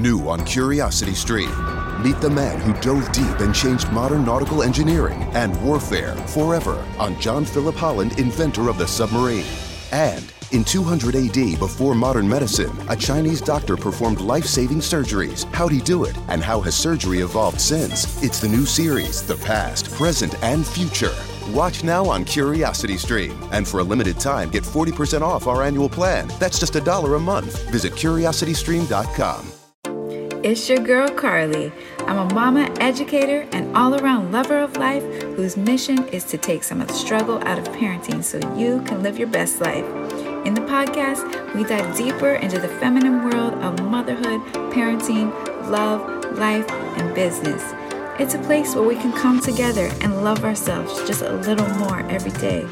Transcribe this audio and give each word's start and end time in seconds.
New 0.00 0.28
on 0.28 0.44
Curiosity 0.44 1.14
Stream. 1.14 1.50
Meet 2.02 2.20
the 2.20 2.30
man 2.30 2.60
who 2.60 2.72
dove 2.80 3.12
deep 3.12 3.40
and 3.40 3.54
changed 3.54 3.90
modern 3.92 4.24
nautical 4.24 4.62
engineering 4.62 5.22
and 5.34 5.62
warfare 5.62 6.16
forever 6.28 6.84
on 6.98 7.20
John 7.20 7.44
Philip 7.44 7.76
Holland, 7.76 8.18
inventor 8.18 8.68
of 8.68 8.78
the 8.78 8.88
submarine. 8.88 9.44
And 9.92 10.32
in 10.52 10.64
200 10.64 11.14
AD, 11.14 11.58
before 11.58 11.94
modern 11.94 12.28
medicine, 12.28 12.76
a 12.88 12.96
Chinese 12.96 13.40
doctor 13.40 13.76
performed 13.76 14.20
life 14.20 14.46
saving 14.46 14.78
surgeries. 14.78 15.44
How'd 15.52 15.72
he 15.72 15.80
do 15.80 16.04
it? 16.04 16.16
And 16.28 16.42
how 16.42 16.60
has 16.62 16.74
surgery 16.74 17.20
evolved 17.20 17.60
since? 17.60 18.22
It's 18.22 18.40
the 18.40 18.48
new 18.48 18.64
series, 18.64 19.22
The 19.22 19.36
Past, 19.36 19.92
Present, 19.92 20.34
and 20.42 20.66
Future. 20.66 21.14
Watch 21.50 21.84
now 21.84 22.06
on 22.06 22.24
Curiosity 22.24 22.96
Stream. 22.96 23.38
And 23.52 23.66
for 23.66 23.80
a 23.80 23.84
limited 23.84 24.18
time, 24.18 24.48
get 24.50 24.64
40% 24.64 25.22
off 25.22 25.46
our 25.46 25.62
annual 25.62 25.88
plan. 25.88 26.28
That's 26.38 26.58
just 26.58 26.76
a 26.76 26.80
dollar 26.80 27.16
a 27.16 27.20
month. 27.20 27.70
Visit 27.70 27.92
curiositystream.com. 27.92 29.59
It's 30.42 30.70
your 30.70 30.78
girl 30.78 31.06
Carli. 31.08 31.70
I'm 32.06 32.16
a 32.16 32.34
mama, 32.34 32.74
educator, 32.80 33.46
and 33.52 33.76
all 33.76 33.94
around 34.00 34.32
lover 34.32 34.58
of 34.58 34.74
life 34.78 35.02
whose 35.36 35.54
mission 35.54 36.08
is 36.08 36.24
to 36.24 36.38
take 36.38 36.64
some 36.64 36.80
of 36.80 36.88
the 36.88 36.94
struggle 36.94 37.46
out 37.46 37.58
of 37.58 37.68
parenting 37.74 38.24
so 38.24 38.38
you 38.56 38.80
can 38.86 39.02
live 39.02 39.18
your 39.18 39.28
best 39.28 39.60
life. 39.60 39.84
In 40.46 40.54
the 40.54 40.62
podcast, 40.62 41.54
we 41.54 41.62
dive 41.64 41.94
deeper 41.94 42.36
into 42.36 42.58
the 42.58 42.68
feminine 42.68 43.22
world 43.22 43.52
of 43.62 43.84
motherhood, 43.84 44.40
parenting, 44.72 45.30
love, 45.68 46.00
life, 46.38 46.70
and 46.70 47.14
business. 47.14 47.62
It's 48.18 48.32
a 48.32 48.38
place 48.38 48.74
where 48.74 48.88
we 48.88 48.94
can 48.94 49.12
come 49.12 49.40
together 49.40 49.90
and 50.00 50.24
love 50.24 50.42
ourselves 50.42 51.06
just 51.06 51.20
a 51.20 51.34
little 51.34 51.68
more 51.80 52.00
every 52.10 52.32
day. 52.40 52.66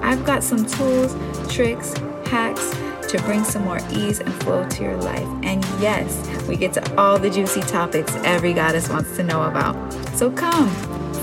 I've 0.00 0.24
got 0.24 0.44
some 0.44 0.64
tools, 0.64 1.16
tricks, 1.52 1.92
hacks 2.26 2.72
to 3.10 3.20
bring 3.22 3.42
some 3.42 3.64
more 3.64 3.80
ease 3.90 4.20
and 4.20 4.32
flow 4.44 4.68
to 4.68 4.82
your 4.84 4.96
life. 4.98 5.26
And 5.42 5.64
yes, 5.80 6.46
we 6.46 6.56
get 6.56 6.72
to 6.74 6.96
all 6.96 7.18
the 7.18 7.28
juicy 7.28 7.60
topics 7.62 8.14
every 8.22 8.52
goddess 8.52 8.88
wants 8.88 9.16
to 9.16 9.24
know 9.24 9.42
about. 9.42 9.74
So 10.14 10.30
come, 10.30 10.70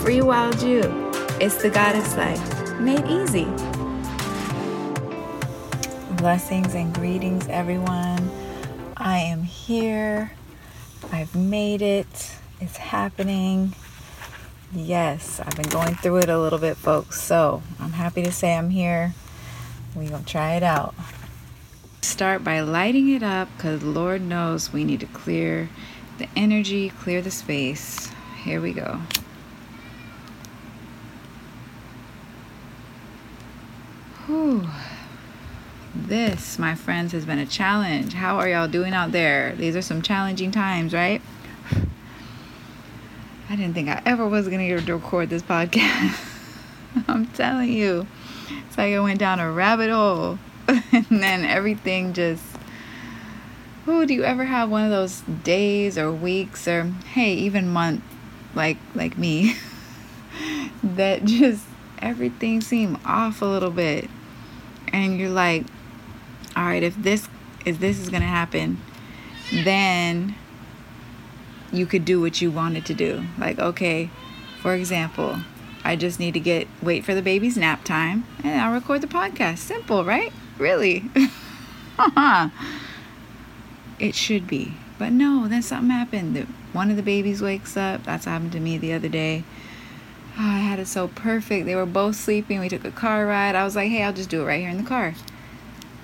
free 0.02 0.22
wild 0.22 0.62
you. 0.62 0.82
It's 1.40 1.62
the 1.62 1.70
goddess 1.70 2.18
life, 2.18 2.78
made 2.82 3.06
easy. 3.06 3.46
Blessings 6.18 6.76
and 6.76 6.94
greetings, 6.94 7.48
everyone. 7.48 8.30
I 8.98 9.20
am 9.20 9.44
here. 9.44 10.34
I've 11.14 11.36
made 11.36 11.82
it. 11.82 12.36
It's 12.60 12.76
happening. 12.76 13.76
Yes, 14.74 15.40
I've 15.40 15.56
been 15.56 15.70
going 15.70 15.96
through 15.96 16.18
it 16.18 16.30
a 16.30 16.38
little 16.38 16.60
bit, 16.60 16.76
folks. 16.76 17.22
So 17.22 17.64
I'm 17.80 17.94
happy 17.94 18.24
to 18.24 18.32
say 18.34 18.58
I'm 18.58 18.72
here. 18.72 19.14
We're 19.96 20.10
going 20.10 20.26
to 20.26 20.30
try 20.30 20.56
it 20.56 20.64
out. 20.64 20.94
Start 22.18 22.44
by 22.44 22.62
lighting 22.62 23.10
it 23.10 23.22
up 23.22 23.48
because 23.56 23.84
Lord 23.84 24.24
knows 24.24 24.74
we 24.74 24.84
need 24.84 25.02
to 25.02 25.06
clear 25.06 25.70
the 26.18 26.28
energy, 26.36 26.90
clear 26.90 27.22
the 27.22 27.30
space. 27.30 28.10
Here 28.44 28.60
we 28.60 28.74
go. 28.74 29.02
Whew. 34.26 34.68
This, 35.94 36.58
my 36.58 36.74
friends, 36.74 37.12
has 37.12 37.24
been 37.24 37.38
a 37.38 37.46
challenge. 37.46 38.14
How 38.14 38.38
are 38.38 38.50
y'all 38.50 38.68
doing 38.68 38.94
out 38.94 39.12
there? 39.12 39.54
These 39.56 39.76
are 39.76 39.84
some 39.84 40.02
challenging 40.02 40.50
times, 40.50 40.96
right? 40.96 41.22
I 43.48 43.56
didn't 43.56 43.76
think 43.76 43.90
I 43.90 44.02
ever 44.08 44.28
was 44.28 44.48
going 44.48 44.68
to 44.68 44.92
record 44.92 45.30
this 45.30 45.44
podcast. 45.44 46.18
I'm 47.08 47.28
telling 47.28 47.72
you. 47.72 48.08
It's 48.68 48.76
like 48.76 48.92
I 48.92 49.00
went 49.02 49.20
down 49.20 49.40
a 49.40 49.52
rabbit 49.52 49.92
hole. 49.92 50.40
and 50.92 51.24
then 51.24 51.46
everything 51.46 52.14
just. 52.14 52.44
Oh, 53.90 54.06
do 54.06 54.14
you 54.14 54.26
ever 54.26 54.44
have 54.44 54.70
one 54.70 54.84
of 54.84 54.92
those 54.92 55.22
days 55.22 55.98
or 55.98 56.12
weeks 56.12 56.68
or 56.68 56.84
hey, 57.14 57.34
even 57.34 57.70
month 57.70 58.04
like 58.54 58.78
like 58.96 59.18
me 59.18 59.56
that 60.84 61.24
just 61.24 61.64
everything 62.00 62.60
seemed 62.60 63.00
off 63.06 63.42
a 63.42 63.46
little 63.46 63.72
bit 63.72 64.10
and 64.92 65.18
you're 65.18 65.30
like 65.30 65.64
all 66.58 66.64
right, 66.64 66.82
if 66.82 66.96
this 66.96 67.30
if 67.66 67.80
this 67.80 68.00
is 68.00 68.10
to 68.10 68.20
happen, 68.28 68.82
then 69.52 70.36
you 71.72 71.86
could 71.86 72.04
do 72.04 72.20
what 72.20 72.42
you 72.42 72.50
wanted 72.50 72.86
to 72.88 72.96
do. 72.96 73.24
Like, 73.38 73.60
okay, 73.60 74.10
for 74.62 74.74
example, 74.74 75.38
I 75.84 75.96
just 75.96 76.20
need 76.20 76.34
to 76.34 76.40
get 76.40 76.68
wait 76.82 77.06
for 77.06 77.14
the 77.14 77.22
baby's 77.22 77.58
nap 77.58 77.84
time 77.84 78.26
and 78.44 78.60
I'll 78.60 78.74
record 78.74 79.02
the 79.02 79.08
podcast. 79.08 79.60
Simple, 79.60 80.04
right? 80.04 80.34
Really? 80.58 81.10
it 84.00 84.16
should 84.16 84.48
be. 84.48 84.74
But 85.00 85.12
no, 85.12 85.48
then 85.48 85.62
something 85.62 85.92
happened. 85.92 86.48
One 86.74 86.90
of 86.90 86.98
the 86.98 87.04
babies 87.04 87.42
wakes 87.42 87.78
up. 87.78 88.04
That's 88.04 88.26
happened 88.26 88.52
to 88.54 88.60
me 88.60 88.78
the 88.78 88.94
other 88.94 89.10
day. 89.10 89.44
Oh, 90.40 90.44
I 90.44 90.60
had 90.60 90.80
it 90.80 90.88
so 90.88 91.08
perfect. 91.08 91.66
They 91.66 91.76
were 91.76 91.86
both 91.86 92.16
sleeping. 92.16 92.60
We 92.60 92.70
took 92.70 92.86
a 92.86 92.92
car 92.92 93.26
ride. 93.26 93.56
I 93.56 93.64
was 93.64 93.76
like, 93.76 93.90
hey, 93.90 94.04
I'll 94.04 94.14
just 94.14 94.30
do 94.30 94.42
it 94.42 94.46
right 94.46 94.60
here 94.60 94.70
in 94.70 94.78
the 94.78 94.84
car 94.84 95.14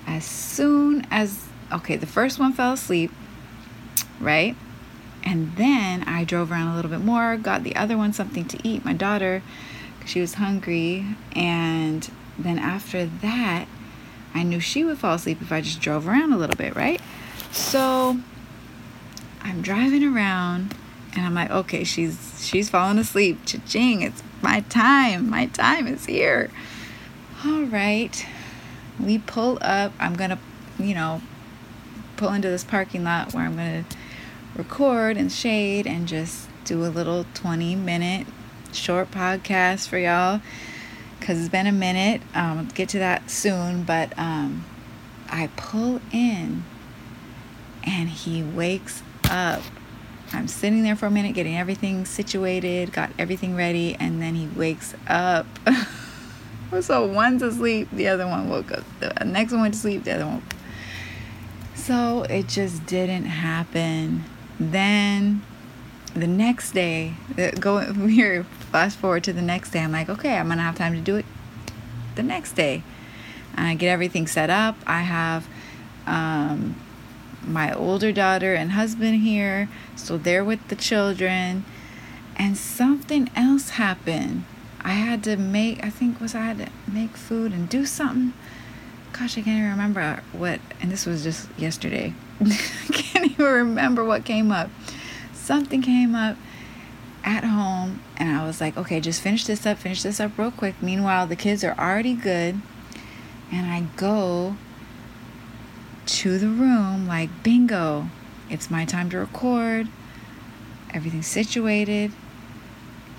as 0.06 0.24
soon 0.24 1.06
as 1.10 1.46
okay, 1.72 1.96
the 1.96 2.06
first 2.06 2.38
one 2.38 2.52
fell 2.52 2.74
asleep, 2.74 3.10
right? 4.20 4.54
And 5.24 5.56
then 5.56 6.02
I 6.04 6.24
drove 6.24 6.52
around 6.52 6.72
a 6.72 6.76
little 6.76 6.90
bit 6.90 7.00
more, 7.00 7.36
got 7.36 7.64
the 7.64 7.74
other 7.74 7.96
one 7.96 8.12
something 8.12 8.44
to 8.46 8.68
eat, 8.68 8.84
my 8.84 8.92
daughter, 8.92 9.42
she 10.04 10.20
was 10.20 10.34
hungry, 10.34 11.16
and 11.34 12.08
then 12.38 12.58
after 12.58 13.06
that, 13.06 13.66
I 14.34 14.42
knew 14.42 14.60
she 14.60 14.84
would 14.84 14.98
fall 14.98 15.14
asleep 15.14 15.40
if 15.40 15.52
I 15.52 15.60
just 15.60 15.80
drove 15.80 16.08
around 16.08 16.32
a 16.32 16.36
little 16.36 16.56
bit, 16.56 16.74
right? 16.74 17.00
So 17.52 18.18
I'm 19.42 19.62
driving 19.62 20.04
around 20.04 20.74
and 21.14 21.24
I'm 21.24 21.34
like, 21.34 21.50
okay, 21.50 21.84
she's 21.84 22.44
she's 22.44 22.68
falling 22.68 22.98
asleep. 22.98 23.40
Cha-ching, 23.46 24.02
it's 24.02 24.22
my 24.42 24.60
time. 24.60 25.30
My 25.30 25.46
time 25.46 25.86
is 25.86 26.06
here. 26.06 26.50
All 27.44 27.62
right 27.62 28.26
we 28.98 29.18
pull 29.18 29.58
up. 29.60 29.92
I'm 29.98 30.14
to, 30.16 30.38
you 30.78 30.94
know, 30.94 31.20
pull 32.16 32.32
into 32.32 32.48
this 32.48 32.64
parking 32.64 33.04
lot 33.04 33.34
where 33.34 33.44
I'm 33.44 33.56
to 33.56 33.84
record 34.56 35.16
and 35.16 35.30
shade 35.30 35.86
and 35.86 36.06
just 36.06 36.48
do 36.64 36.84
a 36.84 36.88
little 36.88 37.26
20 37.34 37.74
minute 37.76 38.26
short 38.72 39.10
podcast 39.10 39.88
for 39.88 39.98
y'all 39.98 40.40
because 41.24 41.40
it's 41.40 41.48
been 41.48 41.66
a 41.66 41.72
minute. 41.72 42.20
Um, 42.34 42.68
get 42.74 42.90
to 42.90 42.98
that 42.98 43.30
soon, 43.30 43.84
but 43.84 44.12
um, 44.18 44.62
I 45.30 45.48
pull 45.56 46.02
in 46.12 46.64
and 47.82 48.10
he 48.10 48.42
wakes 48.42 49.02
up. 49.30 49.62
I'm 50.34 50.48
sitting 50.48 50.82
there 50.82 50.96
for 50.96 51.06
a 51.06 51.10
minute 51.10 51.32
getting 51.32 51.56
everything 51.56 52.04
situated, 52.04 52.92
got 52.92 53.10
everything 53.18 53.56
ready, 53.56 53.94
and 53.94 54.20
then 54.20 54.34
he 54.34 54.48
wakes 54.48 54.94
up. 55.08 55.46
So 56.80 57.06
one's 57.06 57.40
asleep, 57.40 57.88
the 57.92 58.08
other 58.08 58.26
one 58.26 58.48
woke 58.48 58.72
up. 58.72 58.82
The 58.98 59.24
next 59.24 59.52
one 59.52 59.60
went 59.60 59.74
to 59.74 59.80
sleep, 59.80 60.02
the 60.02 60.16
other 60.16 60.26
one. 60.26 60.42
So 61.76 62.22
it 62.22 62.48
just 62.48 62.84
didn't 62.84 63.26
happen. 63.26 64.24
Then 64.58 65.42
the 66.14 66.26
next 66.26 66.72
day, 66.72 67.14
go 67.60 67.78
here, 68.08 68.44
fast 68.74 68.98
forward 68.98 69.22
to 69.22 69.32
the 69.32 69.40
next 69.40 69.70
day. 69.70 69.78
I'm 69.78 69.92
like, 69.92 70.08
okay, 70.08 70.36
I'm 70.36 70.48
gonna 70.48 70.62
have 70.62 70.74
time 70.74 70.94
to 70.94 71.00
do 71.00 71.14
it 71.14 71.24
the 72.16 72.24
next 72.24 72.56
day. 72.56 72.82
And 73.56 73.68
I 73.68 73.76
get 73.76 73.86
everything 73.88 74.26
set 74.26 74.50
up. 74.50 74.74
I 74.84 75.02
have 75.02 75.46
um, 76.08 76.74
my 77.46 77.72
older 77.72 78.10
daughter 78.10 78.52
and 78.52 78.72
husband 78.72 79.22
here, 79.22 79.68
so 79.94 80.18
they're 80.18 80.42
with 80.42 80.66
the 80.66 80.74
children. 80.74 81.64
And 82.34 82.58
something 82.58 83.30
else 83.36 83.70
happened 83.70 84.44
I 84.80 84.94
had 84.94 85.22
to 85.22 85.36
make, 85.36 85.84
I 85.84 85.88
think 85.88 86.20
was 86.20 86.34
I 86.34 86.40
had 86.40 86.58
to 86.58 86.68
make 86.90 87.16
food 87.16 87.52
and 87.52 87.68
do 87.68 87.86
something. 87.86 88.32
Gosh, 89.12 89.38
I 89.38 89.42
can't 89.42 89.58
even 89.58 89.70
remember 89.70 90.20
what, 90.32 90.58
and 90.80 90.90
this 90.90 91.06
was 91.06 91.22
just 91.22 91.48
yesterday. 91.56 92.12
I 92.40 92.92
can't 92.92 93.30
even 93.30 93.46
remember 93.46 94.04
what 94.04 94.24
came 94.24 94.50
up. 94.50 94.68
Something 95.32 95.80
came 95.80 96.16
up 96.16 96.36
at 97.24 97.44
home, 97.44 98.00
and 98.16 98.36
I 98.36 98.46
was 98.46 98.60
like, 98.60 98.76
okay, 98.76 99.00
just 99.00 99.20
finish 99.20 99.44
this 99.44 99.66
up, 99.66 99.78
finish 99.78 100.02
this 100.02 100.20
up 100.20 100.38
real 100.38 100.50
quick. 100.50 100.76
Meanwhile, 100.80 101.26
the 101.26 101.36
kids 101.36 101.64
are 101.64 101.74
already 101.78 102.14
good, 102.14 102.60
and 103.50 103.66
I 103.66 103.86
go 103.96 104.56
to 106.06 106.38
the 106.38 106.48
room 106.48 107.08
like, 107.08 107.30
bingo, 107.42 108.08
it's 108.48 108.70
my 108.70 108.84
time 108.84 109.10
to 109.10 109.18
record, 109.18 109.88
everything's 110.92 111.26
situated. 111.26 112.12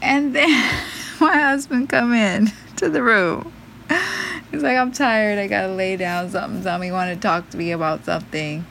And 0.01 0.35
then. 0.35 0.85
my 1.19 1.37
husband 1.37 1.89
come 1.89 2.13
in 2.13 2.51
to 2.77 2.89
the 2.89 3.01
room. 3.01 3.51
He's 4.51 4.63
like, 4.63 4.77
I'm 4.77 4.91
tired. 4.91 5.39
I 5.39 5.47
gotta 5.47 5.73
lay 5.73 5.97
down 5.97 6.29
something. 6.29 6.63
Something 6.63 6.93
want 6.93 7.13
to 7.13 7.19
talk 7.19 7.49
to 7.51 7.57
me 7.57 7.71
about 7.71 8.05
something. 8.05 8.65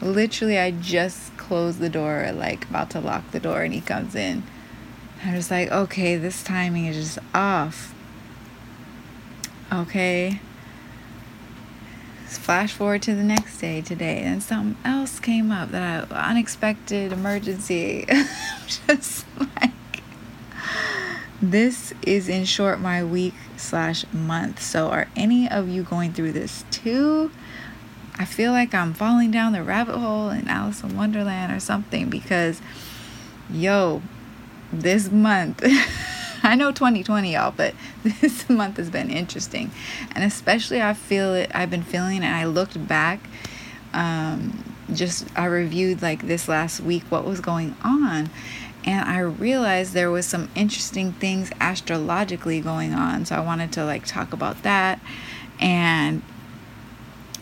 Literally, 0.00 0.58
I 0.58 0.70
just 0.70 1.36
closed 1.36 1.78
the 1.78 1.88
door, 1.88 2.30
like 2.32 2.68
about 2.68 2.90
to 2.90 3.00
lock 3.00 3.30
the 3.30 3.40
door, 3.40 3.62
and 3.62 3.74
he 3.74 3.80
comes 3.80 4.14
in. 4.14 4.42
I'm 5.22 5.34
just 5.34 5.50
like, 5.50 5.70
okay, 5.70 6.16
this 6.16 6.42
timing 6.42 6.86
is 6.86 6.96
just 6.96 7.18
off. 7.34 7.94
Okay. 9.72 10.40
flash 12.26 12.72
forward 12.72 13.02
to 13.02 13.14
the 13.14 13.22
next 13.22 13.58
day 13.58 13.82
today, 13.82 14.22
and 14.22 14.42
something 14.42 14.76
else 14.84 15.20
came 15.20 15.50
up 15.52 15.70
that 15.72 16.10
I 16.10 16.30
unexpected 16.30 17.12
emergency. 17.12 18.06
just 18.86 19.26
like 19.38 19.70
this 21.42 21.92
is 22.02 22.28
in 22.28 22.44
short 22.44 22.80
my 22.80 23.04
week 23.04 23.34
slash 23.56 24.04
month. 24.12 24.62
So 24.62 24.88
are 24.88 25.08
any 25.16 25.48
of 25.48 25.68
you 25.68 25.82
going 25.82 26.12
through 26.12 26.32
this 26.32 26.64
too? 26.70 27.30
I 28.18 28.24
feel 28.24 28.52
like 28.52 28.74
I'm 28.74 28.92
falling 28.92 29.30
down 29.30 29.52
the 29.52 29.62
rabbit 29.62 29.96
hole 29.96 30.30
in 30.30 30.48
Alice 30.48 30.82
in 30.82 30.96
Wonderland 30.96 31.52
or 31.52 31.60
something 31.60 32.10
because, 32.10 32.60
yo, 33.50 34.02
this 34.72 35.10
month, 35.10 35.62
I 36.42 36.54
know 36.54 36.72
2020, 36.72 37.34
y'all, 37.34 37.52
but 37.56 37.74
this 38.02 38.48
month 38.48 38.76
has 38.78 38.90
been 38.90 39.10
interesting. 39.10 39.70
And 40.12 40.24
especially, 40.24 40.80
I 40.80 40.94
feel 40.94 41.34
it, 41.34 41.50
I've 41.54 41.70
been 41.70 41.82
feeling, 41.82 42.18
and 42.18 42.34
I 42.34 42.44
looked 42.44 42.86
back. 42.86 43.20
Um, 43.92 44.64
just 44.92 45.26
I 45.36 45.46
reviewed 45.46 46.02
like 46.02 46.26
this 46.26 46.48
last 46.48 46.80
week 46.80 47.04
what 47.08 47.24
was 47.24 47.40
going 47.40 47.76
on, 47.82 48.30
and 48.84 49.08
I 49.08 49.18
realized 49.20 49.92
there 49.92 50.10
was 50.10 50.26
some 50.26 50.48
interesting 50.54 51.12
things 51.12 51.50
astrologically 51.60 52.60
going 52.60 52.94
on. 52.94 53.24
So 53.24 53.36
I 53.36 53.40
wanted 53.40 53.72
to 53.72 53.84
like 53.84 54.06
talk 54.06 54.32
about 54.32 54.62
that 54.62 55.00
and 55.60 56.22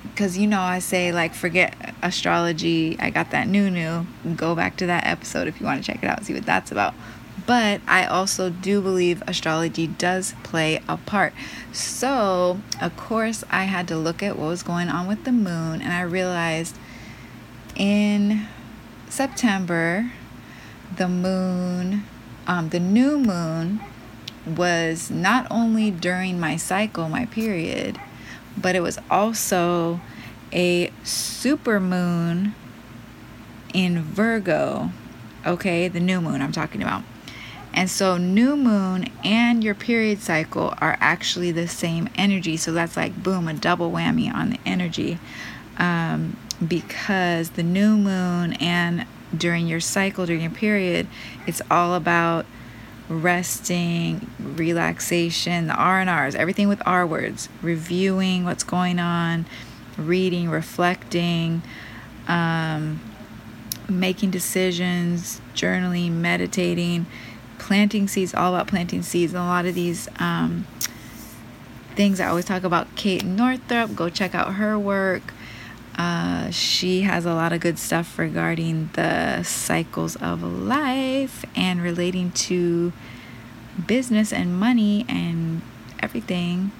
because 0.03 0.37
you 0.37 0.49
know 0.49 0.61
I 0.61 0.81
say 0.81 1.13
like 1.13 1.33
forget 1.33 1.95
astrology. 2.03 2.97
I 2.99 3.11
got 3.11 3.31
that 3.31 3.47
new 3.47 3.71
new. 3.71 4.07
Go 4.35 4.55
back 4.55 4.77
to 4.79 4.87
that 4.87 5.07
episode 5.07 5.47
if 5.47 5.61
you 5.61 5.67
want 5.67 5.83
to 5.83 5.93
check 5.93 6.03
it 6.03 6.09
out, 6.09 6.25
see 6.25 6.35
what 6.35 6.45
that's 6.45 6.73
about. 6.73 6.95
But 7.47 7.81
I 7.87 8.05
also 8.05 8.51
do 8.51 8.81
believe 8.81 9.23
astrology 9.27 9.87
does 9.87 10.35
play 10.43 10.81
a 10.89 10.97
part. 10.97 11.33
So, 11.73 12.61
of 12.81 12.97
course, 12.97 13.45
I 13.51 13.65
had 13.65 13.89
to 13.89 13.97
look 13.97 14.23
at 14.23 14.39
what 14.39 14.49
was 14.49 14.63
going 14.63 14.89
on 14.89 15.07
with 15.07 15.25
the 15.25 15.33
moon, 15.33 15.81
and 15.81 15.93
I 15.93 16.03
realized 16.03 16.77
in 17.77 18.47
September, 19.09 20.11
the 20.97 21.09
moon, 21.09 22.05
um, 22.47 22.71
the 22.71 22.81
new 22.81 23.19
moon 23.19 23.81
was 24.47 25.11
not 25.11 25.47
only 25.51 25.91
during 25.91 26.41
my 26.41 26.57
cycle, 26.57 27.09
my 27.09 27.27
period, 27.27 28.01
but 28.57 28.75
it 28.75 28.81
was 28.81 28.99
also 29.11 30.01
a 30.53 30.91
super 31.05 31.79
moon 31.79 32.55
in 33.75 34.03
Virgo. 34.03 34.91
Okay, 35.47 35.89
the 35.89 36.01
new 36.01 36.21
moon 36.21 36.43
I'm 36.43 36.53
talking 36.53 36.83
about. 36.83 37.03
And 37.75 37.89
so, 37.91 38.17
new 38.17 38.57
moon 38.57 39.11
and 39.23 39.63
your 39.63 39.75
period 39.75 40.21
cycle 40.21 40.75
are 40.79 40.97
actually 41.01 41.53
the 41.53 41.69
same 41.69 42.09
energy. 42.17 42.57
So, 42.57 42.73
that's 42.73 42.97
like 42.97 43.23
boom, 43.23 43.47
a 43.49 43.55
double 43.55 43.91
whammy 43.91 44.33
on 44.33 44.51
the 44.51 44.61
energy. 44.67 45.19
Um, 45.79 46.37
because 46.67 47.51
the 47.51 47.63
new 47.63 47.97
moon 47.97 48.55
and 48.55 49.07
during 49.37 49.67
your 49.69 49.81
cycle, 49.81 50.27
during 50.27 50.43
your 50.43 50.51
period, 50.51 51.07
it's 51.47 51.63
all 51.71 51.95
about 51.95 52.47
resting, 53.09 54.31
relaxation, 54.39 55.67
the 55.67 55.75
R 55.75 56.01
and 56.01 56.11
R's, 56.11 56.35
everything 56.35 56.69
with 56.69 56.83
R 56.85 57.07
words, 57.07 57.49
reviewing 57.63 58.45
what's 58.45 58.65
going 58.65 58.99
on, 58.99 59.47
reading, 59.97 60.51
reflecting, 60.51 61.63
um, 62.27 63.01
making 63.89 64.31
decisions, 64.31 65.41
journaling, 65.55 66.13
meditating, 66.13 67.07
planting 67.69 68.09
seeds, 68.09 68.33
all 68.33 68.55
about 68.55 68.67
planting 68.67 69.03
seeds. 69.03 69.35
And 69.35 69.43
a 69.43 69.45
lot 69.45 69.67
of 69.67 69.75
these 69.75 70.09
um, 70.19 70.67
things 71.95 72.19
I 72.19 72.27
always 72.27 72.47
talk 72.47 72.65
about 72.65 72.97
Kate 72.97 73.23
Northrup, 73.23 73.95
go 73.95 74.09
check 74.09 74.35
out 74.35 74.55
her 74.55 74.79
work. 74.79 75.35
Uh, 75.95 76.51
she 76.51 77.03
has 77.03 77.27
a 77.27 77.35
lot 77.35 77.53
of 77.53 77.61
good 77.61 77.79
stuff 77.79 78.19
regarding 78.19 78.89
the 78.95 79.43
cycles 79.43 80.17
of 80.17 80.43
life 80.43 81.45
and 81.55 81.83
relating 81.83 82.31
to 82.31 82.95
business 83.87 84.33
and 84.33 84.59
money 84.59 85.05
and 85.07 85.61
everything. 86.01 86.73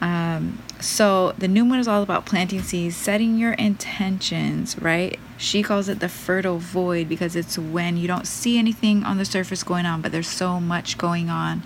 Um, 0.00 0.62
so 0.78 1.32
the 1.36 1.48
new 1.48 1.64
moon 1.64 1.80
is 1.80 1.88
all 1.88 2.04
about 2.04 2.26
planting 2.26 2.62
seeds, 2.62 2.94
setting 2.94 3.38
your 3.38 3.54
intentions, 3.54 4.78
right? 4.78 5.18
She 5.38 5.62
calls 5.62 5.88
it 5.88 6.00
the 6.00 6.08
fertile 6.08 6.58
void 6.58 7.08
because 7.08 7.36
it's 7.36 7.58
when 7.58 7.96
you 7.96 8.08
don't 8.08 8.26
see 8.26 8.58
anything 8.58 9.04
on 9.04 9.18
the 9.18 9.24
surface 9.24 9.62
going 9.62 9.86
on, 9.86 10.00
but 10.00 10.12
there's 10.12 10.28
so 10.28 10.60
much 10.60 10.96
going 10.96 11.28
on 11.28 11.62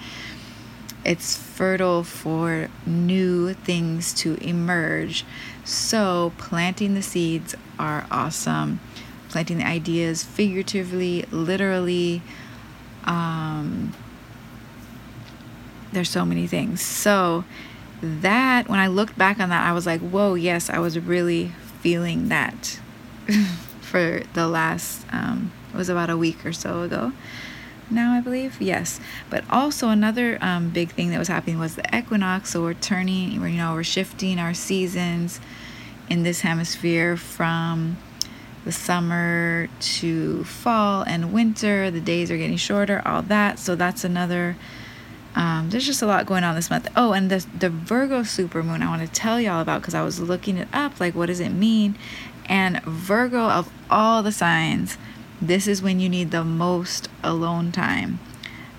it's 1.05 1.37
fertile 1.37 2.05
for 2.05 2.69
new 2.85 3.55
things 3.55 4.13
to 4.15 4.35
emerge. 4.37 5.25
So, 5.65 6.33
planting 6.37 6.95
the 6.95 7.03
seeds 7.03 7.55
are 7.79 8.07
awesome. 8.11 8.81
Planting 9.29 9.59
the 9.59 9.67
ideas 9.67 10.23
figuratively, 10.23 11.25
literally. 11.31 12.23
Um, 13.05 13.95
there's 15.93 16.11
so 16.11 16.25
many 16.25 16.47
things. 16.47 16.83
So, 16.83 17.45
that, 18.03 18.69
when 18.69 18.79
I 18.79 18.87
looked 18.89 19.17
back 19.17 19.41
on 19.41 19.49
that, 19.49 19.67
I 19.67 19.73
was 19.73 19.87
like, 19.87 20.01
whoa, 20.01 20.35
yes, 20.35 20.69
I 20.69 20.79
was 20.79 20.99
really 20.99 21.53
feeling 21.81 22.29
that 22.29 22.79
for 23.81 24.23
the 24.35 24.47
last, 24.47 25.07
um, 25.13 25.53
it 25.73 25.77
was 25.77 25.89
about 25.89 26.11
a 26.11 26.17
week 26.17 26.45
or 26.45 26.53
so 26.53 26.83
ago 26.83 27.13
now, 27.91 28.13
I 28.13 28.21
believe. 28.21 28.61
Yes. 28.61 29.01
But 29.29 29.45
also 29.51 29.89
another 29.89 30.39
um, 30.41 30.71
big 30.71 30.91
thing 30.91 31.11
that 31.11 31.19
was 31.19 31.29
happening 31.29 31.59
was 31.59 31.75
the 31.75 31.97
equinox. 31.97 32.51
So 32.51 32.63
we're 32.63 32.75
turning, 32.75 33.33
you 33.33 33.41
know, 33.41 33.75
we're 33.75 33.83
shifting 33.83 34.39
our 34.39 34.55
seasons 34.55 35.41
in 36.09 36.23
this 36.23 36.41
hemisphere 36.41 37.17
from 37.17 37.99
the 38.65 38.73
summer 38.73 39.69
to 39.81 40.45
fall 40.45 41.03
and 41.03 41.33
winter. 41.33 41.91
The 41.91 42.01
days 42.01 42.31
are 42.31 42.37
getting 42.37 42.57
shorter, 42.57 43.03
all 43.05 43.23
that. 43.23 43.59
So 43.59 43.75
that's 43.75 44.05
another. 44.05 44.57
Um, 45.33 45.71
there's 45.71 45.87
just 45.87 46.03
a 46.03 46.07
lot 46.07 46.27
going 46.27 46.43
on 46.43 46.57
this 46.57 46.71
month. 46.71 46.89
Oh, 46.97 47.13
and 47.13 47.31
the 47.31 47.47
the 47.57 47.71
Virgo 47.71 48.23
supermoon 48.23 48.83
I 48.83 48.89
want 48.89 49.03
to 49.03 49.09
tell 49.09 49.41
y'all 49.41 49.61
about 49.61 49.81
because 49.81 49.95
I 49.95 50.03
was 50.03 50.19
looking 50.19 50.57
it 50.57 50.69
up. 50.73 50.99
Like, 50.99 51.15
what 51.15 51.27
does 51.27 51.39
it 51.39 51.51
mean? 51.51 51.97
And 52.51 52.83
Virgo 52.83 53.49
of 53.49 53.73
all 53.89 54.23
the 54.23 54.33
signs 54.33 54.99
this 55.41 55.67
is 55.67 55.81
when 55.81 56.01
you 56.01 56.09
need 56.11 56.33
the 56.33 56.45
most 56.45 57.09
alone 57.23 57.73
time. 57.73 58.19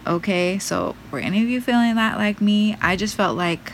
Okay, 0.06 0.60
so 0.60 0.96
were 1.10 1.20
any 1.20 1.42
of 1.42 1.50
you 1.50 1.60
feeling 1.60 1.96
that 1.96 2.18
like 2.18 2.40
me? 2.40 2.76
I 2.82 2.96
just 2.96 3.16
felt 3.16 3.36
like 3.36 3.74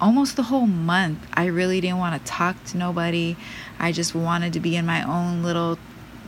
almost 0.00 0.36
the 0.36 0.44
whole 0.44 0.66
month 0.66 1.26
I 1.34 1.46
really 1.46 1.80
didn't 1.80 1.98
want 1.98 2.20
to 2.20 2.30
talk 2.30 2.62
to 2.66 2.76
nobody. 2.76 3.36
I 3.78 3.90
just 3.90 4.14
wanted 4.14 4.52
to 4.52 4.60
be 4.60 4.76
in 4.76 4.86
my 4.86 5.02
own 5.02 5.42
little 5.42 5.78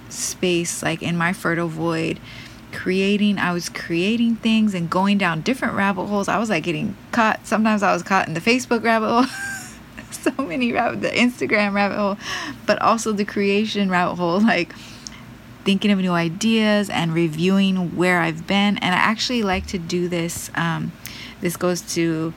space, 0.09 0.83
like 0.83 1.03
in 1.03 1.17
my 1.17 1.33
fertile 1.33 1.69
void, 1.69 2.19
creating. 2.73 3.39
I 3.39 3.53
was 3.53 3.69
creating 3.69 4.37
things 4.37 4.75
and 4.75 4.91
going 4.91 5.19
down 5.19 5.43
different 5.43 5.75
rabbit 5.75 6.07
holes. 6.07 6.27
I 6.27 6.39
was 6.39 6.51
like 6.51 6.65
getting 6.65 6.97
caught. 7.13 7.47
Sometimes 7.47 7.85
I 7.85 7.93
was 7.93 8.03
caught 8.03 8.27
in 8.27 8.35
the 8.35 8.41
Facebook 8.41 8.83
rabbit 8.83 9.09
hole. 9.09 9.27
so 10.37 10.43
many 10.43 10.73
rabbit, 10.73 11.03
the 11.03 11.11
Instagram 11.11 11.75
rabbit 11.75 11.97
hole, 11.97 12.19
but 12.67 12.81
also 12.81 13.13
the 13.13 13.25
creation 13.25 13.91
rabbit 13.91 14.17
hole. 14.17 14.41
Like, 14.41 14.73
thinking 15.69 15.91
of 15.91 15.99
new 15.99 16.13
ideas 16.13 16.89
and 16.89 17.13
reviewing 17.13 17.95
where 17.95 18.21
I've 18.21 18.47
been. 18.47 18.79
And 18.79 18.95
I 18.95 18.99
actually 18.99 19.43
like 19.43 19.67
to 19.67 19.79
do 19.79 20.09
this. 20.09 20.51
Um, 20.55 20.93
this 21.43 21.59
goes 21.59 21.83
to 21.95 22.33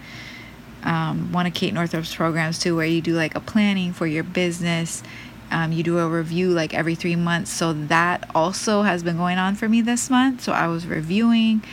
um, 0.83 1.31
one 1.31 1.45
of 1.45 1.53
Kate 1.53 1.73
Northrup's 1.73 2.13
programs 2.13 2.59
too, 2.59 2.75
where 2.75 2.85
you 2.85 3.01
do 3.01 3.13
like 3.13 3.33
a 3.33 3.39
planning 3.39 3.93
for 3.93 4.05
your 4.05 4.25
business. 4.25 5.01
Um, 5.50 5.71
you 5.71 5.81
do 5.81 6.00
a 6.00 6.09
review 6.09 6.50
like 6.50 6.73
every 6.73 6.93
three 6.93 7.15
months. 7.15 7.51
So 7.51 7.71
that 7.71 8.29
also 8.35 8.81
has 8.81 9.01
been 9.01 9.15
going 9.15 9.38
on 9.38 9.55
for 9.55 9.69
me 9.69 9.81
this 9.81 10.09
month. 10.09 10.41
So 10.41 10.51
I 10.51 10.67
was 10.67 10.85
reviewing 10.85 11.63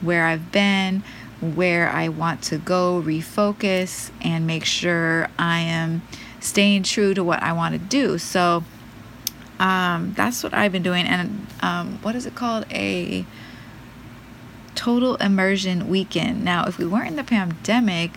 where 0.00 0.26
I've 0.26 0.50
been, 0.50 1.04
where 1.40 1.88
I 1.90 2.08
want 2.08 2.42
to 2.44 2.58
go, 2.58 3.02
refocus, 3.04 4.10
and 4.22 4.46
make 4.46 4.64
sure 4.64 5.28
I 5.38 5.58
am 5.60 6.02
staying 6.40 6.84
true 6.84 7.14
to 7.14 7.22
what 7.22 7.42
I 7.42 7.52
want 7.52 7.74
to 7.74 7.78
do. 7.78 8.18
So 8.18 8.64
um, 9.58 10.12
that's 10.16 10.42
what 10.42 10.54
I've 10.54 10.72
been 10.72 10.82
doing. 10.82 11.06
And 11.06 11.46
um, 11.60 11.98
what 12.02 12.14
is 12.14 12.26
it 12.26 12.34
called? 12.34 12.64
A 12.70 13.24
total 14.74 15.16
immersion 15.16 15.88
weekend. 15.88 16.44
Now, 16.44 16.66
if 16.66 16.78
we 16.78 16.86
weren't 16.86 17.08
in 17.08 17.16
the 17.16 17.24
pandemic, 17.24 18.12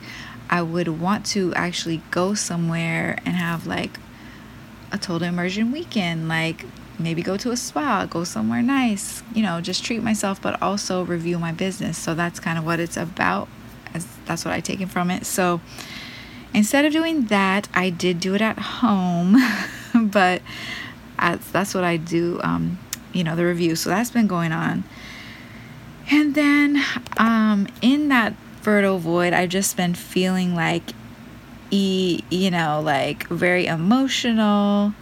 I 0.50 0.62
would 0.62 0.88
want 0.88 1.26
to 1.28 1.54
actually 1.54 2.02
go 2.12 2.34
somewhere 2.34 3.20
and 3.26 3.36
have 3.36 3.68
like 3.68 4.00
a 4.92 4.98
total 4.98 5.28
immersion 5.28 5.72
weekend. 5.72 6.28
Like 6.28 6.66
maybe 7.00 7.22
go 7.22 7.38
to 7.38 7.52
a 7.52 7.58
spa, 7.58 8.06
go 8.06 8.24
somewhere 8.24 8.62
nice, 8.62 9.24
you 9.34 9.42
know, 9.42 9.62
just 9.62 9.84
treat 9.84 10.04
myself, 10.04 10.42
but 10.42 10.62
also 10.62 11.04
review 11.04 11.40
my 11.40 11.52
business. 11.52 11.98
So 11.98 12.14
that's 12.14 12.40
kind 12.40 12.58
of 12.58 12.66
what 12.66 12.80
it's 12.80 12.98
about. 12.98 13.48
As 13.94 14.06
that's 14.26 14.46
what 14.46 14.54
I 14.54 14.60
taken 14.60 14.88
from 14.88 15.10
it. 15.10 15.26
So 15.26 15.62
instead 16.54 16.86
of 16.86 16.94
doing 16.94 17.26
that, 17.26 17.68
I 17.74 17.90
did 17.90 18.20
do 18.20 18.36
it 18.36 18.42
at 18.42 18.60
home, 18.60 19.38
but 19.96 20.42
that's, 21.18 21.74
what 21.74 21.84
I 21.84 21.98
do, 21.98 22.40
um, 22.44 22.80
you 23.14 23.24
know, 23.24 23.36
the 23.36 23.46
review. 23.46 23.76
So 23.76 23.90
that's 23.90 24.12
been 24.12 24.28
going 24.28 24.52
on. 24.52 24.84
And 26.12 26.36
then 26.36 26.84
um, 27.18 27.68
in 27.82 28.10
that 28.10 28.34
fertile 28.62 29.00
void, 29.00 29.34
I've 29.34 29.50
just 29.50 29.78
been 29.78 29.94
feeling 29.94 30.56
like 30.56 30.84
e, 31.72 32.22
you 32.30 32.52
know, 32.52 32.82
like 32.84 33.28
very 33.28 33.68
emotional. 33.68 34.94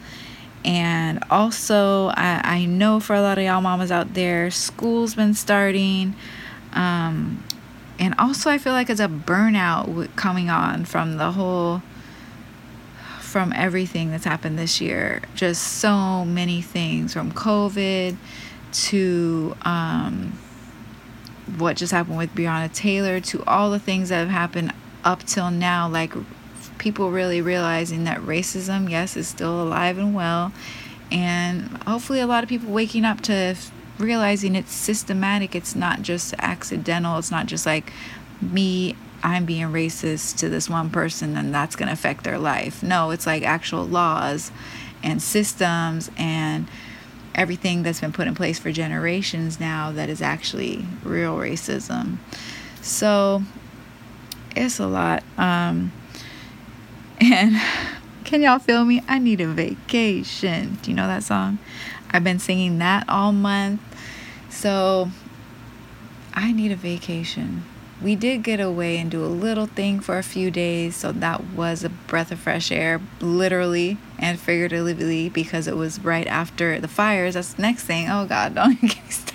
And 0.65 1.23
also, 1.29 2.07
I, 2.09 2.41
I 2.43 2.65
know 2.65 2.99
for 2.99 3.15
a 3.15 3.21
lot 3.21 3.37
of 3.37 3.43
y'all 3.43 3.61
mamas 3.61 3.91
out 3.91 4.13
there, 4.13 4.51
school's 4.51 5.15
been 5.15 5.33
starting. 5.33 6.15
Um, 6.73 7.43
and 7.99 8.13
also, 8.19 8.49
I 8.49 8.57
feel 8.57 8.73
like 8.73 8.89
it's 8.89 8.99
a 8.99 9.07
burnout 9.07 10.15
coming 10.15 10.49
on 10.49 10.85
from 10.85 11.17
the 11.17 11.31
whole, 11.31 11.81
from 13.19 13.53
everything 13.53 14.11
that's 14.11 14.25
happened 14.25 14.59
this 14.59 14.81
year. 14.81 15.21
Just 15.35 15.63
so 15.63 16.25
many 16.25 16.61
things 16.61 17.13
from 17.13 17.31
COVID 17.31 18.17
to 18.73 19.55
um, 19.61 20.37
what 21.57 21.77
just 21.77 21.91
happened 21.91 22.17
with 22.17 22.35
Breonna 22.35 22.71
Taylor 22.73 23.19
to 23.21 23.43
all 23.45 23.71
the 23.71 23.79
things 23.79 24.09
that 24.09 24.17
have 24.17 24.29
happened 24.29 24.73
up 25.03 25.23
till 25.23 25.49
now. 25.49 25.87
Like, 25.87 26.13
people 26.77 27.11
really 27.11 27.41
realizing 27.41 28.03
that 28.05 28.19
racism, 28.21 28.89
yes, 28.89 29.17
is 29.17 29.27
still 29.27 29.61
alive 29.61 29.97
and 29.97 30.13
well. 30.13 30.51
And 31.11 31.81
hopefully, 31.83 32.19
a 32.19 32.27
lot 32.27 32.43
of 32.43 32.49
people 32.49 32.71
waking 32.71 33.05
up 33.05 33.21
to 33.21 33.55
realizing 33.97 34.55
it's 34.55 34.73
systematic, 34.73 35.55
it's 35.55 35.75
not 35.75 36.01
just 36.01 36.33
accidental, 36.39 37.17
it's 37.17 37.31
not 37.31 37.45
just 37.45 37.65
like 37.65 37.91
me. 38.41 38.95
I'm 39.23 39.45
being 39.45 39.67
racist 39.67 40.37
to 40.37 40.49
this 40.49 40.69
one 40.69 40.91
person 40.91 41.35
and 41.35 41.51
that's 41.53 41.75
going 41.75 41.87
to 41.87 41.93
affect 41.93 42.23
their 42.23 42.37
life. 42.37 42.83
No, 42.83 43.09
it's 43.09 43.25
like 43.25 43.41
actual 43.41 43.83
laws 43.83 44.51
and 45.01 45.21
systems 45.21 46.11
and 46.17 46.67
everything 47.33 47.81
that's 47.81 47.99
been 47.99 48.11
put 48.11 48.27
in 48.27 48.35
place 48.35 48.59
for 48.59 48.71
generations 48.71 49.59
now 49.59 49.91
that 49.91 50.07
is 50.07 50.21
actually 50.21 50.85
real 51.03 51.35
racism. 51.35 52.17
So 52.81 53.41
it's 54.55 54.79
a 54.79 54.87
lot. 54.87 55.23
Um, 55.37 55.91
and 57.21 57.55
can 58.23 58.41
y'all 58.41 58.59
feel 58.59 58.85
me? 58.85 59.01
I 59.07 59.17
need 59.19 59.41
a 59.41 59.47
vacation. 59.47 60.77
Do 60.81 60.91
you 60.91 60.95
know 60.95 61.07
that 61.07 61.23
song? 61.23 61.57
I've 62.11 62.23
been 62.23 62.39
singing 62.39 62.77
that 62.79 63.07
all 63.09 63.31
month. 63.31 63.81
So 64.49 65.09
I 66.33 66.51
need 66.51 66.71
a 66.71 66.75
vacation. 66.75 67.63
We 67.99 68.15
did 68.15 68.43
get 68.43 68.59
away 68.59 68.97
and 68.97 69.09
do 69.09 69.25
a 69.25 69.27
little 69.27 69.65
thing 69.65 69.99
for 70.01 70.19
a 70.19 70.23
few 70.23 70.51
days, 70.51 70.95
so 70.95 71.11
that 71.13 71.43
was 71.55 71.83
a 71.83 71.89
breath 71.89 72.31
of 72.31 72.37
fresh 72.37 72.71
air, 72.71 73.01
literally 73.21 73.97
and 74.19 74.39
figuratively, 74.39 75.29
because 75.29 75.67
it 75.67 75.75
was 75.75 75.99
right 76.01 76.27
after 76.27 76.79
the 76.79 76.87
fires. 76.87 77.33
That's 77.33 77.53
the 77.53 77.63
next 77.63 77.85
thing. 77.85 78.07
Oh 78.07 78.27
God, 78.27 78.53
don't 78.55 78.79
get 78.79 79.11
started. 79.11 79.33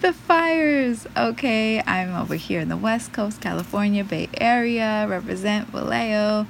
The 0.00 0.12
fires. 0.12 1.06
Okay, 1.16 1.80
I'm 1.82 2.14
over 2.16 2.34
here 2.34 2.60
in 2.60 2.68
the 2.68 2.76
West 2.76 3.12
Coast, 3.12 3.40
California, 3.40 4.02
Bay 4.02 4.28
Area, 4.40 5.06
represent 5.08 5.68
Vallejo 5.68 6.48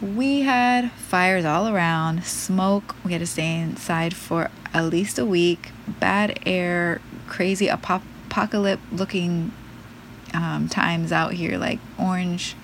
we 0.00 0.42
had 0.42 0.92
fires 0.92 1.44
all 1.44 1.68
around, 1.68 2.24
smoke. 2.24 2.94
We 3.04 3.12
had 3.12 3.20
to 3.20 3.26
stay 3.26 3.60
inside 3.60 4.14
for 4.14 4.50
at 4.74 4.84
least 4.84 5.18
a 5.18 5.24
week. 5.24 5.70
Bad 6.00 6.38
air, 6.44 7.00
crazy 7.26 7.68
apocalypse 7.68 8.82
looking 8.92 9.52
um, 10.34 10.68
times 10.68 11.12
out 11.12 11.32
here, 11.32 11.56
like 11.56 11.78
orange 11.98 12.54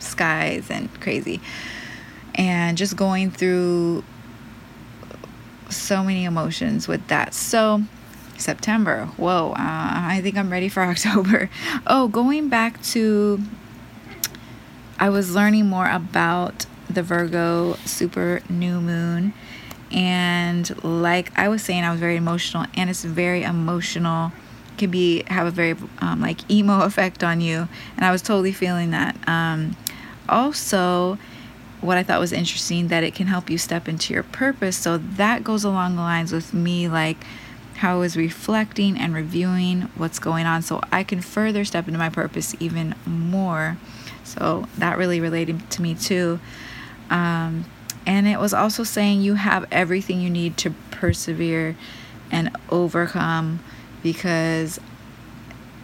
skies 0.00 0.70
and 0.70 0.88
crazy. 1.00 1.40
And 2.34 2.76
just 2.76 2.96
going 2.96 3.30
through 3.30 4.02
so 5.68 6.02
many 6.02 6.24
emotions 6.24 6.88
with 6.88 7.06
that. 7.08 7.32
So, 7.34 7.82
September, 8.36 9.06
whoa, 9.16 9.52
uh, 9.52 9.54
I 9.56 10.20
think 10.22 10.36
I'm 10.36 10.50
ready 10.50 10.68
for 10.68 10.82
October. 10.82 11.48
Oh, 11.86 12.08
going 12.08 12.48
back 12.48 12.82
to, 12.84 13.40
I 14.98 15.10
was 15.10 15.34
learning 15.34 15.66
more 15.66 15.88
about 15.88 16.66
the 16.94 17.02
Virgo 17.02 17.74
super 17.84 18.40
new 18.48 18.80
moon. 18.80 19.32
And 19.90 20.82
like 20.84 21.36
I 21.38 21.48
was 21.48 21.62
saying, 21.62 21.84
I 21.84 21.90
was 21.90 22.00
very 22.00 22.16
emotional, 22.16 22.66
and 22.74 22.88
it's 22.88 23.04
very 23.04 23.42
emotional. 23.42 24.32
Can 24.78 24.90
be 24.90 25.22
have 25.26 25.46
a 25.46 25.50
very 25.50 25.76
um, 25.98 26.20
like 26.20 26.50
emo 26.50 26.80
effect 26.84 27.22
on 27.22 27.40
you, 27.40 27.68
and 27.96 28.04
I 28.04 28.10
was 28.10 28.22
totally 28.22 28.52
feeling 28.52 28.90
that. 28.90 29.16
Um, 29.28 29.76
also, 30.28 31.18
what 31.82 31.98
I 31.98 32.02
thought 32.02 32.20
was 32.20 32.32
interesting 32.32 32.88
that 32.88 33.04
it 33.04 33.14
can 33.14 33.26
help 33.26 33.50
you 33.50 33.58
step 33.58 33.86
into 33.86 34.14
your 34.14 34.22
purpose. 34.22 34.76
So 34.76 34.96
that 34.96 35.44
goes 35.44 35.64
along 35.64 35.96
the 35.96 36.02
lines 36.02 36.32
with 36.32 36.54
me, 36.54 36.88
like 36.88 37.18
how 37.76 37.96
I 37.96 37.98
was 37.98 38.16
reflecting 38.16 38.96
and 38.96 39.14
reviewing 39.14 39.82
what's 39.96 40.18
going 40.18 40.46
on, 40.46 40.62
so 40.62 40.80
I 40.90 41.02
can 41.02 41.20
further 41.20 41.64
step 41.66 41.86
into 41.86 41.98
my 41.98 42.08
purpose 42.08 42.54
even 42.60 42.94
more. 43.04 43.76
So 44.24 44.68
that 44.78 44.96
really 44.96 45.20
related 45.20 45.68
to 45.72 45.82
me 45.82 45.94
too. 45.94 46.40
Um, 47.12 47.66
and 48.06 48.26
it 48.26 48.40
was 48.40 48.54
also 48.54 48.82
saying 48.82 49.20
you 49.20 49.34
have 49.34 49.66
everything 49.70 50.20
you 50.20 50.30
need 50.30 50.56
to 50.58 50.70
persevere 50.90 51.76
and 52.30 52.50
overcome 52.70 53.60
because 54.02 54.80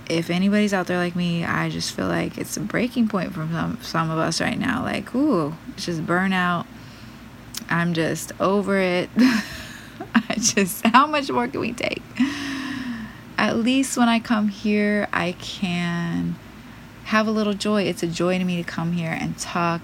if 0.08 0.30
anybody's 0.30 0.72
out 0.72 0.86
there 0.86 0.96
like 0.96 1.14
me, 1.14 1.44
I 1.44 1.68
just 1.68 1.92
feel 1.92 2.08
like 2.08 2.38
it's 2.38 2.56
a 2.56 2.60
breaking 2.60 3.08
point 3.08 3.34
for 3.34 3.46
some 3.52 3.78
some 3.82 4.10
of 4.10 4.18
us 4.18 4.40
right 4.40 4.58
now. 4.58 4.82
Like, 4.82 5.14
ooh, 5.14 5.54
it's 5.74 5.84
just 5.84 6.06
burnout. 6.06 6.66
I'm 7.68 7.92
just 7.92 8.32
over 8.40 8.78
it. 8.78 9.10
I 9.18 10.34
just 10.38 10.86
how 10.86 11.06
much 11.06 11.30
more 11.30 11.46
can 11.46 11.60
we 11.60 11.74
take? 11.74 12.02
At 13.36 13.58
least 13.58 13.98
when 13.98 14.08
I 14.08 14.18
come 14.18 14.48
here, 14.48 15.08
I 15.12 15.32
can 15.32 16.36
have 17.04 17.26
a 17.26 17.30
little 17.30 17.54
joy. 17.54 17.82
It's 17.82 18.02
a 18.02 18.06
joy 18.08 18.38
to 18.38 18.44
me 18.44 18.56
to 18.56 18.64
come 18.64 18.92
here 18.92 19.12
and 19.12 19.38
talk 19.38 19.82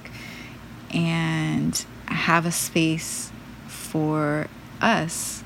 and 0.94 1.84
have 2.06 2.46
a 2.46 2.52
space 2.52 3.30
for 3.66 4.46
us, 4.80 5.42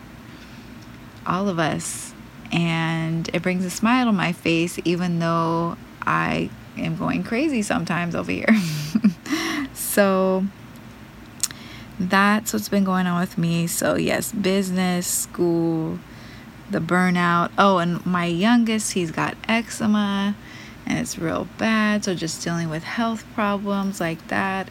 all 1.27 1.49
of 1.49 1.59
us. 1.59 2.13
And 2.53 3.29
it 3.35 3.43
brings 3.43 3.65
a 3.65 3.71
smile 3.71 4.09
on 4.09 4.17
my 4.17 4.33
face, 4.33 4.79
even 4.85 5.19
though 5.19 5.77
I 6.03 6.51
am 6.77 6.97
going 6.97 7.25
crazy 7.25 7.63
sometimes 7.63 8.15
over 8.15 8.31
here. 8.31 8.57
so 9.75 10.47
that's 11.99 12.53
what's 12.53 12.69
been 12.69 12.85
going 12.85 13.07
on 13.07 13.21
with 13.21 13.37
me. 13.37 13.67
So, 13.67 13.97
yes, 13.97 14.33
business, 14.33 15.07
school, 15.07 15.99
the 16.71 16.79
burnout. 16.79 17.51
Oh, 17.59 17.79
and 17.79 18.05
my 18.07 18.27
youngest, 18.27 18.93
he's 18.93 19.11
got 19.11 19.37
eczema 19.47 20.37
and 20.87 20.99
it's 20.99 21.19
real 21.19 21.49
bad. 21.59 22.05
So, 22.05 22.15
just 22.15 22.43
dealing 22.43 22.71
with 22.71 22.85
health 22.85 23.25
problems 23.35 24.01
like 24.01 24.29
that 24.29 24.71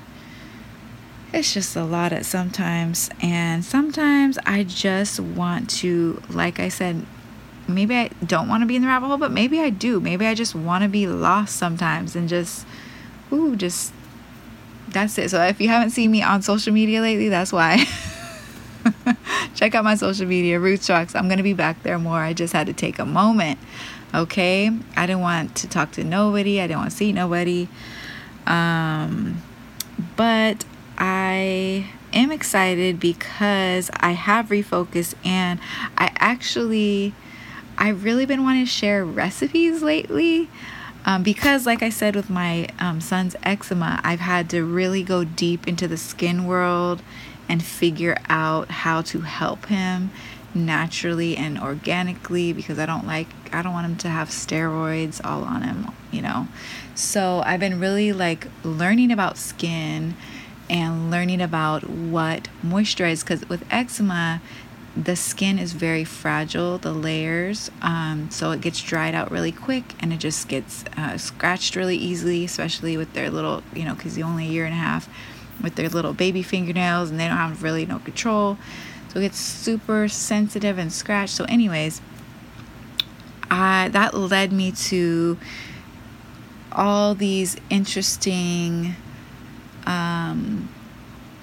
it's 1.37 1.53
just 1.53 1.75
a 1.75 1.83
lot 1.83 2.11
at 2.11 2.25
sometimes 2.25 3.09
and 3.21 3.63
sometimes 3.63 4.39
i 4.45 4.63
just 4.63 5.19
want 5.19 5.69
to 5.69 6.21
like 6.29 6.59
i 6.59 6.67
said 6.67 7.05
maybe 7.67 7.95
i 7.95 8.07
don't 8.25 8.47
want 8.47 8.61
to 8.61 8.65
be 8.65 8.75
in 8.75 8.81
the 8.81 8.87
rabbit 8.87 9.07
hole 9.07 9.17
but 9.17 9.31
maybe 9.31 9.59
i 9.59 9.69
do. 9.69 9.99
Maybe 9.99 10.25
i 10.25 10.33
just 10.33 10.55
want 10.55 10.83
to 10.83 10.89
be 10.89 11.05
lost 11.07 11.55
sometimes 11.55 12.15
and 12.15 12.27
just 12.29 12.65
ooh 13.31 13.55
just 13.55 13.93
that's 14.89 15.17
it. 15.17 15.29
So 15.29 15.43
if 15.43 15.59
you 15.59 15.67
haven't 15.67 15.89
seen 15.89 16.11
me 16.11 16.23
on 16.23 16.41
social 16.41 16.73
media 16.73 17.01
lately 17.01 17.29
that's 17.29 17.51
why. 17.51 17.85
Check 19.55 19.75
out 19.75 19.83
my 19.83 19.95
social 19.95 20.25
media 20.25 20.59
Roots 20.59 20.89
Rocks 20.89 21.13
i'm 21.13 21.27
gonna 21.27 21.43
be 21.43 21.53
back 21.53 21.83
there 21.83 21.99
more. 21.99 22.19
I 22.19 22.33
just 22.33 22.53
had 22.53 22.67
to 22.67 22.73
take 22.73 22.99
a 22.99 23.05
moment 23.05 23.59
okay? 24.13 24.71
I 24.95 25.05
didn't 25.05 25.21
want 25.21 25.55
to 25.57 25.67
talk 25.67 25.91
to 25.93 26.03
nobody. 26.03 26.61
I 26.61 26.67
didn't 26.67 26.79
want 26.79 26.91
to 26.91 26.97
see 26.97 27.11
nobody. 27.11 27.67
Um 28.45 29.43
but 30.15 30.63
I 30.97 31.89
am 32.13 32.31
excited 32.31 32.99
because 32.99 33.89
I 33.95 34.11
have 34.11 34.47
refocused 34.47 35.13
and 35.23 35.59
I 35.97 36.11
actually 36.17 37.13
I've 37.77 38.03
really 38.03 38.25
been 38.25 38.43
wanting 38.43 38.65
to 38.65 38.71
share 38.71 39.05
recipes 39.05 39.83
lately. 39.83 40.49
Um, 41.05 41.23
because, 41.23 41.65
like 41.65 41.81
I 41.81 41.89
said, 41.89 42.17
with 42.17 42.29
my 42.29 42.67
um, 42.79 42.99
son's 42.99 43.35
eczema, 43.43 44.01
I've 44.03 44.19
had 44.19 44.49
to 44.49 44.65
really 44.65 45.03
go 45.03 45.23
deep 45.23 45.65
into 45.65 45.87
the 45.87 45.95
skin 45.95 46.45
world 46.45 47.01
and 47.47 47.63
figure 47.63 48.17
out 48.27 48.69
how 48.69 49.01
to 49.03 49.21
help 49.21 49.67
him 49.67 50.11
naturally 50.53 51.37
and 51.37 51.57
organically 51.57 52.51
because 52.51 52.77
I 52.77 52.85
don't 52.85 53.07
like, 53.07 53.27
I 53.53 53.61
don't 53.61 53.71
want 53.71 53.85
him 53.85 53.95
to 53.97 54.09
have 54.09 54.29
steroids 54.29 55.23
all 55.23 55.43
on 55.43 55.61
him, 55.61 55.91
you 56.11 56.21
know. 56.21 56.49
So, 56.93 57.41
I've 57.45 57.61
been 57.61 57.79
really 57.79 58.11
like 58.11 58.47
learning 58.65 59.11
about 59.11 59.37
skin 59.37 60.13
and 60.69 61.09
learning 61.09 61.41
about 61.41 61.89
what 61.89 62.49
moisturize 62.65 63.21
because 63.21 63.47
with 63.49 63.63
eczema 63.71 64.41
the 64.95 65.15
skin 65.15 65.59
is 65.59 65.73
very 65.73 66.03
fragile 66.03 66.77
the 66.79 66.91
layers 66.91 67.69
um, 67.81 68.29
so 68.31 68.51
it 68.51 68.61
gets 68.61 68.81
dried 68.81 69.13
out 69.13 69.29
really 69.31 69.51
quick 69.51 69.93
and 69.99 70.11
it 70.11 70.17
just 70.17 70.47
gets 70.47 70.83
uh, 70.97 71.17
scratched 71.17 71.75
really 71.75 71.97
easily 71.97 72.43
especially 72.43 72.97
with 72.97 73.13
their 73.13 73.29
little 73.29 73.61
you 73.73 73.83
know 73.83 73.93
because 73.93 74.15
he's 74.15 74.25
only 74.25 74.45
a 74.45 74.49
year 74.49 74.65
and 74.65 74.73
a 74.73 74.77
half 74.77 75.07
with 75.61 75.75
their 75.75 75.89
little 75.89 76.13
baby 76.13 76.41
fingernails 76.43 77.09
and 77.09 77.19
they 77.19 77.27
don't 77.27 77.37
have 77.37 77.63
really 77.63 77.85
no 77.85 77.99
control. 77.99 78.57
So 79.09 79.19
it 79.19 79.23
gets 79.23 79.39
super 79.39 80.07
sensitive 80.07 80.77
and 80.77 80.91
scratched. 80.91 81.33
So 81.33 81.45
anyways 81.45 82.01
I, 83.49 83.89
that 83.89 84.13
led 84.13 84.51
me 84.51 84.71
to 84.73 85.37
all 86.71 87.15
these 87.15 87.55
interesting 87.69 88.95
um, 89.87 90.69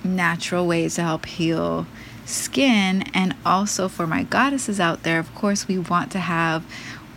natural 0.05 0.67
ways 0.67 0.95
to 0.97 1.03
help 1.03 1.27
heal 1.27 1.87
skin. 2.27 3.05
And 3.15 3.35
also 3.45 3.89
for 3.89 4.07
my 4.07 4.23
goddesses 4.23 4.79
out 4.79 5.03
there, 5.03 5.19
of 5.19 5.35
course, 5.35 5.67
we 5.67 5.79
want 5.79 6.13
to 6.13 6.21
have 6.21 6.65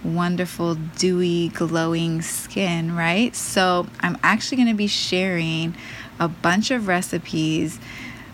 wonderful, 0.04 0.76
dewy, 0.76 1.50
glowing 1.50 2.22
skin, 2.22 2.96
right? 2.96 3.36
So 3.36 3.88
I'm 4.00 4.18
actually 4.24 4.58
going 4.58 4.70
to 4.70 4.76
be 4.76 4.88
sharing 4.88 5.76
a 6.20 6.28
bunch 6.28 6.72
of 6.72 6.88
recipes 6.88 7.80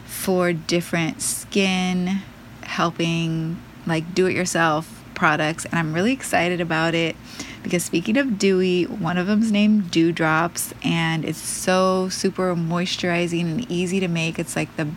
for 0.05 0.53
different 0.53 1.21
skin 1.21 2.21
helping, 2.61 3.59
like 3.85 4.13
do 4.13 4.27
it 4.27 4.33
yourself 4.33 5.03
products. 5.15 5.65
And 5.65 5.75
I'm 5.75 5.93
really 5.93 6.13
excited 6.13 6.61
about 6.61 6.93
it 6.93 7.15
because 7.63 7.83
speaking 7.83 8.17
of 8.17 8.37
dewy, 8.37 8.83
one 8.83 9.17
of 9.17 9.27
them's 9.27 9.51
named 9.51 9.89
Dewdrops, 9.89 10.73
and 10.83 11.25
it's 11.25 11.39
so 11.39 12.09
super 12.09 12.55
moisturizing 12.55 13.41
and 13.41 13.71
easy 13.71 13.99
to 13.99 14.07
make. 14.07 14.37
It's 14.37 14.55
like 14.55 14.75
the 14.75 14.89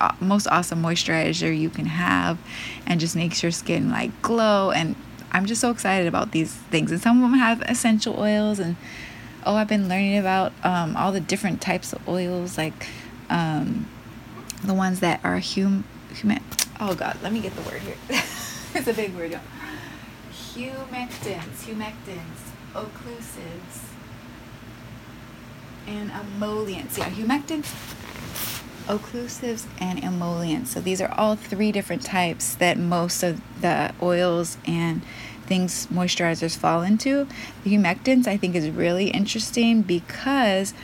uh, 0.00 0.14
most 0.20 0.46
awesome 0.46 0.82
moisturizer 0.82 1.56
you 1.56 1.68
can 1.68 1.86
have 1.86 2.38
and 2.86 3.00
just 3.00 3.14
makes 3.14 3.42
your 3.42 3.52
skin 3.52 3.90
like 3.90 4.22
glow. 4.22 4.70
And 4.70 4.96
I'm 5.32 5.46
just 5.46 5.60
so 5.60 5.70
excited 5.70 6.06
about 6.06 6.32
these 6.32 6.54
things. 6.54 6.90
And 6.90 7.00
some 7.00 7.22
of 7.22 7.30
them 7.30 7.38
have 7.38 7.60
essential 7.62 8.18
oils 8.18 8.58
and 8.58 8.76
oh 9.44 9.54
I've 9.54 9.68
been 9.68 9.88
learning 9.88 10.18
about 10.18 10.52
um, 10.62 10.96
all 10.96 11.12
the 11.12 11.20
different 11.20 11.60
types 11.60 11.92
of 11.92 12.06
oils 12.08 12.58
like 12.58 12.86
um, 13.28 13.88
the 14.64 14.74
ones 14.74 15.00
that 15.00 15.20
are 15.24 15.38
hum 15.40 15.84
human 16.12 16.42
oh 16.80 16.94
god 16.94 17.16
let 17.22 17.32
me 17.32 17.40
get 17.40 17.54
the 17.54 17.62
word 17.62 17.80
here. 17.82 17.96
It's 18.72 18.86
a 18.86 18.94
big 18.94 19.16
word 19.16 19.32
humectants 20.60 21.64
humectants 21.64 22.42
occlusives 22.74 23.84
and 25.86 26.10
emollients. 26.10 26.98
Yeah 26.98 27.10
humectants 27.10 27.72
occlusives 28.86 29.66
and 29.80 30.02
emollients. 30.02 30.72
So 30.72 30.80
these 30.80 31.00
are 31.00 31.12
all 31.16 31.36
three 31.36 31.70
different 31.70 32.02
types 32.02 32.54
that 32.56 32.76
most 32.76 33.22
of 33.22 33.40
the 33.60 33.94
oils 34.02 34.58
and 34.66 35.02
things 35.46 35.86
moisturizers 35.88 36.56
fall 36.56 36.82
into. 36.82 37.26
The 37.64 37.76
humectants 37.76 38.26
i 38.26 38.36
think 38.36 38.54
is 38.54 38.68
really 38.70 39.08
interesting 39.08 39.82
because 39.82 40.74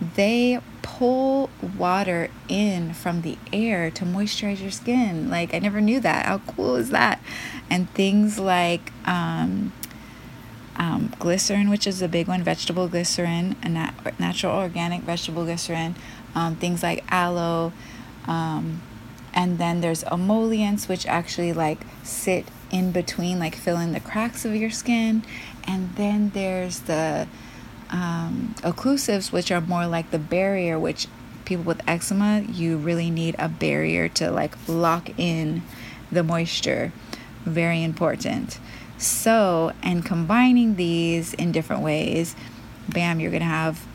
they 0.00 0.60
pull 0.82 1.50
water 1.76 2.28
in 2.48 2.94
from 2.94 3.22
the 3.22 3.36
air 3.52 3.90
to 3.90 4.04
moisturize 4.04 4.60
your 4.60 4.70
skin. 4.70 5.28
Like, 5.30 5.54
I 5.54 5.58
never 5.58 5.80
knew 5.80 6.00
that. 6.00 6.26
How 6.26 6.38
cool 6.38 6.76
is 6.76 6.90
that? 6.90 7.20
And 7.68 7.90
things 7.90 8.38
like 8.38 8.92
um, 9.04 9.72
um, 10.76 11.12
glycerin, 11.18 11.68
which 11.68 11.86
is 11.86 12.00
a 12.00 12.08
big 12.08 12.28
one, 12.28 12.42
vegetable 12.42 12.88
glycerin, 12.88 13.56
a 13.62 13.68
nat- 13.68 14.18
natural 14.18 14.56
organic 14.56 15.02
vegetable 15.02 15.44
glycerin, 15.44 15.96
um, 16.34 16.56
things 16.56 16.82
like 16.82 17.04
aloe. 17.10 17.72
Um, 18.26 18.82
and 19.34 19.58
then 19.58 19.80
there's 19.80 20.04
emollients, 20.04 20.88
which 20.88 21.06
actually 21.06 21.52
like 21.52 21.80
sit 22.02 22.46
in 22.70 22.92
between, 22.92 23.38
like 23.38 23.54
fill 23.56 23.78
in 23.78 23.92
the 23.92 24.00
cracks 24.00 24.44
of 24.44 24.54
your 24.54 24.70
skin. 24.70 25.24
And 25.64 25.94
then 25.96 26.30
there's 26.30 26.80
the 26.80 27.26
um, 27.90 28.54
occlusives, 28.58 29.32
which 29.32 29.50
are 29.50 29.60
more 29.60 29.86
like 29.86 30.10
the 30.10 30.18
barrier, 30.18 30.78
which 30.78 31.06
people 31.44 31.64
with 31.64 31.80
eczema, 31.88 32.40
you 32.40 32.76
really 32.76 33.10
need 33.10 33.34
a 33.38 33.48
barrier 33.48 34.08
to 34.08 34.30
like 34.30 34.54
lock 34.68 35.10
in 35.18 35.62
the 36.12 36.22
moisture. 36.22 36.92
Very 37.44 37.82
important. 37.82 38.58
So, 38.98 39.72
and 39.82 40.04
combining 40.04 40.76
these 40.76 41.32
in 41.34 41.52
different 41.52 41.82
ways, 41.82 42.34
bam, 42.88 43.20
you're 43.20 43.30
gonna 43.30 43.44
have 43.44 43.86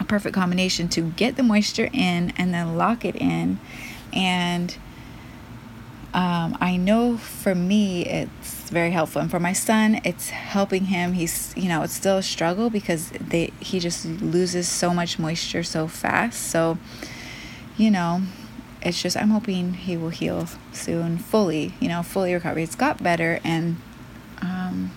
a 0.00 0.04
perfect 0.04 0.34
combination 0.34 0.88
to 0.88 1.02
get 1.02 1.36
the 1.36 1.42
moisture 1.42 1.88
in 1.92 2.32
and 2.36 2.52
then 2.52 2.76
lock 2.76 3.04
it 3.04 3.16
in. 3.16 3.60
And 4.12 4.76
um, 6.14 6.56
I 6.60 6.76
know 6.76 7.16
for 7.16 7.56
me 7.56 8.06
it's 8.06 8.70
very 8.70 8.92
helpful, 8.92 9.20
and 9.20 9.28
for 9.30 9.40
my 9.40 9.52
son, 9.52 10.00
it's 10.04 10.30
helping 10.30 10.84
him. 10.84 11.14
He's 11.14 11.52
you 11.56 11.68
know 11.68 11.82
it's 11.82 11.92
still 11.92 12.18
a 12.18 12.22
struggle 12.22 12.70
because 12.70 13.10
they 13.10 13.52
he 13.58 13.80
just 13.80 14.06
loses 14.06 14.68
so 14.68 14.94
much 14.94 15.18
moisture 15.18 15.64
so 15.64 15.88
fast. 15.88 16.40
So, 16.40 16.78
you 17.76 17.90
know, 17.90 18.22
it's 18.80 19.02
just 19.02 19.16
I'm 19.16 19.30
hoping 19.30 19.74
he 19.74 19.96
will 19.96 20.10
heal 20.10 20.46
soon, 20.72 21.18
fully. 21.18 21.74
You 21.80 21.88
know, 21.88 22.04
fully 22.04 22.32
recover. 22.32 22.60
It's 22.60 22.76
got 22.76 23.02
better, 23.02 23.40
and 23.42 23.78
um, 24.40 24.92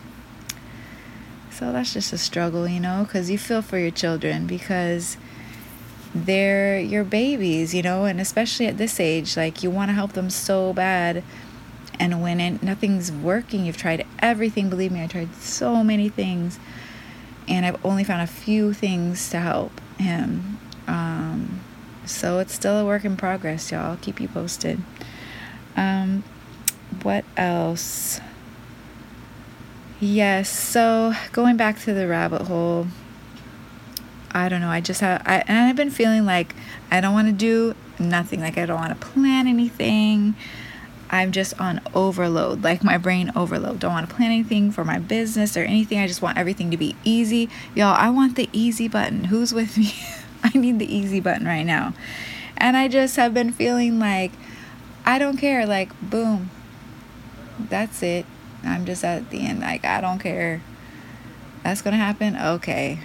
so 1.50 1.72
that's 1.72 1.94
just 1.94 2.13
a 2.13 2.20
struggle, 2.20 2.68
you 2.68 2.80
know, 2.80 3.06
because 3.06 3.32
you 3.32 3.39
feel 3.39 3.63
for 3.63 3.80
your 3.80 3.89
children 3.89 4.46
because 4.46 5.18
they're 6.25 6.80
your 6.80 7.03
babies, 7.03 7.73
you 7.73 7.82
know, 7.82 8.06
and 8.06 8.19
especially 8.19 8.67
at 8.67 8.77
this 8.77 8.99
age, 8.99 9.38
like 9.38 9.63
you 9.63 9.69
want 9.69 9.89
to 9.89 9.93
help 9.93 10.13
them 10.13 10.30
so 10.30 10.73
bad. 10.73 11.23
And 11.99 12.21
when 12.21 12.39
it, 12.39 12.62
nothing's 12.62 13.12
working, 13.12 13.65
you've 13.65 13.77
tried 13.77 14.06
everything. 14.19 14.69
Believe 14.69 14.91
me, 14.91 15.03
I 15.03 15.08
tried 15.08 15.34
so 15.36 15.84
many 15.84 16.10
things, 16.10 16.60
and 17.47 17.65
I've 17.65 17.84
only 17.86 18.03
found 18.03 18.21
a 18.21 18.27
few 18.27 18.73
things 18.73 19.30
to 19.32 19.39
help 19.39 19.82
him. 19.97 20.60
Um, 20.86 21.62
so 22.06 22.39
it's 22.39 22.53
still 22.53 22.77
a 22.80 22.86
work 22.86 23.03
in 23.03 23.17
progress, 23.17 23.71
y'all. 23.71 23.91
I'll 23.91 23.97
keep 23.97 24.21
you 24.21 24.27
posted. 24.27 24.82
Um, 25.75 26.23
what 27.03 27.25
else? 27.36 28.21
Yes, 29.99 30.49
so 30.49 31.13
going 31.32 31.58
back 31.58 31.80
to 31.80 31.93
the 31.93 32.08
rabbit 32.08 32.43
hole, 32.43 32.88
I 34.38 34.50
don't 34.50 34.62
know. 34.62 34.69
I 34.69 34.82
just 34.82 35.02
have, 35.02 35.21
I, 35.26 35.43
and 35.47 35.69
I've 35.69 35.76
been 35.76 35.89
feeling 35.89 36.26
like 36.26 36.56
I 36.91 37.02
don't 37.02 37.13
want 37.13 37.28
to 37.28 37.34
do 37.34 37.76
nothing. 38.00 38.39
Like 38.39 38.58
I 38.58 38.65
don't 38.65 38.80
want 38.80 39.00
to 39.00 39.08
plan 39.08 39.47
anything. 39.47 40.36
I'm 41.10 41.32
just 41.32 41.60
on 41.60 41.80
overload, 41.93 42.63
like 42.63 42.84
my 42.84 42.97
brain 42.97 43.32
overload. 43.36 43.80
Don't 43.80 43.93
want 43.93 44.10
to 44.10 44.15
plan 44.15 44.32
anything 44.32 44.71
for 44.71 44.84
my 44.84 45.00
business 45.00 45.56
or 45.56 45.62
anything. 45.62 46.00
I 46.00 46.08
just 46.08 46.21
want 46.21 46.38
everything 46.38 46.69
to 46.71 46.78
be 46.78 46.95
easy. 47.04 47.50
Y'all, 47.76 47.95
I 47.95 48.10
want 48.10 48.36
the 48.36 48.50
easy 48.52 48.88
button. 48.88 49.26
Who's 49.26 49.54
with 49.54 49.78
me? 49.78 49.93
I 50.43 50.58
need 50.58 50.80
the 50.80 50.93
easy 50.93 51.19
button 51.19 51.45
right 51.45 51.63
now. 51.63 51.93
And 52.58 52.76
I 52.76 52.88
just 52.88 53.15
have 53.15 53.34
been 53.34 53.52
feeling 53.52 54.00
like 54.00 54.32
I 55.06 55.19
don't 55.19 55.38
care. 55.38 55.65
Like, 55.65 55.89
boom. 56.02 56.50
That's 57.58 58.04
it. 58.04 58.26
I'm 58.63 58.86
just 58.86 59.04
at 59.04 59.30
the 59.30 59.45
end. 59.45 59.62
Like, 59.62 59.86
I 59.86 60.02
don't 60.02 60.19
care. 60.19 60.62
That's 61.63 61.82
going 61.82 61.93
to 61.93 61.97
happen? 61.97 62.36
Okay. 62.36 63.00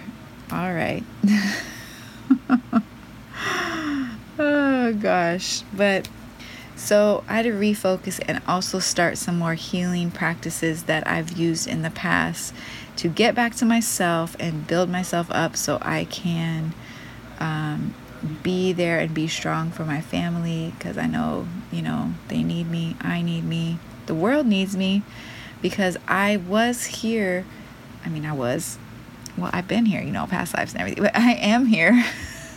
All 0.51 0.73
right. 0.73 1.03
oh 4.39 4.93
gosh. 4.99 5.61
But 5.75 6.09
so 6.75 7.23
I 7.29 7.37
had 7.37 7.45
to 7.45 7.51
refocus 7.51 8.19
and 8.27 8.41
also 8.47 8.79
start 8.79 9.17
some 9.17 9.37
more 9.37 9.53
healing 9.53 10.11
practices 10.11 10.83
that 10.83 11.07
I've 11.07 11.31
used 11.37 11.67
in 11.67 11.81
the 11.81 11.89
past 11.89 12.53
to 12.97 13.07
get 13.07 13.35
back 13.35 13.55
to 13.55 13.65
myself 13.65 14.35
and 14.39 14.67
build 14.67 14.89
myself 14.89 15.27
up 15.31 15.55
so 15.55 15.79
I 15.81 16.05
can 16.05 16.73
um, 17.39 17.93
be 18.41 18.73
there 18.73 18.99
and 18.99 19.13
be 19.13 19.27
strong 19.27 19.71
for 19.71 19.85
my 19.85 20.01
family 20.01 20.73
because 20.77 20.97
I 20.97 21.07
know, 21.07 21.47
you 21.71 21.81
know, 21.81 22.13
they 22.27 22.43
need 22.43 22.69
me, 22.69 22.95
I 23.01 23.21
need 23.21 23.43
me, 23.43 23.79
the 24.05 24.15
world 24.15 24.45
needs 24.45 24.75
me 24.75 25.03
because 25.61 25.97
I 26.07 26.37
was 26.37 26.85
here. 26.85 27.45
I 28.05 28.09
mean, 28.09 28.25
I 28.25 28.33
was 28.33 28.77
well, 29.37 29.49
I've 29.53 29.67
been 29.67 29.85
here, 29.85 30.01
you 30.01 30.11
know, 30.11 30.25
past 30.27 30.55
lives 30.55 30.73
and 30.73 30.81
everything, 30.81 31.03
but 31.03 31.15
I 31.15 31.33
am 31.33 31.65
here 31.65 32.03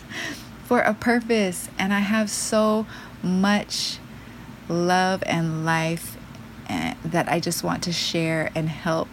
for 0.65 0.81
a 0.81 0.95
purpose 0.95 1.69
and 1.79 1.93
I 1.93 2.01
have 2.01 2.31
so 2.31 2.87
much 3.23 3.99
love 4.69 5.23
and 5.27 5.65
life 5.65 6.17
and, 6.69 6.95
eh, 6.95 6.99
that 7.05 7.29
I 7.29 7.41
just 7.41 7.63
want 7.63 7.83
to 7.85 7.93
share 7.93 8.51
and 8.55 8.69
help 8.69 9.09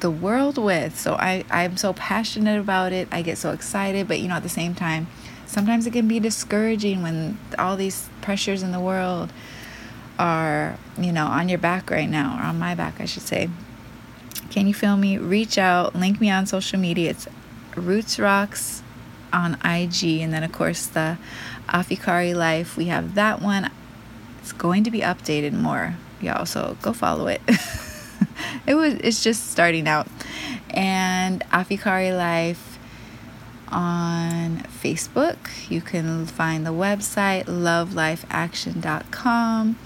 the 0.00 0.10
world 0.10 0.58
with. 0.58 0.98
So 0.98 1.14
I, 1.14 1.44
I'm 1.50 1.76
so 1.76 1.92
passionate 1.92 2.58
about 2.58 2.92
it. 2.92 3.08
I 3.10 3.22
get 3.22 3.38
so 3.38 3.50
excited, 3.52 4.08
but 4.08 4.20
you 4.20 4.28
know, 4.28 4.34
at 4.34 4.42
the 4.42 4.48
same 4.48 4.74
time, 4.74 5.08
sometimes 5.46 5.86
it 5.86 5.92
can 5.92 6.08
be 6.08 6.20
discouraging 6.20 7.02
when 7.02 7.38
all 7.58 7.76
these 7.76 8.08
pressures 8.20 8.62
in 8.62 8.72
the 8.72 8.80
world 8.80 9.32
are, 10.18 10.78
you 10.98 11.12
know, 11.12 11.26
on 11.26 11.48
your 11.48 11.58
back 11.58 11.90
right 11.90 12.08
now, 12.08 12.38
or 12.38 12.42
on 12.44 12.58
my 12.58 12.74
back, 12.74 13.00
I 13.00 13.04
should 13.04 13.22
say. 13.22 13.48
Can 14.58 14.66
you 14.66 14.74
feel 14.74 14.96
me? 14.96 15.18
Reach 15.18 15.56
out, 15.56 15.94
link 15.94 16.20
me 16.20 16.30
on 16.30 16.46
social 16.46 16.80
media. 16.80 17.10
It's 17.10 17.28
Roots 17.76 18.18
Rocks 18.18 18.82
on 19.32 19.54
IG, 19.64 20.20
and 20.20 20.32
then 20.32 20.42
of 20.42 20.50
course 20.50 20.84
the 20.84 21.16
Afikari 21.68 22.34
Life. 22.34 22.76
We 22.76 22.86
have 22.86 23.14
that 23.14 23.40
one. 23.40 23.70
It's 24.40 24.50
going 24.50 24.82
to 24.82 24.90
be 24.90 24.98
updated 24.98 25.52
more, 25.52 25.94
y'all. 26.20 26.44
So 26.44 26.76
go 26.82 26.92
follow 26.92 27.28
it. 27.28 27.40
it 28.66 28.74
was. 28.74 28.94
It's 28.94 29.22
just 29.22 29.48
starting 29.48 29.86
out, 29.86 30.08
and 30.70 31.44
Afikari 31.52 32.10
Life 32.10 32.80
on 33.68 34.64
Facebook. 34.82 35.70
You 35.70 35.80
can 35.80 36.26
find 36.26 36.66
the 36.66 36.72
website 36.72 37.44
lovelifeaction.com 37.44 39.76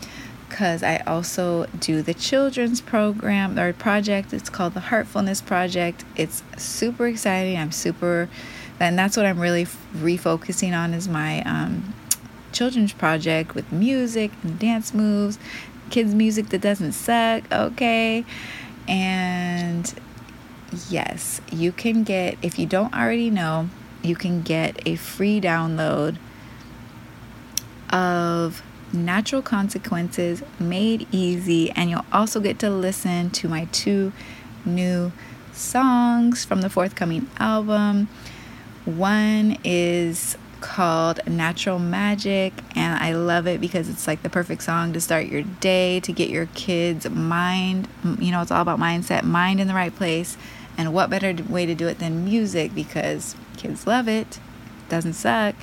because 0.52 0.82
I 0.82 0.98
also 1.06 1.64
do 1.80 2.02
the 2.02 2.12
children's 2.12 2.82
program 2.82 3.58
or 3.58 3.72
project. 3.72 4.34
It's 4.34 4.50
called 4.50 4.74
the 4.74 4.80
Heartfullness 4.80 5.44
Project. 5.44 6.04
It's 6.14 6.42
super 6.58 7.06
exciting. 7.06 7.56
I'm 7.56 7.72
super, 7.72 8.28
And 8.78 8.98
that's 8.98 9.16
what 9.16 9.24
I'm 9.24 9.40
really 9.40 9.64
refocusing 9.96 10.76
on 10.76 10.92
is 10.92 11.08
my 11.08 11.42
um, 11.44 11.94
children's 12.52 12.92
project 12.92 13.54
with 13.54 13.72
music 13.72 14.30
and 14.42 14.58
dance 14.58 14.92
moves, 14.92 15.38
kids' 15.88 16.14
music 16.14 16.50
that 16.50 16.60
doesn't 16.60 16.92
suck, 16.92 17.50
okay? 17.50 18.26
And 18.86 19.92
yes, 20.90 21.40
you 21.50 21.72
can 21.72 22.04
get, 22.04 22.36
if 22.42 22.58
you 22.58 22.66
don't 22.66 22.92
already 22.92 23.30
know, 23.30 23.70
you 24.02 24.16
can 24.16 24.42
get 24.42 24.86
a 24.86 24.96
free 24.96 25.40
download 25.40 26.18
of 27.88 28.62
Natural 28.92 29.42
Consequences 29.42 30.42
Made 30.58 31.06
Easy, 31.12 31.70
and 31.70 31.90
you'll 31.90 32.04
also 32.12 32.40
get 32.40 32.58
to 32.60 32.70
listen 32.70 33.30
to 33.30 33.48
my 33.48 33.66
two 33.72 34.12
new 34.64 35.12
songs 35.52 36.44
from 36.44 36.60
the 36.60 36.70
forthcoming 36.70 37.28
album. 37.38 38.08
One 38.84 39.58
is 39.64 40.36
called 40.60 41.20
Natural 41.26 41.78
Magic, 41.78 42.52
and 42.74 43.02
I 43.02 43.12
love 43.12 43.46
it 43.46 43.60
because 43.60 43.88
it's 43.88 44.06
like 44.06 44.22
the 44.22 44.30
perfect 44.30 44.62
song 44.62 44.92
to 44.92 45.00
start 45.00 45.26
your 45.26 45.42
day, 45.42 46.00
to 46.00 46.12
get 46.12 46.30
your 46.30 46.46
kids' 46.54 47.08
mind, 47.10 47.88
you 48.18 48.30
know, 48.30 48.40
it's 48.40 48.50
all 48.50 48.62
about 48.62 48.78
mindset, 48.78 49.24
mind 49.24 49.60
in 49.60 49.68
the 49.68 49.74
right 49.74 49.94
place. 49.94 50.36
And 50.78 50.94
what 50.94 51.10
better 51.10 51.36
way 51.50 51.66
to 51.66 51.74
do 51.74 51.86
it 51.86 51.98
than 51.98 52.24
music 52.24 52.74
because 52.74 53.36
kids 53.58 53.86
love 53.86 54.08
it, 54.08 54.38
doesn't 54.88 55.12
suck. 55.12 55.54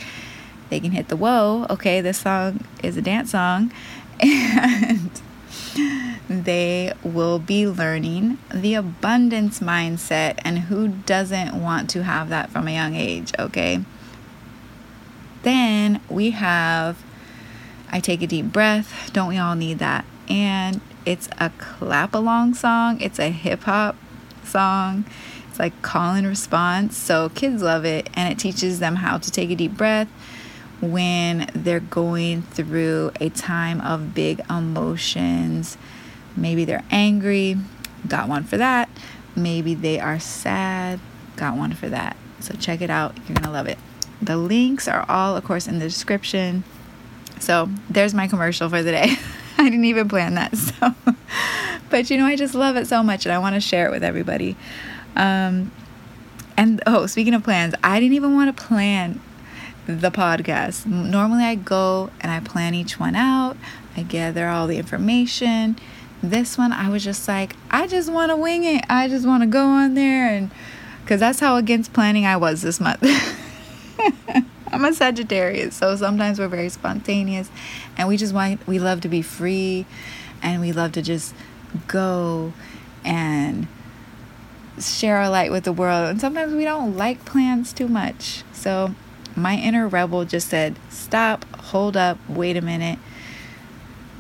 They 0.69 0.79
can 0.79 0.91
hit 0.91 1.08
the 1.08 1.15
whoa, 1.15 1.65
okay, 1.69 2.01
this 2.01 2.19
song 2.19 2.63
is 2.84 2.95
a 2.95 3.01
dance 3.01 3.32
song, 3.32 3.71
and 4.19 5.21
they 6.29 6.93
will 7.03 7.39
be 7.39 7.67
learning 7.67 8.38
the 8.53 8.75
abundance 8.75 9.60
mindset. 9.60 10.39
And 10.43 10.60
who 10.60 10.89
doesn't 10.89 11.60
want 11.60 11.89
to 11.91 12.03
have 12.03 12.29
that 12.29 12.51
from 12.51 12.67
a 12.67 12.71
young 12.71 12.95
age, 12.95 13.34
okay? 13.39 13.84
Then 15.41 16.01
we 16.10 16.32
have 16.32 17.03
I 17.91 17.99
Take 17.99 18.21
a 18.21 18.27
Deep 18.27 18.51
Breath. 18.51 19.10
Don't 19.13 19.29
we 19.29 19.38
all 19.38 19.55
need 19.55 19.79
that? 19.79 20.05
And 20.29 20.82
it's 21.05 21.27
a 21.39 21.49
clap 21.58 22.13
along 22.13 22.53
song, 22.53 23.01
it's 23.01 23.17
a 23.17 23.29
hip 23.29 23.63
hop 23.63 23.95
song. 24.43 25.05
It's 25.49 25.58
like 25.58 25.82
call 25.82 26.13
and 26.13 26.27
response. 26.27 26.95
So 26.95 27.29
kids 27.29 27.63
love 27.63 27.86
it 27.86 28.10
and 28.13 28.32
it 28.32 28.38
teaches 28.38 28.79
them 28.79 28.97
how 28.97 29.17
to 29.17 29.32
take 29.32 29.49
a 29.49 29.55
deep 29.55 29.75
breath 29.75 30.08
when 30.81 31.49
they're 31.53 31.79
going 31.79 32.41
through 32.41 33.11
a 33.19 33.29
time 33.29 33.81
of 33.81 34.13
big 34.13 34.41
emotions. 34.49 35.77
Maybe 36.35 36.65
they're 36.65 36.85
angry, 36.89 37.57
got 38.07 38.29
one 38.29 38.43
for 38.43 38.57
that. 38.57 38.89
Maybe 39.35 39.73
they 39.75 39.99
are 39.99 40.19
sad, 40.19 40.99
got 41.35 41.57
one 41.57 41.73
for 41.73 41.89
that. 41.89 42.15
So 42.39 42.55
check 42.55 42.81
it 42.81 42.89
out, 42.89 43.17
you're 43.27 43.35
gonna 43.35 43.51
love 43.51 43.67
it. 43.67 43.77
The 44.21 44.37
links 44.37 44.87
are 44.87 45.05
all, 45.09 45.35
of 45.35 45.43
course, 45.43 45.67
in 45.67 45.79
the 45.79 45.85
description. 45.85 46.63
So 47.39 47.69
there's 47.89 48.13
my 48.13 48.27
commercial 48.27 48.69
for 48.69 48.83
the 48.83 48.91
day. 48.91 49.15
I 49.57 49.63
didn't 49.63 49.85
even 49.85 50.07
plan 50.07 50.35
that. 50.35 50.53
So, 50.79 50.93
but 51.89 52.09
you 52.11 52.17
know, 52.17 52.25
I 52.25 52.35
just 52.35 52.53
love 52.53 52.75
it 52.75 52.85
so 52.85 53.01
much 53.01 53.25
and 53.25 53.33
I 53.33 53.39
want 53.39 53.55
to 53.55 53.61
share 53.61 53.87
it 53.87 53.91
with 53.91 54.03
everybody. 54.03 54.55
Um, 55.15 55.71
and 56.55 56.81
oh, 56.85 57.07
speaking 57.07 57.33
of 57.33 57.43
plans, 57.43 57.73
I 57.83 57.99
didn't 57.99 58.13
even 58.13 58.35
want 58.35 58.55
to 58.55 58.63
plan 58.63 59.19
the 59.89 60.12
podcast. 60.12 60.86
Normally, 60.86 61.43
I 61.43 61.56
go 61.56 62.12
and 62.21 62.32
I 62.32 62.39
plan 62.39 62.73
each 62.73 62.99
one 62.99 63.15
out, 63.15 63.58
I 63.97 64.04
gather 64.04 64.47
all 64.47 64.67
the 64.67 64.78
information. 64.78 65.78
This 66.21 66.58
one, 66.58 66.73
I 66.73 66.89
was 66.89 67.04
just 67.04 67.28
like, 67.28 67.56
I 67.71 67.88
just 67.88 68.12
want 68.12 68.30
to 68.30 68.36
wing 68.36 68.63
it. 68.63 68.86
I 68.89 69.08
just 69.08 69.25
want 69.25 69.41
to 69.41 69.47
go 69.47 69.65
on 69.65 69.93
there 69.93 70.28
and 70.28 70.52
because 71.02 71.21
that's 71.21 71.39
how 71.39 71.56
against 71.56 71.91
planning 71.91 72.25
I 72.25 72.38
was 72.38 72.62
this 72.62 72.80
month. 72.80 73.04
I'm 74.71 74.86
a 74.86 74.93
Sagittarius, 74.93 75.75
so 75.75 75.95
sometimes 75.95 76.38
we're 76.38 76.47
very 76.47 76.69
spontaneous 76.69 77.49
and 77.97 78.08
we 78.08 78.15
just 78.17 78.34
want 78.34 78.65
we 78.67 78.78
love 78.78 79.02
to 79.02 79.10
be 79.10 79.23
free 79.23 79.88
and 80.43 80.62
we 80.62 80.71
love 80.71 80.91
to 80.91 81.02
just 81.02 81.34
go 81.88 82.54
and 83.04 83.67
share 84.80 85.17
our 85.17 85.30
light 85.30 85.52
with 85.52 85.63
the 85.63 85.73
world. 85.73 86.10
And 86.10 86.21
sometimes 86.21 86.54
we 86.54 86.63
don't 86.63 86.95
like 86.95 87.25
plans 87.25 87.73
too 87.73 87.88
much. 87.88 88.43
So 88.54 88.93
my 89.41 89.56
inner 89.56 89.88
rebel 89.88 90.25
just 90.25 90.49
said, 90.49 90.78
"Stop, 90.89 91.45
hold 91.58 91.97
up, 91.97 92.17
wait 92.28 92.58
a 92.58 92.62
minute. 92.62 92.99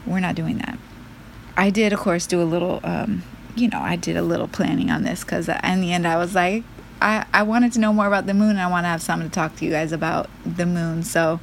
We're 0.05 0.19
not 0.19 0.35
doing 0.35 0.57
that." 0.59 0.77
I 1.57 1.69
did 1.69 1.91
of 1.91 1.99
course 1.99 2.25
do 2.25 2.41
a 2.41 2.43
little 2.43 2.79
um, 2.83 3.23
you 3.55 3.67
know, 3.67 3.79
I 3.79 3.95
did 3.95 4.15
a 4.15 4.21
little 4.21 4.47
planning 4.47 4.89
on 4.89 5.03
this 5.03 5.23
cuz 5.23 5.49
in 5.49 5.81
the 5.81 5.91
end 5.91 6.07
I 6.07 6.17
was 6.17 6.35
like, 6.35 6.63
I, 7.01 7.25
I 7.33 7.43
wanted 7.43 7.71
to 7.73 7.79
know 7.79 7.93
more 7.93 8.07
about 8.07 8.25
the 8.25 8.33
moon 8.33 8.51
and 8.51 8.61
I 8.61 8.67
want 8.67 8.83
to 8.83 8.89
have 8.89 9.01
something 9.01 9.29
to 9.29 9.33
talk 9.33 9.55
to 9.57 9.65
you 9.65 9.71
guys 9.71 9.91
about 9.91 10.29
the 10.45 10.65
moon. 10.65 11.03
So 11.03 11.39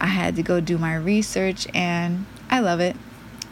I 0.00 0.06
had 0.06 0.36
to 0.36 0.42
go 0.42 0.60
do 0.60 0.78
my 0.78 0.96
research 0.96 1.66
and 1.74 2.26
I 2.50 2.60
love 2.60 2.80
it. 2.80 2.96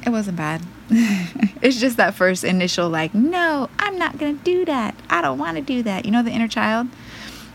It 0.04 0.10
wasn't 0.10 0.36
bad. 0.36 0.62
it's 0.90 1.78
just 1.78 1.96
that 1.96 2.14
first 2.14 2.44
initial, 2.44 2.88
like, 2.88 3.14
no, 3.14 3.68
I'm 3.78 3.98
not 3.98 4.18
going 4.18 4.38
to 4.38 4.44
do 4.44 4.64
that. 4.64 4.94
I 5.10 5.20
don't 5.20 5.38
want 5.38 5.56
to 5.56 5.62
do 5.62 5.82
that. 5.82 6.04
You 6.04 6.10
know, 6.10 6.22
the 6.22 6.30
inner 6.30 6.48
child 6.48 6.88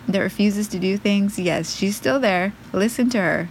that 0.08 0.20
refuses 0.20 0.68
to 0.70 0.80
do 0.80 0.98
things? 0.98 1.40
Yes, 1.40 1.76
she's 1.76 1.96
still 1.96 2.20
there. 2.20 2.54
Listen 2.72 3.10
to 3.12 3.18
her. 3.20 3.50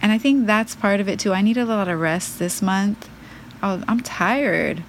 And 0.00 0.12
I 0.12 0.18
think 0.18 0.46
that's 0.46 0.76
part 0.76 1.00
of 1.00 1.08
it 1.08 1.18
too. 1.18 1.32
I 1.32 1.42
need 1.42 1.56
a 1.56 1.64
lot 1.64 1.88
of 1.88 2.00
rest 2.00 2.38
this 2.38 2.62
month. 2.62 3.08
Oh, 3.62 3.82
I'm 3.88 4.00
tired. 4.00 4.82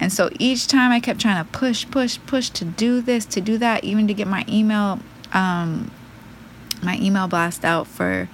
And 0.00 0.12
so 0.12 0.30
each 0.38 0.66
time 0.66 0.92
I 0.92 1.00
kept 1.00 1.20
trying 1.20 1.42
to 1.42 1.50
push, 1.50 1.88
push, 1.90 2.18
push 2.26 2.50
to 2.50 2.64
do 2.64 3.00
this, 3.00 3.24
to 3.26 3.40
do 3.40 3.58
that, 3.58 3.84
even 3.84 4.06
to 4.08 4.14
get 4.14 4.26
my 4.26 4.44
email, 4.48 5.00
um, 5.32 5.90
my 6.82 6.98
email 6.98 7.28
blast 7.28 7.64
out 7.64 7.86
for 7.86 8.28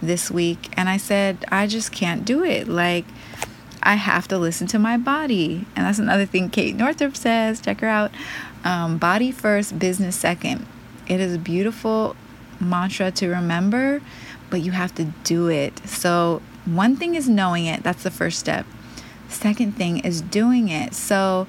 this 0.00 0.30
week. 0.30 0.72
And 0.76 0.88
I 0.88 0.96
said, 0.96 1.44
I 1.48 1.66
just 1.66 1.92
can't 1.92 2.24
do 2.24 2.44
it. 2.44 2.68
Like, 2.68 3.04
I 3.82 3.94
have 3.94 4.28
to 4.28 4.38
listen 4.38 4.66
to 4.68 4.78
my 4.78 4.96
body. 4.96 5.66
And 5.74 5.86
that's 5.86 5.98
another 5.98 6.26
thing 6.26 6.50
Kate 6.50 6.74
Northrup 6.74 7.16
says. 7.16 7.60
Check 7.60 7.80
her 7.80 7.88
out. 7.88 8.12
Um, 8.64 8.98
body 8.98 9.32
first, 9.32 9.78
business 9.78 10.16
second. 10.16 10.66
It 11.08 11.20
is 11.20 11.34
a 11.34 11.38
beautiful 11.38 12.14
mantra 12.60 13.10
to 13.12 13.28
remember, 13.28 14.02
but 14.50 14.60
you 14.60 14.72
have 14.72 14.94
to 14.96 15.04
do 15.24 15.48
it. 15.48 15.78
So, 15.88 16.42
one 16.64 16.96
thing 16.96 17.14
is 17.14 17.28
knowing 17.28 17.66
it, 17.66 17.82
that's 17.82 18.02
the 18.02 18.10
first 18.10 18.38
step. 18.38 18.66
Second 19.28 19.72
thing 19.76 19.98
is 20.00 20.20
doing 20.20 20.68
it. 20.68 20.94
So, 20.94 21.46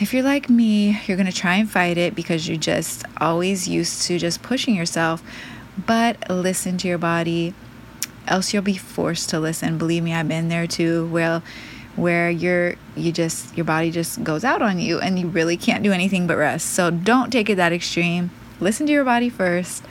if 0.00 0.14
you're 0.14 0.22
like 0.22 0.48
me, 0.48 1.00
you're 1.06 1.16
going 1.16 1.30
to 1.30 1.36
try 1.36 1.56
and 1.56 1.70
fight 1.70 1.98
it 1.98 2.14
because 2.14 2.48
you're 2.48 2.56
just 2.56 3.04
always 3.20 3.68
used 3.68 4.02
to 4.02 4.18
just 4.18 4.42
pushing 4.42 4.74
yourself. 4.74 5.22
But 5.86 6.28
listen 6.30 6.76
to 6.78 6.88
your 6.88 6.98
body, 6.98 7.54
else 8.26 8.52
you'll 8.52 8.62
be 8.62 8.76
forced 8.76 9.30
to 9.30 9.40
listen. 9.40 9.78
Believe 9.78 10.02
me, 10.02 10.12
I've 10.12 10.28
been 10.28 10.48
there 10.48 10.66
too. 10.66 11.06
Well, 11.08 11.42
where 11.96 12.30
you're 12.30 12.74
you 12.96 13.12
just 13.12 13.54
your 13.56 13.64
body 13.64 13.90
just 13.90 14.24
goes 14.24 14.44
out 14.44 14.62
on 14.62 14.78
you 14.78 14.98
and 14.98 15.18
you 15.18 15.28
really 15.28 15.56
can't 15.56 15.82
do 15.82 15.92
anything 15.92 16.26
but 16.26 16.36
rest. 16.36 16.70
So 16.70 16.90
don't 16.90 17.30
take 17.30 17.50
it 17.50 17.56
that 17.56 17.72
extreme. 17.72 18.30
Listen 18.62 18.86
to 18.86 18.92
your 18.92 19.04
body 19.04 19.28
first. 19.28 19.84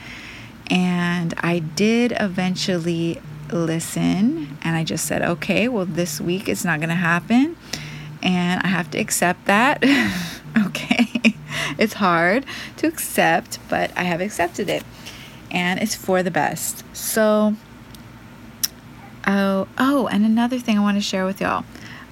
And 0.70 1.34
I 1.38 1.58
did 1.58 2.14
eventually 2.18 3.20
listen 3.50 4.56
and 4.62 4.76
I 4.76 4.82
just 4.82 5.04
said, 5.04 5.20
okay, 5.20 5.68
well, 5.68 5.84
this 5.84 6.20
week 6.20 6.48
it's 6.48 6.64
not 6.64 6.78
going 6.78 6.88
to 6.88 6.94
happen. 6.94 7.56
And 8.22 8.62
I 8.62 8.68
have 8.68 8.90
to 8.92 8.98
accept 8.98 9.44
that. 9.44 9.84
okay. 10.66 11.06
It's 11.78 11.94
hard 11.94 12.44
to 12.78 12.86
accept, 12.86 13.58
but 13.68 13.96
I 13.96 14.02
have 14.02 14.20
accepted 14.20 14.68
it. 14.68 14.84
And 15.50 15.80
it's 15.80 15.94
for 15.94 16.22
the 16.22 16.30
best. 16.30 16.84
So, 16.94 17.56
oh, 19.26 19.68
oh, 19.78 20.06
and 20.08 20.24
another 20.24 20.58
thing 20.58 20.78
I 20.78 20.82
want 20.82 20.96
to 20.96 21.02
share 21.02 21.24
with 21.24 21.40
y'all. 21.40 21.64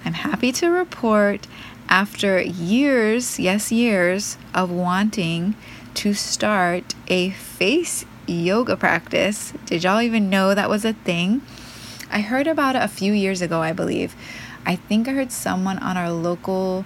I'm 0.05 0.14
happy 0.14 0.51
to 0.53 0.70
report 0.70 1.46
after 1.88 2.40
years, 2.40 3.38
yes, 3.38 3.70
years 3.70 4.38
of 4.55 4.70
wanting 4.70 5.57
to 5.94 6.14
start 6.14 6.94
a 7.09 7.31
face 7.31 8.05
yoga 8.26 8.76
practice. 8.76 9.53
Did 9.66 9.85
y'all 9.85 10.00
even 10.00 10.31
know 10.31 10.55
that 10.55 10.68
was 10.68 10.85
a 10.85 10.92
thing? 10.92 11.42
I 12.11 12.20
heard 12.20 12.46
about 12.46 12.76
it 12.76 12.83
a 12.83 12.88
few 12.88 13.12
years 13.12 13.42
ago, 13.42 13.61
I 13.62 13.72
believe. 13.72 14.14
I 14.66 14.76
think 14.76 15.09
I 15.09 15.12
heard 15.12 15.33
someone 15.33 15.79
on 15.79 15.96
our 15.96 16.11
local 16.11 16.85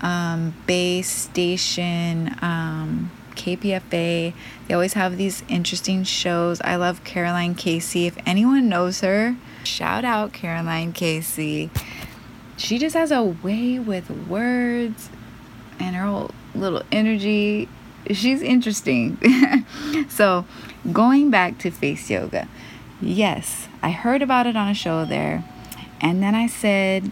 um, 0.00 0.54
base 0.66 1.08
station, 1.08 2.36
um, 2.42 3.10
KPFA. 3.34 4.32
They 4.68 4.74
always 4.74 4.94
have 4.94 5.16
these 5.16 5.42
interesting 5.48 6.04
shows. 6.04 6.60
I 6.60 6.76
love 6.76 7.04
Caroline 7.04 7.54
Casey. 7.54 8.06
If 8.06 8.16
anyone 8.26 8.68
knows 8.68 9.00
her, 9.00 9.36
shout 9.64 10.04
out 10.04 10.32
Caroline 10.32 10.92
Casey. 10.92 11.70
She 12.56 12.78
just 12.78 12.94
has 12.94 13.10
a 13.10 13.22
way 13.22 13.78
with 13.78 14.10
words 14.10 15.08
and 15.80 15.96
her 15.96 16.06
whole 16.06 16.30
little 16.54 16.82
energy. 16.92 17.68
She's 18.10 18.42
interesting. 18.42 19.18
so, 20.08 20.44
Going 20.92 21.30
back 21.30 21.56
to 21.60 21.70
face 21.70 22.10
yoga, 22.10 22.46
yes, 23.00 23.68
I 23.82 23.90
heard 23.90 24.20
about 24.20 24.46
it 24.46 24.54
on 24.54 24.68
a 24.68 24.74
show 24.74 25.06
there. 25.06 25.42
And 25.98 26.22
then 26.22 26.34
I 26.34 26.46
said, 26.46 27.10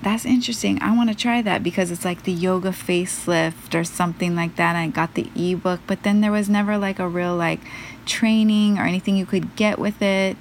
that's 0.00 0.24
interesting. 0.24 0.80
I 0.80 0.94
want 0.94 1.10
to 1.10 1.16
try 1.16 1.42
that 1.42 1.64
because 1.64 1.90
it's 1.90 2.04
like 2.04 2.22
the 2.22 2.32
yoga 2.32 2.70
facelift 2.70 3.74
or 3.74 3.82
something 3.82 4.36
like 4.36 4.54
that. 4.54 4.76
I 4.76 4.86
got 4.86 5.14
the 5.14 5.28
ebook, 5.34 5.80
but 5.88 6.04
then 6.04 6.20
there 6.20 6.30
was 6.30 6.48
never 6.48 6.78
like 6.78 7.00
a 7.00 7.08
real 7.08 7.34
like 7.34 7.60
training 8.04 8.78
or 8.78 8.82
anything 8.82 9.16
you 9.16 9.26
could 9.26 9.56
get 9.56 9.80
with 9.80 10.00
it. 10.00 10.36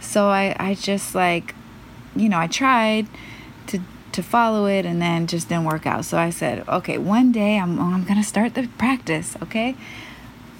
So 0.00 0.28
I, 0.28 0.56
I 0.58 0.74
just 0.74 1.14
like, 1.14 1.54
you 2.16 2.30
know, 2.30 2.38
I 2.38 2.46
tried 2.46 3.08
to 4.12 4.22
to 4.22 4.22
follow 4.22 4.66
it 4.66 4.86
and 4.86 5.00
then 5.00 5.26
just 5.26 5.48
didn't 5.48 5.64
work 5.64 5.86
out. 5.86 6.04
So 6.04 6.18
I 6.18 6.30
said, 6.30 6.66
okay, 6.68 6.98
one 6.98 7.32
day 7.32 7.58
I'm 7.58 7.78
I'm 7.78 8.04
gonna 8.04 8.22
start 8.22 8.54
the 8.54 8.68
practice, 8.78 9.36
okay? 9.42 9.74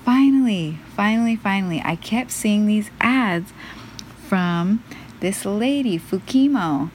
Finally, 0.04 0.78
finally, 0.96 1.36
finally, 1.36 1.80
I 1.84 1.96
kept 1.96 2.30
seeing 2.32 2.66
these 2.66 2.90
ads 3.00 3.52
from 4.26 4.82
this 5.20 5.44
lady, 5.44 5.98
Fukimo, 5.98 6.90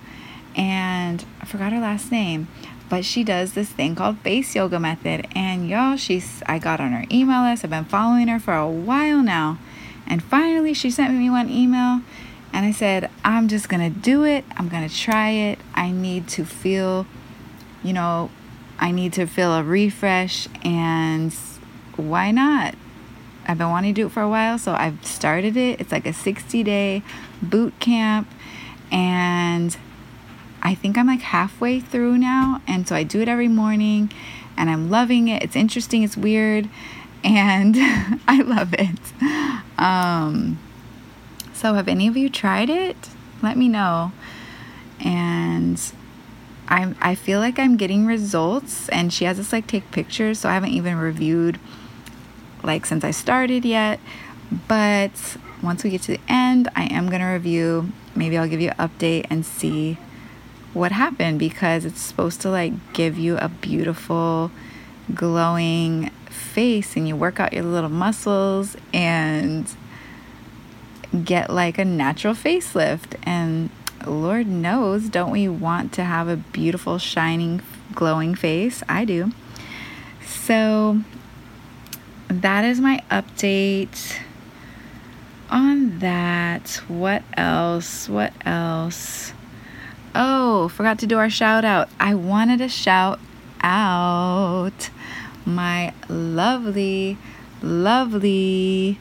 and 0.55 1.23
I 1.39 1.45
forgot 1.45 1.71
her 1.71 1.79
last 1.79 2.11
name, 2.11 2.47
but 2.89 3.05
she 3.05 3.23
does 3.23 3.53
this 3.53 3.69
thing 3.69 3.95
called 3.95 4.17
face 4.19 4.55
yoga 4.55 4.79
method. 4.79 5.27
And 5.33 5.69
y'all, 5.69 5.95
she's 5.95 6.43
I 6.45 6.59
got 6.59 6.81
on 6.81 6.91
her 6.91 7.05
email 7.09 7.43
list. 7.43 7.63
I've 7.63 7.69
been 7.69 7.85
following 7.85 8.27
her 8.27 8.39
for 8.39 8.55
a 8.55 8.69
while 8.69 9.21
now. 9.23 9.59
And 10.05 10.23
finally 10.23 10.73
she 10.73 10.89
sent 10.89 11.13
me 11.13 11.29
one 11.29 11.49
email 11.49 12.01
and 12.53 12.65
I 12.65 12.71
said, 12.71 13.10
I'm 13.23 13.47
just 13.47 13.69
gonna 13.69 13.89
do 13.89 14.23
it. 14.23 14.45
I'm 14.55 14.69
gonna 14.69 14.89
try 14.89 15.29
it. 15.29 15.60
I 15.73 15.91
need 15.91 16.27
to 16.29 16.45
feel, 16.45 17.05
you 17.83 17.93
know, 17.93 18.29
I 18.79 18.91
need 18.91 19.13
to 19.13 19.25
feel 19.25 19.53
a 19.53 19.63
refresh 19.63 20.47
and 20.63 21.33
why 21.95 22.31
not? 22.31 22.75
I've 23.47 23.57
been 23.57 23.69
wanting 23.69 23.95
to 23.95 24.01
do 24.01 24.07
it 24.07 24.12
for 24.12 24.21
a 24.21 24.29
while, 24.29 24.60
so 24.60 24.73
I've 24.73 25.05
started 25.05 25.55
it. 25.55 25.79
It's 25.79 25.91
like 25.91 26.05
a 26.05 26.13
60 26.13 26.63
day 26.63 27.01
boot 27.41 27.79
camp 27.79 28.29
and 28.91 29.75
I 30.62 30.75
think 30.75 30.97
I'm 30.97 31.07
like 31.07 31.21
halfway 31.21 31.79
through 31.79 32.17
now. 32.17 32.62
And 32.67 32.88
so 32.88 32.95
I 32.95 33.03
do 33.03 33.21
it 33.21 33.29
every 33.29 33.47
morning 33.47 34.12
and 34.57 34.69
I'm 34.69 34.89
loving 34.89 35.27
it. 35.27 35.43
It's 35.43 35.55
interesting, 35.55 36.03
it's 36.03 36.17
weird, 36.17 36.69
and 37.23 37.75
I 38.27 38.41
love 38.41 38.73
it. 38.73 38.99
Um, 39.79 40.60
so, 41.57 41.73
have 41.73 41.87
any 41.87 42.07
of 42.07 42.15
you 42.15 42.29
tried 42.29 42.69
it? 42.69 42.95
Let 43.41 43.57
me 43.57 43.67
know. 43.67 44.11
And 45.03 45.81
I 46.67 46.93
I 47.01 47.15
feel 47.15 47.39
like 47.39 47.57
I'm 47.57 47.77
getting 47.77 48.05
results, 48.05 48.89
and 48.89 49.11
she 49.11 49.25
has 49.25 49.39
us 49.39 49.51
like 49.51 49.65
take 49.65 49.89
pictures, 49.89 50.37
so 50.37 50.49
I 50.49 50.53
haven't 50.53 50.69
even 50.69 50.97
reviewed 50.97 51.59
like 52.61 52.85
since 52.85 53.03
I 53.03 53.09
started 53.09 53.65
yet. 53.65 53.99
But 54.67 55.37
once 55.63 55.83
we 55.83 55.89
get 55.89 56.03
to 56.03 56.11
the 56.11 56.21
end, 56.29 56.69
I 56.75 56.83
am 56.93 57.09
gonna 57.09 57.33
review. 57.33 57.91
Maybe 58.15 58.37
I'll 58.37 58.47
give 58.47 58.61
you 58.61 58.69
an 58.77 58.89
update 58.89 59.25
and 59.31 59.43
see 59.43 59.97
what 60.75 60.91
happened 60.91 61.39
because 61.39 61.85
it's 61.85 62.01
supposed 62.01 62.39
to 62.41 62.51
like 62.51 62.93
give 62.93 63.17
you 63.17 63.35
a 63.37 63.49
beautiful 63.49 64.51
glowing 65.15 66.11
face 66.29 66.95
and 66.95 67.07
you 67.07 67.15
work 67.15 67.39
out 67.39 67.51
your 67.51 67.63
little 67.63 67.89
muscles 67.89 68.77
and 68.93 69.75
get 71.23 71.49
like 71.49 71.77
a 71.77 71.85
natural 71.85 72.33
facelift. 72.33 73.15
And 73.23 73.69
lord 74.05 74.47
knows 74.47 75.09
don't 75.09 75.31
we 75.31 75.47
want 75.47 75.91
to 75.91 76.03
have 76.03 76.27
a 76.27 76.37
beautiful 76.37 76.97
shining 76.97 77.61
glowing 77.93 78.35
face? 78.35 78.83
I 78.87 79.05
do. 79.05 79.31
So 80.25 81.01
that 82.27 82.65
is 82.65 82.79
my 82.79 83.01
update 83.09 84.19
on 85.49 85.99
that. 85.99 86.81
What 86.87 87.23
else? 87.35 88.09
What 88.09 88.33
else? 88.45 89.33
Oh, 90.13 90.67
forgot 90.69 90.99
to 90.99 91.07
do 91.07 91.17
our 91.17 91.29
shout 91.29 91.63
out. 91.63 91.89
I 91.99 92.15
wanted 92.15 92.59
to 92.59 92.69
shout 92.69 93.19
out 93.61 94.89
my 95.45 95.93
lovely, 96.09 97.17
lovely 97.61 98.99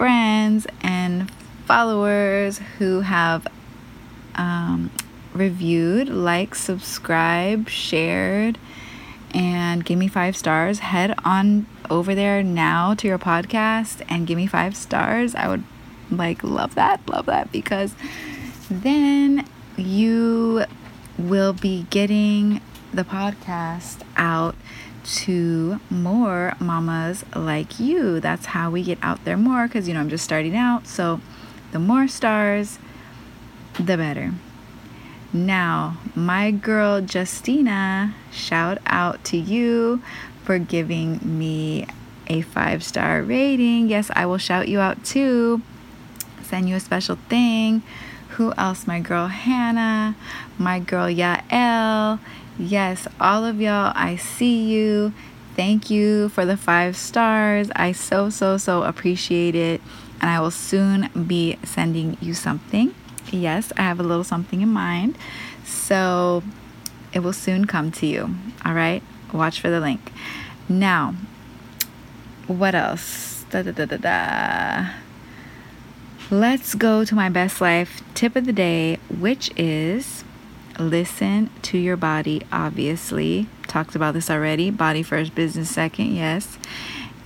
friends 0.00 0.66
and 0.80 1.30
followers 1.66 2.58
who 2.78 3.02
have 3.02 3.46
um, 4.34 4.90
reviewed, 5.34 6.08
liked, 6.08 6.56
subscribed, 6.56 7.68
shared, 7.68 8.56
and 9.34 9.84
give 9.84 9.98
me 9.98 10.08
five 10.08 10.34
stars. 10.34 10.78
Head 10.78 11.14
on 11.22 11.66
over 11.90 12.14
there 12.14 12.42
now 12.42 12.94
to 12.94 13.06
your 13.06 13.18
podcast 13.18 14.00
and 14.08 14.26
give 14.26 14.38
me 14.38 14.46
five 14.46 14.74
stars. 14.74 15.34
I 15.34 15.48
would 15.48 15.64
like 16.10 16.42
love 16.42 16.76
that, 16.76 17.06
love 17.06 17.26
that 17.26 17.52
because 17.52 17.94
then 18.70 19.46
you 19.76 20.64
will 21.18 21.52
be 21.52 21.84
getting 21.90 22.62
the 22.94 23.04
podcast 23.04 24.00
out 24.16 24.54
to 25.04 25.80
more 25.90 26.54
mamas 26.60 27.24
like 27.34 27.80
you. 27.80 28.20
That's 28.20 28.46
how 28.46 28.70
we 28.70 28.82
get 28.82 28.98
out 29.02 29.24
there 29.24 29.36
more 29.36 29.66
because, 29.66 29.88
you 29.88 29.94
know, 29.94 30.00
I'm 30.00 30.08
just 30.08 30.24
starting 30.24 30.56
out. 30.56 30.86
So 30.86 31.20
the 31.72 31.78
more 31.78 32.08
stars, 32.08 32.78
the 33.74 33.96
better. 33.96 34.32
Now, 35.32 35.98
my 36.14 36.50
girl 36.50 37.00
Justina, 37.00 38.14
shout 38.32 38.78
out 38.86 39.22
to 39.26 39.36
you 39.36 40.02
for 40.42 40.58
giving 40.58 41.20
me 41.22 41.86
a 42.26 42.42
five 42.42 42.82
star 42.82 43.22
rating. 43.22 43.88
Yes, 43.88 44.10
I 44.14 44.26
will 44.26 44.38
shout 44.38 44.68
you 44.68 44.80
out 44.80 45.04
too. 45.04 45.62
Send 46.42 46.68
you 46.68 46.76
a 46.76 46.80
special 46.80 47.16
thing 47.28 47.82
who 48.40 48.54
else? 48.56 48.86
My 48.86 49.00
girl 49.00 49.26
Hannah, 49.26 50.16
my 50.56 50.78
girl 50.78 51.08
Yael. 51.08 52.18
Yes, 52.60 53.08
all 53.18 53.46
of 53.46 53.58
y'all, 53.58 53.90
I 53.96 54.16
see 54.16 54.70
you. 54.70 55.14
Thank 55.56 55.88
you 55.88 56.28
for 56.28 56.44
the 56.44 56.58
five 56.58 56.94
stars. 56.94 57.70
I 57.74 57.92
so, 57.92 58.28
so, 58.28 58.58
so 58.58 58.82
appreciate 58.82 59.54
it. 59.54 59.80
And 60.20 60.28
I 60.28 60.40
will 60.40 60.50
soon 60.50 61.08
be 61.26 61.56
sending 61.64 62.18
you 62.20 62.34
something. 62.34 62.94
Yes, 63.30 63.72
I 63.78 63.82
have 63.82 63.98
a 63.98 64.02
little 64.02 64.24
something 64.24 64.60
in 64.60 64.68
mind. 64.68 65.16
So 65.64 66.42
it 67.14 67.20
will 67.20 67.32
soon 67.32 67.64
come 67.64 67.90
to 67.92 68.06
you. 68.06 68.34
All 68.62 68.74
right? 68.74 69.02
Watch 69.32 69.58
for 69.58 69.70
the 69.70 69.80
link. 69.80 70.12
Now, 70.68 71.14
what 72.46 72.74
else? 72.74 73.42
Da 73.48 73.62
da 73.62 73.70
da 73.70 73.86
da 73.86 73.96
da. 73.96 74.90
Let's 76.30 76.74
go 76.74 77.06
to 77.06 77.14
my 77.14 77.30
best 77.30 77.62
life 77.62 78.02
tip 78.12 78.36
of 78.36 78.44
the 78.44 78.52
day, 78.52 78.98
which 79.08 79.50
is 79.56 80.24
listen 80.80 81.50
to 81.62 81.78
your 81.78 81.96
body, 81.96 82.42
obviously. 82.50 83.46
Talked 83.68 83.94
about 83.94 84.14
this 84.14 84.30
already. 84.30 84.70
Body 84.70 85.02
first, 85.02 85.34
business 85.34 85.70
second, 85.70 86.14
yes. 86.14 86.58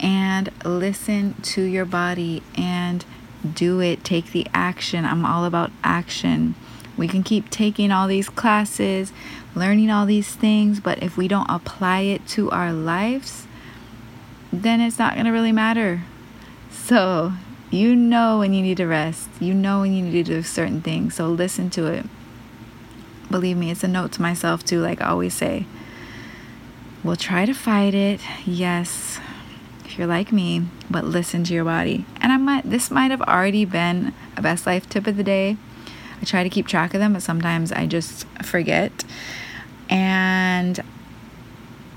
And 0.00 0.50
listen 0.64 1.34
to 1.42 1.62
your 1.62 1.84
body 1.84 2.42
and 2.56 3.04
do 3.54 3.80
it. 3.80 4.04
Take 4.04 4.32
the 4.32 4.46
action. 4.52 5.04
I'm 5.04 5.24
all 5.24 5.44
about 5.44 5.70
action. 5.82 6.54
We 6.96 7.08
can 7.08 7.22
keep 7.22 7.50
taking 7.50 7.90
all 7.90 8.06
these 8.06 8.28
classes, 8.28 9.12
learning 9.54 9.90
all 9.90 10.06
these 10.06 10.34
things, 10.34 10.80
but 10.80 11.02
if 11.02 11.16
we 11.16 11.28
don't 11.28 11.50
apply 11.50 12.00
it 12.00 12.26
to 12.28 12.50
our 12.50 12.72
lives, 12.72 13.46
then 14.52 14.80
it's 14.80 14.98
not 14.98 15.14
going 15.14 15.26
to 15.26 15.32
really 15.32 15.52
matter. 15.52 16.02
So, 16.70 17.32
you 17.70 17.96
know 17.96 18.38
when 18.38 18.54
you 18.54 18.62
need 18.62 18.76
to 18.76 18.86
rest. 18.86 19.28
You 19.40 19.52
know 19.54 19.80
when 19.80 19.92
you 19.92 20.04
need 20.04 20.24
to 20.26 20.34
do 20.34 20.42
certain 20.42 20.80
things. 20.80 21.16
So 21.16 21.28
listen 21.28 21.70
to 21.70 21.86
it. 21.86 22.06
Believe 23.34 23.56
me, 23.56 23.72
it's 23.72 23.82
a 23.82 23.88
note 23.88 24.12
to 24.12 24.22
myself 24.22 24.64
too, 24.64 24.80
like 24.80 25.00
always 25.00 25.34
say. 25.34 25.66
We'll 27.02 27.16
try 27.16 27.44
to 27.46 27.52
fight 27.52 27.92
it. 27.92 28.20
Yes. 28.46 29.18
If 29.84 29.98
you're 29.98 30.06
like 30.06 30.30
me, 30.30 30.68
but 30.88 31.04
listen 31.04 31.42
to 31.42 31.52
your 31.52 31.64
body. 31.64 32.06
And 32.20 32.30
I 32.30 32.36
might 32.36 32.70
this 32.70 32.92
might 32.92 33.10
have 33.10 33.22
already 33.22 33.64
been 33.64 34.14
a 34.36 34.42
best 34.42 34.66
life 34.66 34.88
tip 34.88 35.08
of 35.08 35.16
the 35.16 35.24
day. 35.24 35.56
I 36.22 36.24
try 36.24 36.44
to 36.44 36.48
keep 36.48 36.68
track 36.68 36.94
of 36.94 37.00
them, 37.00 37.14
but 37.14 37.24
sometimes 37.24 37.72
I 37.72 37.86
just 37.86 38.24
forget. 38.44 39.04
And 39.90 40.78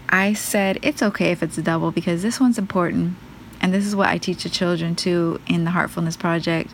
I 0.10 0.34
said 0.34 0.80
it's 0.82 1.04
okay 1.04 1.30
if 1.30 1.44
it's 1.44 1.60
a 1.60 1.62
double 1.62 1.92
because 1.92 2.24
this 2.24 2.40
one's 2.40 2.58
important 2.58 3.16
and 3.62 3.72
this 3.72 3.86
is 3.86 3.96
what 3.96 4.10
I 4.10 4.18
teach 4.18 4.42
the 4.42 4.50
children 4.50 4.96
too 4.96 5.40
in 5.46 5.66
the 5.66 5.72
Heartfullness 5.72 6.18
Project 6.18 6.72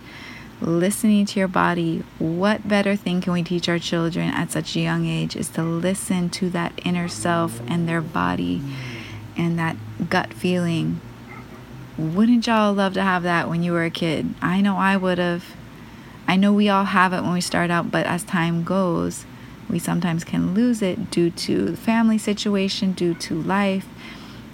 listening 0.64 1.26
to 1.28 1.40
your 1.40 1.48
body. 1.48 2.04
What 2.20 2.68
better 2.68 2.96
thing 2.96 3.22
can 3.22 3.34
we 3.34 3.44
teach 3.44 3.68
our 3.68 3.80
children 3.80 4.30
at 4.30 4.52
such 4.52 4.76
a 4.76 4.80
young 4.80 5.06
age 5.06 5.36
is 5.36 5.50
to 5.50 5.64
listen 5.64 6.30
to 6.32 6.50
that 6.52 6.74
inner 6.84 7.08
self 7.08 7.62
and 7.68 7.88
their 7.88 8.02
body 8.02 8.62
and 9.38 9.58
that 9.60 9.76
gut 10.10 10.34
feeling. 10.34 11.02
Wouldn't 11.98 12.48
y'all 12.48 12.74
love 12.74 12.94
to 12.94 13.04
have 13.04 13.24
that 13.24 13.50
when 13.50 13.64
you 13.64 13.72
were 13.72 13.84
a 13.84 13.90
kid? 13.90 14.34
I 14.42 14.62
know 14.62 14.78
I 14.78 14.98
would 14.98 15.18
have. 15.18 15.56
I 16.28 16.38
know 16.38 16.54
we 16.54 16.70
all 16.70 16.86
have 16.86 17.14
it 17.14 17.22
when 17.22 17.34
we 17.34 17.42
start 17.42 17.70
out, 17.70 17.92
but 17.92 18.06
as 18.06 18.24
time 18.24 18.64
goes, 18.64 19.26
we 19.70 19.78
sometimes 19.78 20.24
can 20.24 20.54
lose 20.54 20.82
it 20.82 21.12
due 21.12 21.30
to 21.30 21.76
family 21.76 22.18
situation, 22.18 22.94
due 22.94 23.14
to 23.16 23.42
life 23.42 23.88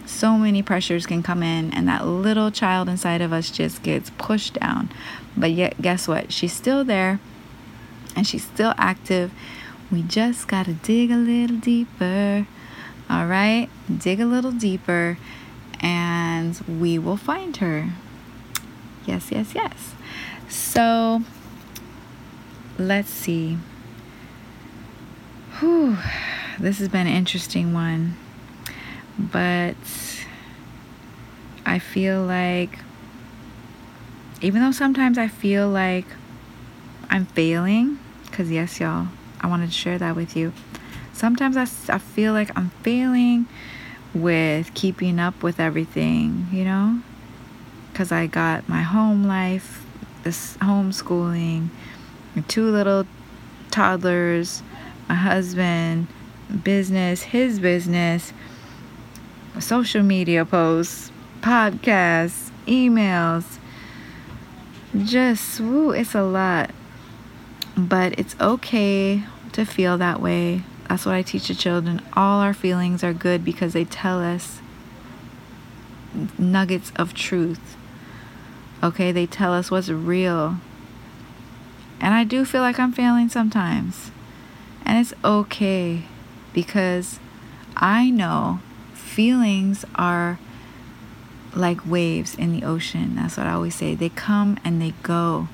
so 0.10 0.38
many 0.38 0.62
pressures 0.62 1.06
can 1.06 1.22
come 1.24 1.44
in 1.44 1.72
and 1.74 1.88
that 1.88 2.06
little 2.06 2.52
child 2.52 2.90
inside 2.90 3.22
of 3.22 3.32
us 3.32 3.50
just 3.52 3.84
gets 3.84 4.10
pushed 4.18 4.56
down 4.56 4.90
but 5.38 5.52
yet 5.52 5.82
guess 5.82 6.08
what 6.08 6.34
she's 6.34 6.54
still 6.54 6.84
there 6.84 7.20
and 8.16 8.28
she's 8.28 8.44
still 8.44 8.74
active 8.78 9.32
We 9.92 10.04
just 10.04 10.48
got 10.48 10.66
to 10.68 10.74
dig 10.74 11.10
a 11.10 11.16
little 11.16 11.58
deeper. 11.58 12.46
All 13.10 13.26
right? 13.26 13.70
Dig 13.90 14.20
a 14.20 14.26
little 14.26 14.52
deeper 14.52 15.18
and 15.80 16.60
we 16.68 17.00
will 17.00 17.18
find 17.18 17.58
her. 17.58 17.90
Yes, 19.06 19.32
yes, 19.32 19.56
yes. 19.56 19.96
So 20.48 21.24
let's 22.78 23.10
see. 23.10 23.58
Whew, 25.60 25.98
this 26.60 26.78
has 26.78 26.90
been 26.90 27.08
an 27.08 27.14
interesting 27.14 27.74
one. 27.74 28.16
But 29.20 29.76
I 31.66 31.78
feel 31.78 32.24
like, 32.24 32.80
even 34.42 34.62
though 34.62 34.72
sometimes 34.72 35.18
I 35.18 35.28
feel 35.28 35.68
like 35.70 36.06
I'm 37.10 37.26
failing, 37.26 38.00
because 38.26 38.50
yes, 38.50 38.80
y'all, 38.80 39.08
I 39.42 39.48
wanted 39.48 39.68
to 39.68 39.74
share 39.74 39.98
that 39.98 40.16
with 40.16 40.38
you. 40.38 40.54
Sometimes 41.12 41.58
I, 41.58 41.64
I 41.94 41.98
feel 41.98 42.32
like 42.32 42.58
I'm 42.58 42.70
failing 42.82 43.46
with 44.14 44.74
keeping 44.74 45.20
up 45.20 45.44
with 45.44 45.60
everything, 45.60 46.48
you 46.52 46.64
know? 46.64 47.02
Because 47.92 48.12
I 48.14 48.28
got 48.28 48.70
my 48.70 48.82
home 48.84 49.26
life, 49.26 49.86
this 50.24 50.56
homeschooling, 50.58 51.68
two 52.48 52.70
little 52.72 53.06
toddlers, 53.70 54.64
my 55.10 55.16
husband, 55.16 56.08
business, 56.64 57.24
his 57.24 57.60
business, 57.60 58.32
social 59.60 60.04
media 60.04 60.46
posts, 60.46 61.12
podcasts, 61.42 62.52
emails. 62.66 63.58
Just, 64.98 65.60
woo, 65.60 65.92
it's 65.92 66.16
a 66.16 66.24
lot. 66.24 66.72
But 67.78 68.18
it's 68.20 68.36
okay 68.40 69.24
to 69.54 69.66
feel 69.66 69.98
that 69.98 70.22
way. 70.22 70.64
That's 70.88 71.06
what 71.06 71.16
I 71.16 71.22
teach 71.22 71.48
the 71.48 71.54
children. 71.54 72.02
All 72.14 72.42
our 72.42 72.54
feelings 72.54 73.04
are 73.04 73.14
good 73.14 73.46
because 73.46 73.74
they 73.74 73.86
tell 73.86 74.20
us 74.20 74.62
nuggets 76.38 76.92
of 76.96 77.14
truth. 77.14 77.78
Okay, 78.82 79.12
they 79.12 79.26
tell 79.26 79.54
us 79.54 79.70
what's 79.70 79.90
real. 79.90 80.58
And 82.02 82.14
I 82.14 82.24
do 82.24 82.46
feel 82.46 82.62
like 82.62 82.80
I'm 82.80 82.94
failing 82.94 83.30
sometimes. 83.30 84.12
And 84.86 84.98
it's 84.98 85.14
okay 85.24 86.04
because 86.54 87.20
I 87.76 88.10
know 88.10 88.62
feelings 89.20 89.84
are 89.96 90.40
like 91.54 91.86
waves 91.86 92.36
in 92.36 92.58
the 92.58 92.66
ocean. 92.66 93.18
That's 93.18 93.36
what 93.36 93.48
I 93.48 93.52
always 93.52 93.76
say. 93.76 93.94
They 93.94 94.08
come 94.08 94.58
and 94.64 94.82
they 94.82 94.94
go. 95.04 95.50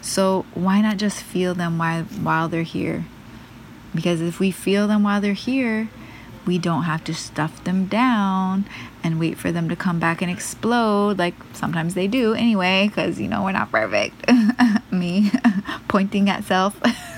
So 0.00 0.46
why 0.54 0.80
not 0.80 0.98
just 0.98 1.20
feel 1.20 1.52
them 1.52 1.78
while 1.78 2.04
while 2.04 2.48
they're 2.48 2.62
here? 2.62 3.06
Because 3.92 4.20
if 4.20 4.38
we 4.38 4.52
feel 4.52 4.86
them 4.86 5.02
while 5.02 5.20
they're 5.20 5.32
here, 5.32 5.88
we 6.46 6.58
don't 6.58 6.84
have 6.84 7.02
to 7.02 7.12
stuff 7.12 7.64
them 7.64 7.86
down 7.86 8.66
and 9.02 9.18
wait 9.18 9.36
for 9.36 9.50
them 9.50 9.68
to 9.68 9.74
come 9.74 9.98
back 9.98 10.22
and 10.22 10.30
explode 10.30 11.18
like 11.18 11.34
sometimes 11.54 11.94
they 11.94 12.06
do 12.06 12.34
anyway 12.34 12.86
because 12.86 13.20
you 13.20 13.26
know 13.26 13.42
we're 13.42 13.50
not 13.50 13.70
perfect 13.72 14.14
me 14.92 15.30
pointing 15.88 16.30
at 16.30 16.44
self 16.44 16.80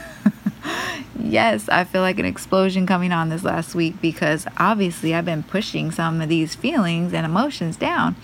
yes 1.18 1.68
i 1.68 1.85
feel 1.85 2.00
like 2.03 2.18
an 2.18 2.24
explosion 2.24 2.87
coming 2.87 3.12
on 3.12 3.29
this 3.29 3.44
last 3.44 3.74
week 3.74 4.00
because 4.00 4.46
obviously 4.59 5.14
i've 5.14 5.24
been 5.24 5.42
pushing 5.42 5.90
some 5.90 6.20
of 6.20 6.29
these 6.29 6.55
feelings 6.55 7.12
and 7.12 7.24
emotions 7.24 7.77
down 7.77 8.16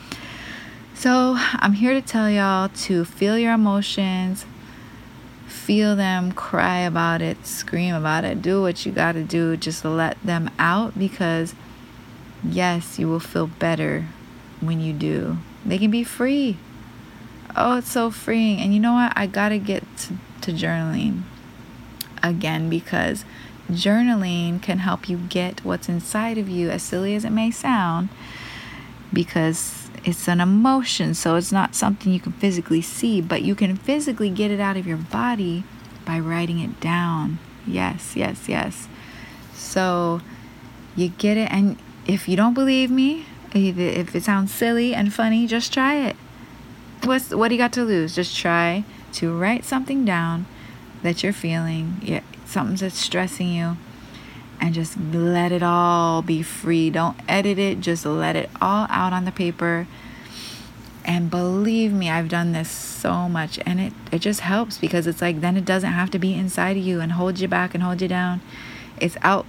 so 0.94 1.35
i'm 1.37 1.74
here 1.74 1.94
to 1.94 2.03
tell 2.03 2.31
y'all 2.31 2.68
to 2.68 3.05
feel 3.05 3.38
your 3.38 3.53
emotions 3.53 4.44
feel 5.50 5.94
them, 5.94 6.33
cry 6.33 6.79
about 6.79 7.20
it, 7.20 7.46
scream 7.46 7.94
about 7.94 8.24
it, 8.24 8.40
do 8.40 8.62
what 8.62 8.87
you 8.87 8.92
got 8.92 9.12
to 9.12 9.22
do, 9.22 9.57
just 9.57 9.85
let 9.85 10.20
them 10.22 10.50
out 10.59 10.98
because, 10.98 11.55
yes, 12.42 12.98
you 12.98 13.09
will 13.09 13.20
feel 13.20 13.46
better 13.46 14.07
when 14.61 14.81
you 14.81 14.92
do. 14.92 15.38
They 15.64 15.79
can 15.79 15.90
be 15.90 16.05
free. 16.05 16.57
Oh, 17.55 17.79
it's 17.79 17.90
so 17.90 18.11
freeing. 18.11 18.59
And 18.61 18.72
you 18.72 18.81
know 18.81 18.94
what? 18.94 19.12
I 19.16 19.26
got 19.26 19.50
to 19.50 19.59
get 19.59 19.85
to 20.40 20.53
journaling 20.53 21.22
again 22.22 22.68
because 22.68 23.24
journaling 23.70 24.61
can 24.61 24.78
help 24.78 25.09
you 25.09 25.16
get 25.16 25.64
what's 25.64 25.88
inside 25.88 26.38
of 26.38 26.48
you, 26.48 26.70
as 26.70 26.83
silly 26.83 27.14
as 27.14 27.24
it 27.24 27.30
may 27.30 27.50
sound, 27.50 28.09
because 29.12 29.88
it's 30.04 30.28
an 30.28 30.40
emotion, 30.40 31.14
so 31.14 31.37
it's 31.37 31.52
not 31.52 31.74
something 31.74 32.12
you 32.12 32.20
can 32.20 32.33
physically 32.33 32.83
see, 32.83 33.20
but 33.20 33.42
you 33.42 33.54
can 33.54 33.76
physically 33.76 34.30
get 34.30 34.50
it 34.50 34.61
out 34.61 34.76
of 34.76 34.87
your 34.87 34.96
body 34.96 35.64
by 36.04 36.18
writing 36.18 36.59
it 36.59 36.80
down. 36.80 37.38
Yes, 37.66 38.16
yes, 38.16 38.48
yes. 38.48 38.88
So 39.54 40.20
you 40.96 41.09
get 41.09 41.37
it, 41.37 41.50
and 41.52 41.76
if 42.06 42.28
you 42.28 42.37
don't 42.37 42.54
believe 42.54 42.90
me, 42.90 43.26
if 43.52 44.14
it 44.14 44.22
sounds 44.22 44.52
silly 44.52 44.94
and 44.94 45.12
funny, 45.12 45.46
just 45.46 45.72
try 45.72 45.96
it. 45.96 46.16
What's 47.04 47.30
what 47.30 47.48
do 47.48 47.54
you 47.54 47.61
got 47.61 47.72
to 47.74 47.85
lose? 47.85 48.14
Just 48.14 48.37
try 48.37 48.85
to 49.14 49.37
write 49.37 49.64
something 49.64 50.04
down 50.04 50.46
that 51.03 51.23
you're 51.23 51.33
feeling, 51.33 52.01
yeah, 52.03 52.23
something 52.45 52.77
that's 52.77 52.99
stressing 52.99 53.49
you, 53.49 53.77
and 54.61 54.75
just 54.75 54.99
let 54.99 55.53
it 55.53 55.63
all 55.63 56.23
be 56.23 56.43
free. 56.43 56.91
Don't 56.91 57.17
edit 57.29 57.59
it, 57.59 57.81
just 57.81 58.05
let 58.05 58.37
it 58.37 58.51
all 58.61 58.87
out 58.91 59.13
on 59.13 59.25
the 59.25 59.33
paper. 59.33 59.87
And 61.05 61.31
believe 61.31 61.93
me, 61.93 62.11
I've 62.11 62.29
done 62.29 62.53
this 62.53 62.71
so 62.71 63.29
much 63.29 63.59
and 63.65 63.81
it, 63.81 63.93
it 64.13 64.19
just 64.19 64.41
helps 64.41 64.77
because 64.77 65.07
it's 65.07 65.23
like 65.23 65.41
then 65.41 65.57
it 65.57 65.65
doesn't 65.65 65.91
have 65.91 66.11
to 66.11 66.19
be 66.19 66.35
inside 66.35 66.77
of 66.77 66.83
you 66.83 67.01
and 67.01 67.13
hold 67.13 67.41
you 67.41 67.49
back 67.49 67.75
and 67.75 67.83
hold 67.83 68.03
you 68.03 68.09
down. 68.09 68.43
It's 69.01 69.17
out. 69.23 69.47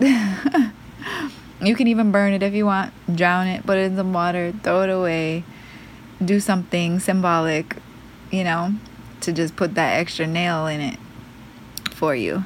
you 0.00 1.76
can 1.76 1.86
even 1.86 2.10
burn 2.10 2.32
it 2.32 2.42
if 2.42 2.54
you 2.54 2.66
want, 2.66 2.92
drown 3.14 3.46
it, 3.46 3.64
put 3.64 3.78
it 3.78 3.82
in 3.82 3.96
some 3.96 4.12
water, 4.12 4.52
throw 4.64 4.82
it 4.82 4.90
away, 4.90 5.44
do 6.22 6.40
something 6.40 6.98
symbolic, 6.98 7.76
you 8.32 8.42
know, 8.42 8.74
to 9.22 9.32
just 9.32 9.56
put 9.56 9.74
that 9.74 9.98
extra 9.98 10.26
nail 10.26 10.66
in 10.66 10.80
it 10.80 10.98
for 11.90 12.14
you. 12.14 12.44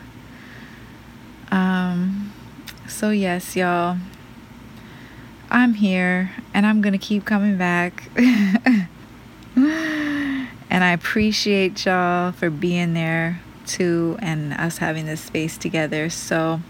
Um, 1.50 2.32
so, 2.88 3.10
yes, 3.10 3.56
y'all, 3.56 3.98
I'm 5.50 5.74
here 5.74 6.32
and 6.52 6.66
I'm 6.66 6.80
going 6.80 6.92
to 6.92 6.98
keep 6.98 7.24
coming 7.24 7.56
back. 7.56 8.10
and 8.16 8.88
I 10.70 10.92
appreciate 10.92 11.84
y'all 11.86 12.32
for 12.32 12.50
being 12.50 12.94
there 12.94 13.40
too 13.66 14.16
and 14.20 14.52
us 14.52 14.78
having 14.78 15.06
this 15.06 15.20
space 15.20 15.56
together. 15.56 16.10
So, 16.10 16.60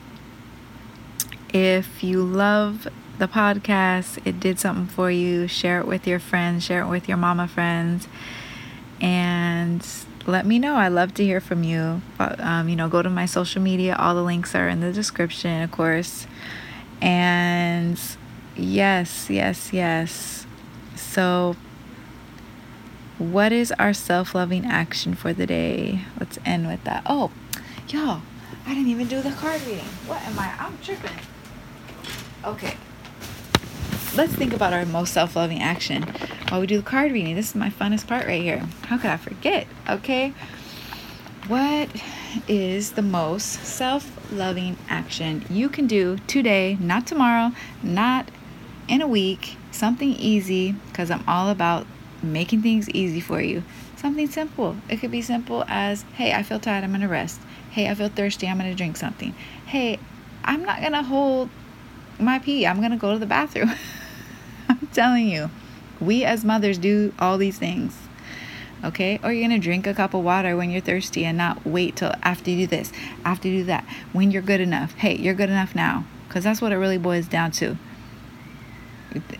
if 1.52 2.02
you 2.02 2.22
love 2.22 2.86
the 3.18 3.28
podcast, 3.28 4.18
it 4.26 4.38
did 4.40 4.58
something 4.58 4.86
for 4.86 5.10
you, 5.10 5.48
share 5.48 5.80
it 5.80 5.86
with 5.86 6.06
your 6.06 6.18
friends, 6.18 6.64
share 6.64 6.82
it 6.82 6.88
with 6.88 7.08
your 7.08 7.16
mama 7.16 7.48
friends. 7.48 8.08
And 9.00 9.65
let 10.26 10.46
me 10.46 10.58
know. 10.58 10.76
I 10.76 10.88
love 10.88 11.14
to 11.14 11.24
hear 11.24 11.40
from 11.40 11.62
you. 11.62 12.02
Um, 12.18 12.68
you 12.68 12.76
know, 12.76 12.88
go 12.88 13.02
to 13.02 13.10
my 13.10 13.26
social 13.26 13.62
media. 13.62 13.96
All 13.98 14.14
the 14.14 14.22
links 14.22 14.54
are 14.54 14.68
in 14.68 14.80
the 14.80 14.92
description, 14.92 15.62
of 15.62 15.70
course. 15.70 16.26
And 17.00 18.00
yes, 18.56 19.28
yes, 19.30 19.72
yes. 19.72 20.46
So, 20.94 21.56
what 23.18 23.52
is 23.52 23.72
our 23.72 23.92
self 23.92 24.34
loving 24.34 24.64
action 24.64 25.14
for 25.14 25.32
the 25.32 25.46
day? 25.46 26.00
Let's 26.18 26.38
end 26.44 26.66
with 26.66 26.82
that. 26.84 27.02
Oh, 27.06 27.30
y'all, 27.88 28.22
I 28.66 28.74
didn't 28.74 28.88
even 28.88 29.08
do 29.08 29.22
the 29.22 29.32
card 29.32 29.62
reading. 29.62 29.84
What 30.06 30.22
am 30.22 30.38
I? 30.38 30.54
I'm 30.58 30.78
tripping. 30.78 31.18
Okay 32.44 32.76
let's 34.16 34.34
think 34.34 34.54
about 34.54 34.72
our 34.72 34.86
most 34.86 35.12
self 35.12 35.36
loving 35.36 35.60
action 35.60 36.02
while 36.48 36.60
we 36.60 36.66
do 36.66 36.76
the 36.76 36.82
card 36.82 37.12
reading. 37.12 37.34
This 37.34 37.50
is 37.50 37.54
my 37.54 37.70
funnest 37.70 38.06
part 38.06 38.26
right 38.26 38.42
here. 38.42 38.66
How 38.82 38.98
could 38.98 39.10
I 39.10 39.16
forget? 39.16 39.66
Okay. 39.88 40.32
What 41.48 41.88
is 42.48 42.92
the 42.92 43.02
most 43.02 43.64
self 43.64 44.10
loving 44.32 44.76
action 44.88 45.44
you 45.48 45.68
can 45.68 45.86
do 45.86 46.18
today, 46.26 46.76
not 46.80 47.06
tomorrow, 47.06 47.52
not 47.82 48.30
in 48.88 49.00
a 49.00 49.06
week? 49.06 49.56
Something 49.70 50.10
easy, 50.14 50.72
because 50.72 51.10
I'm 51.10 51.24
all 51.28 51.50
about 51.50 51.86
making 52.22 52.62
things 52.62 52.88
easy 52.90 53.20
for 53.20 53.40
you. 53.40 53.62
Something 53.96 54.28
simple. 54.28 54.76
It 54.88 54.96
could 54.98 55.10
be 55.10 55.22
simple 55.22 55.64
as 55.68 56.02
hey, 56.14 56.32
I 56.32 56.42
feel 56.42 56.60
tired, 56.60 56.84
I'm 56.84 56.90
going 56.90 57.00
to 57.00 57.08
rest. 57.08 57.40
Hey, 57.70 57.88
I 57.88 57.94
feel 57.94 58.08
thirsty, 58.08 58.46
I'm 58.48 58.58
going 58.58 58.70
to 58.70 58.76
drink 58.76 58.96
something. 58.96 59.34
Hey, 59.66 59.98
I'm 60.44 60.64
not 60.64 60.80
going 60.80 60.92
to 60.92 61.02
hold 61.02 61.50
my 62.18 62.38
pee, 62.38 62.66
I'm 62.66 62.78
going 62.78 62.92
to 62.92 62.96
go 62.96 63.12
to 63.12 63.18
the 63.18 63.26
bathroom. 63.26 63.72
I'm 64.68 64.88
telling 64.92 65.28
you, 65.28 65.50
we 66.00 66.24
as 66.24 66.44
mothers 66.44 66.78
do 66.78 67.12
all 67.18 67.38
these 67.38 67.58
things. 67.58 67.96
Okay? 68.84 69.18
Or 69.22 69.32
you're 69.32 69.48
going 69.48 69.58
to 69.60 69.64
drink 69.64 69.86
a 69.86 69.94
cup 69.94 70.14
of 70.14 70.22
water 70.22 70.56
when 70.56 70.70
you're 70.70 70.80
thirsty 70.80 71.24
and 71.24 71.38
not 71.38 71.64
wait 71.66 71.96
till 71.96 72.12
after 72.22 72.50
you 72.50 72.66
do 72.66 72.76
this, 72.76 72.92
after 73.24 73.48
you 73.48 73.58
do 73.58 73.64
that, 73.64 73.84
when 74.12 74.30
you're 74.30 74.42
good 74.42 74.60
enough. 74.60 74.94
Hey, 74.94 75.16
you're 75.16 75.34
good 75.34 75.50
enough 75.50 75.74
now. 75.74 76.04
Because 76.28 76.44
that's 76.44 76.60
what 76.60 76.72
it 76.72 76.76
really 76.76 76.98
boils 76.98 77.26
down 77.26 77.50
to 77.52 77.76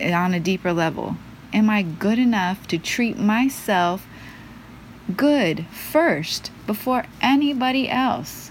on 0.00 0.34
a 0.34 0.40
deeper 0.40 0.72
level. 0.72 1.16
Am 1.52 1.68
I 1.70 1.82
good 1.82 2.18
enough 2.18 2.66
to 2.68 2.78
treat 2.78 3.18
myself 3.18 4.06
good 5.16 5.66
first 5.66 6.50
before 6.66 7.04
anybody 7.20 7.88
else? 7.88 8.50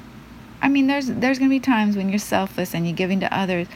I 0.62 0.70
mean, 0.70 0.88
there's 0.88 1.08
there's 1.08 1.38
gonna 1.38 1.50
be 1.50 1.60
times 1.60 1.96
when 1.98 2.10
you're 2.10 2.20
selfless 2.20 2.74
and 2.74 2.88
you're 2.88 2.96
giving 2.96 3.20
to 3.20 3.38
others, 3.38 3.68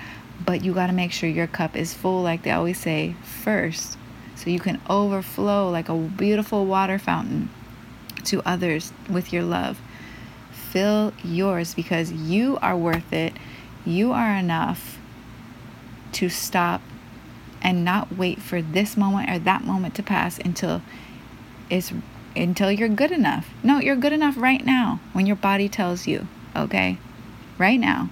but 0.45 0.63
you 0.63 0.73
gotta 0.73 0.93
make 0.93 1.11
sure 1.11 1.29
your 1.29 1.47
cup 1.47 1.75
is 1.75 1.93
full, 1.93 2.21
like 2.23 2.43
they 2.43 2.51
always 2.51 2.79
say, 2.79 3.15
first, 3.23 3.97
so 4.39 4.49
you 4.49 4.59
can 4.59 4.81
overflow 4.89 5.69
like 5.69 5.89
a 5.89 5.95
beautiful 5.95 6.65
water 6.65 6.97
fountain 6.97 7.49
to 8.23 8.41
others 8.47 8.93
with 9.09 9.33
your 9.33 9.43
love. 9.43 9.79
Fill 10.51 11.13
yours 11.23 11.73
because 11.73 12.11
you 12.11 12.57
are 12.61 12.77
worth 12.77 13.11
it. 13.11 13.33
You 13.85 14.13
are 14.13 14.35
enough 14.35 14.97
to 16.13 16.29
stop 16.29 16.81
and 17.61 17.83
not 17.83 18.15
wait 18.15 18.41
for 18.41 18.61
this 18.61 18.95
moment 18.95 19.29
or 19.29 19.39
that 19.39 19.63
moment 19.63 19.95
to 19.95 20.03
pass 20.03 20.39
until 20.39 20.81
it's 21.69 21.91
until 22.35 22.71
you're 22.71 22.87
good 22.87 23.11
enough. 23.11 23.49
No, 23.61 23.79
you're 23.79 23.95
good 23.95 24.13
enough 24.13 24.37
right 24.37 24.65
now 24.65 24.99
when 25.11 25.25
your 25.25 25.35
body 25.35 25.67
tells 25.67 26.07
you 26.07 26.27
okay? 26.55 26.97
Right 27.57 27.79
now. 27.79 28.09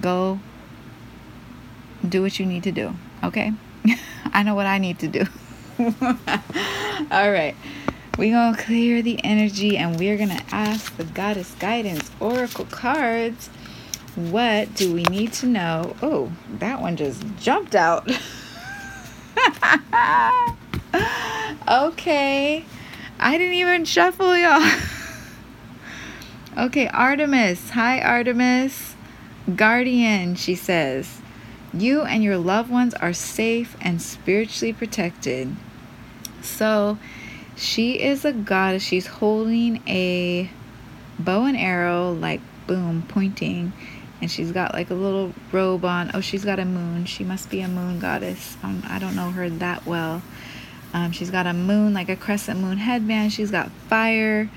Go 0.00 0.40
do 2.06 2.22
what 2.22 2.38
you 2.38 2.46
need 2.46 2.62
to 2.64 2.72
do, 2.72 2.94
okay? 3.22 3.52
I 4.32 4.42
know 4.42 4.54
what 4.54 4.66
I 4.66 4.78
need 4.78 4.98
to 5.00 5.08
do. 5.08 5.24
All 5.78 7.30
right. 7.30 7.54
We're 8.18 8.32
going 8.32 8.54
to 8.54 8.62
clear 8.62 9.02
the 9.02 9.22
energy 9.22 9.76
and 9.76 9.98
we're 9.98 10.16
going 10.16 10.30
to 10.30 10.42
ask 10.50 10.96
the 10.96 11.04
Goddess 11.04 11.54
Guidance 11.54 12.10
Oracle 12.18 12.64
cards 12.64 13.50
what 14.16 14.74
do 14.74 14.94
we 14.94 15.02
need 15.04 15.34
to 15.34 15.46
know? 15.46 15.94
Oh, 16.00 16.32
that 16.58 16.80
one 16.80 16.96
just 16.96 17.22
jumped 17.38 17.74
out. 17.74 18.08
okay. 21.68 22.64
I 23.20 23.36
didn't 23.36 23.54
even 23.54 23.84
shuffle 23.84 24.34
y'all. 24.34 24.66
Okay, 26.56 26.88
Artemis. 26.88 27.68
Hi, 27.70 28.00
Artemis. 28.00 28.94
Guardian, 29.54 30.34
she 30.34 30.54
says. 30.54 31.20
You 31.76 32.02
and 32.02 32.22
your 32.22 32.38
loved 32.38 32.70
ones 32.70 32.94
are 32.94 33.12
safe 33.12 33.76
and 33.80 34.00
spiritually 34.00 34.72
protected. 34.72 35.54
So, 36.40 36.98
she 37.56 38.00
is 38.00 38.24
a 38.24 38.32
goddess. 38.32 38.82
She's 38.82 39.06
holding 39.06 39.82
a 39.86 40.50
bow 41.18 41.44
and 41.44 41.56
arrow, 41.56 42.12
like 42.12 42.40
boom, 42.66 43.02
pointing. 43.08 43.72
And 44.20 44.30
she's 44.30 44.52
got 44.52 44.72
like 44.72 44.90
a 44.90 44.94
little 44.94 45.34
robe 45.52 45.84
on. 45.84 46.10
Oh, 46.14 46.20
she's 46.20 46.44
got 46.44 46.58
a 46.58 46.64
moon. 46.64 47.04
She 47.04 47.24
must 47.24 47.50
be 47.50 47.60
a 47.60 47.68
moon 47.68 47.98
goddess. 47.98 48.56
Um, 48.62 48.82
I 48.88 48.98
don't 48.98 49.14
know 49.14 49.30
her 49.30 49.50
that 49.50 49.86
well. 49.86 50.22
Um, 50.94 51.12
she's 51.12 51.30
got 51.30 51.46
a 51.46 51.52
moon, 51.52 51.92
like 51.92 52.08
a 52.08 52.16
crescent 52.16 52.60
moon 52.60 52.78
headband. 52.78 53.32
She's 53.32 53.50
got 53.50 53.70
fire 53.88 54.48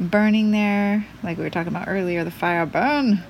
burning 0.00 0.50
there, 0.50 1.06
like 1.22 1.38
we 1.38 1.44
were 1.44 1.50
talking 1.50 1.72
about 1.72 1.88
earlier, 1.88 2.24
the 2.24 2.30
fire 2.30 2.66
burn. 2.66 3.22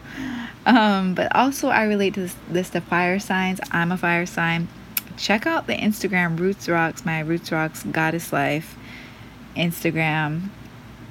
Um, 0.66 1.14
but 1.14 1.34
also, 1.34 1.68
I 1.68 1.84
relate 1.84 2.14
to 2.14 2.20
this, 2.20 2.36
this 2.48 2.70
to 2.70 2.80
fire 2.80 3.18
signs. 3.18 3.60
I'm 3.70 3.92
a 3.92 3.96
fire 3.96 4.26
sign. 4.26 4.68
Check 5.16 5.46
out 5.46 5.66
the 5.66 5.76
Instagram 5.76 6.38
Roots 6.38 6.68
Rocks, 6.68 7.06
my 7.06 7.20
Roots 7.20 7.50
Rocks 7.50 7.84
Goddess 7.84 8.32
Life 8.32 8.76
Instagram. 9.56 10.50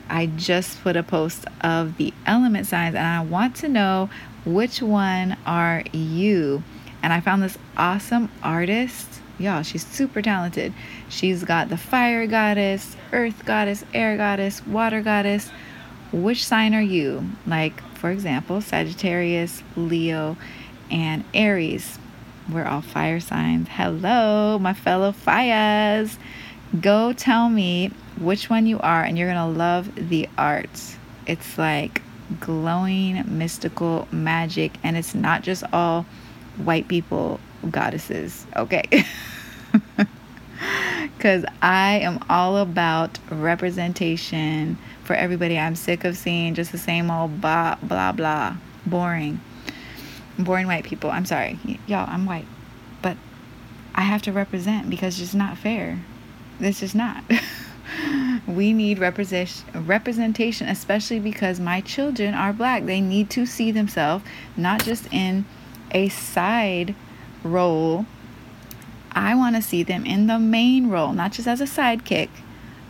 I 0.09 0.27
just 0.27 0.83
put 0.83 0.95
a 0.95 1.01
post 1.01 1.45
of 1.61 1.97
the 1.97 2.13
element 2.27 2.67
signs, 2.67 2.93
and 2.95 3.07
I 3.07 3.21
want 3.21 3.55
to 3.57 3.69
know 3.69 4.09
which 4.45 4.81
one 4.81 5.37
are 5.45 5.83
you. 5.91 6.61
And 7.01 7.11
I 7.11 7.21
found 7.21 7.41
this 7.41 7.57
awesome 7.77 8.29
artist 8.43 9.21
y'all 9.37 9.61
she's 9.61 9.85
super 9.85 10.21
talented 10.21 10.73
she's 11.09 11.43
got 11.43 11.67
the 11.67 11.77
fire 11.77 12.25
goddess 12.25 12.95
earth 13.11 13.43
goddess 13.45 13.83
air 13.93 14.15
goddess 14.15 14.65
water 14.65 15.01
goddess 15.01 15.49
which 16.13 16.45
sign 16.45 16.73
are 16.73 16.81
you 16.81 17.29
like 17.45 17.81
for 17.95 18.11
example 18.11 18.61
sagittarius 18.61 19.63
leo 19.75 20.37
and 20.91 21.23
aries 21.33 21.97
we're 22.51 22.65
all 22.65 22.81
fire 22.81 23.19
signs 23.19 23.67
hello 23.71 24.59
my 24.59 24.73
fellow 24.73 25.11
fires 25.11 26.17
go 26.79 27.13
tell 27.13 27.49
me 27.49 27.89
which 28.19 28.49
one 28.49 28.65
you 28.65 28.79
are 28.79 29.03
and 29.03 29.17
you're 29.17 29.27
gonna 29.27 29.49
love 29.49 29.89
the 30.09 30.29
arts 30.37 30.97
it's 31.25 31.57
like 31.57 32.01
glowing 32.39 33.23
mystical 33.37 34.07
magic 34.11 34.73
and 34.83 34.97
it's 34.97 35.13
not 35.13 35.43
just 35.43 35.63
all 35.71 36.05
white 36.57 36.87
people 36.87 37.39
goddesses. 37.69 38.45
Okay. 38.55 38.83
Because 41.17 41.45
I 41.61 41.99
am 41.99 42.23
all 42.29 42.57
about 42.57 43.19
representation 43.29 44.77
for 45.05 45.13
everybody. 45.13 45.57
I'm 45.57 45.75
sick 45.75 46.03
of 46.03 46.17
seeing 46.17 46.55
just 46.55 46.71
the 46.71 46.77
same 46.77 47.09
old 47.09 47.39
blah, 47.39 47.75
blah, 47.81 48.11
blah. 48.11 48.57
Boring. 48.85 49.39
Boring 50.37 50.67
white 50.67 50.83
people. 50.83 51.09
I'm 51.11 51.25
sorry. 51.25 51.59
Y- 51.65 51.79
y'all, 51.87 52.09
I'm 52.09 52.25
white. 52.25 52.47
But 53.01 53.17
I 53.93 54.01
have 54.01 54.21
to 54.23 54.31
represent 54.31 54.89
because 54.89 55.19
it's 55.21 55.33
not 55.33 55.57
fair. 55.57 55.99
This 56.59 56.81
is 56.81 56.95
not. 56.95 57.23
we 58.47 58.73
need 58.73 58.99
represent- 58.99 59.63
representation, 59.73 60.67
especially 60.67 61.19
because 61.19 61.59
my 61.59 61.81
children 61.81 62.33
are 62.33 62.53
black. 62.53 62.85
They 62.85 63.01
need 63.01 63.29
to 63.31 63.45
see 63.45 63.71
themselves 63.71 64.25
not 64.57 64.83
just 64.83 65.11
in 65.13 65.45
a 65.91 66.09
side 66.09 66.95
role. 67.43 68.05
I 69.11 69.35
want 69.35 69.55
to 69.55 69.61
see 69.61 69.83
them 69.83 70.05
in 70.05 70.27
the 70.27 70.39
main 70.39 70.89
role, 70.89 71.13
not 71.13 71.31
just 71.31 71.47
as 71.47 71.61
a 71.61 71.65
sidekick. 71.65 72.29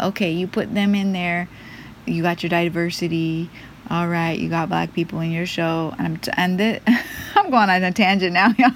Okay, 0.01 0.32
you 0.32 0.47
put 0.47 0.74
them 0.74 0.95
in 0.95 1.13
there. 1.13 1.47
You 2.06 2.22
got 2.22 2.43
your 2.43 2.49
diversity. 2.49 3.49
All 3.89 4.08
right, 4.08 4.38
you 4.38 4.49
got 4.49 4.70
black 4.70 4.93
people 4.93 5.20
in 5.20 5.32
your 5.32 5.45
show, 5.45 5.93
and 5.97 6.08
I'm 6.08 6.18
t- 6.18 6.32
and 6.36 6.58
th- 6.58 6.82
I'm 7.36 7.49
going 7.49 7.70
on 7.70 7.84
a 7.84 7.91
tangent 7.91 8.34
now, 8.34 8.53
y'all. 8.58 8.72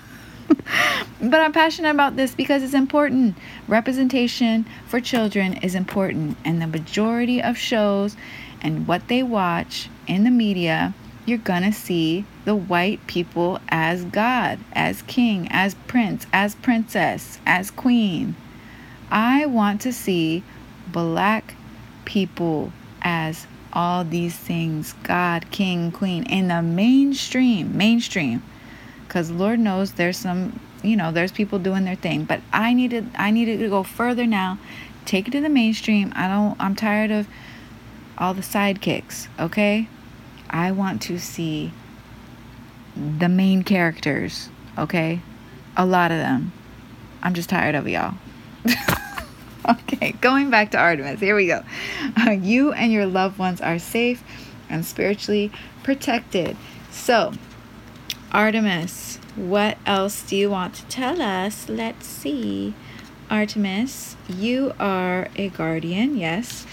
but 1.22 1.40
I'm 1.40 1.54
passionate 1.54 1.92
about 1.92 2.16
this 2.16 2.36
because 2.36 2.64
it's 2.64 2.74
important. 2.74 3.36
Representation 3.68 4.66
for 4.88 5.00
children 5.00 5.54
is 5.54 5.76
important, 5.76 6.38
and 6.46 6.62
the 6.62 6.68
majority 6.68 7.42
of 7.42 7.58
shows 7.58 8.16
and 8.62 8.88
what 8.88 9.08
they 9.08 9.24
watch 9.24 9.90
in 10.08 10.24
the 10.24 10.32
media 10.32 10.94
you're 11.30 11.38
to 11.38 11.72
see 11.72 12.26
the 12.46 12.56
white 12.56 13.06
people 13.06 13.60
as 13.70 14.04
God, 14.04 14.58
as 14.74 15.04
king, 15.04 15.48
as 15.52 15.76
prince, 15.88 16.26
as 16.34 16.56
princess, 16.56 17.40
as 17.46 17.70
queen. 17.70 18.36
I 19.12 19.46
want 19.46 19.82
to 19.82 19.94
see 19.94 20.44
black 20.88 21.54
people 22.06 22.74
as 23.02 23.48
all 23.72 24.04
these 24.04 24.36
things 24.36 24.94
God, 25.04 25.52
king, 25.52 25.92
queen 25.92 26.24
in 26.24 26.48
the 26.48 26.62
mainstream, 26.62 27.78
mainstream. 27.78 28.44
Cuz 29.08 29.32
Lord 29.32 29.60
knows 29.60 29.94
there's 29.94 30.18
some, 30.18 30.60
you 30.84 30.96
know, 30.96 31.12
there's 31.12 31.32
people 31.32 31.60
doing 31.60 31.86
their 31.86 31.96
thing, 31.96 32.24
but 32.24 32.42
I 32.52 32.74
needed 32.74 33.10
I 33.16 33.32
needed 33.32 33.60
to 33.60 33.70
go 33.70 33.84
further 33.84 34.26
now. 34.26 34.58
Take 35.06 35.28
it 35.28 35.32
to 35.32 35.42
the 35.42 35.50
mainstream. 35.50 36.12
I 36.16 36.28
don't 36.28 36.56
I'm 36.60 36.76
tired 36.76 37.12
of 37.12 37.28
all 38.18 38.34
the 38.34 38.42
sidekicks, 38.42 39.28
okay? 39.40 39.88
I 40.50 40.72
want 40.72 41.02
to 41.04 41.20
see 41.20 41.72
the 42.96 43.30
main 43.30 43.64
characters, 43.64 44.50
okay? 44.78 45.22
A 45.78 45.86
lot 45.86 46.12
of 46.12 46.18
them. 46.18 46.52
I'm 47.22 47.34
just 47.34 47.50
tired 47.50 47.76
of 47.76 47.88
y'all. 47.88 48.16
okay, 49.94 50.14
going 50.14 50.50
back 50.50 50.72
to 50.72 50.78
Artemis. 50.78 51.20
Here 51.20 51.36
we 51.36 51.48
go. 51.48 51.64
Uh, 52.18 52.32
you 52.42 52.72
and 52.72 52.92
your 52.92 53.06
loved 53.06 53.38
ones 53.38 53.62
are 53.62 53.80
safe 53.80 54.24
and 54.70 54.86
spiritually 54.86 55.52
protected. 55.84 56.58
So, 56.92 57.34
Artemis, 58.32 59.18
what 59.36 59.78
else 59.86 60.24
do 60.24 60.36
you 60.36 60.50
want 60.50 60.76
to 60.76 60.86
tell 60.86 61.22
us? 61.22 61.70
Let's 61.70 62.08
see. 62.08 62.74
Artemis, 63.30 64.16
you 64.28 64.74
are 64.80 65.28
a 65.36 65.50
guardian, 65.50 66.18
yes. 66.18 66.66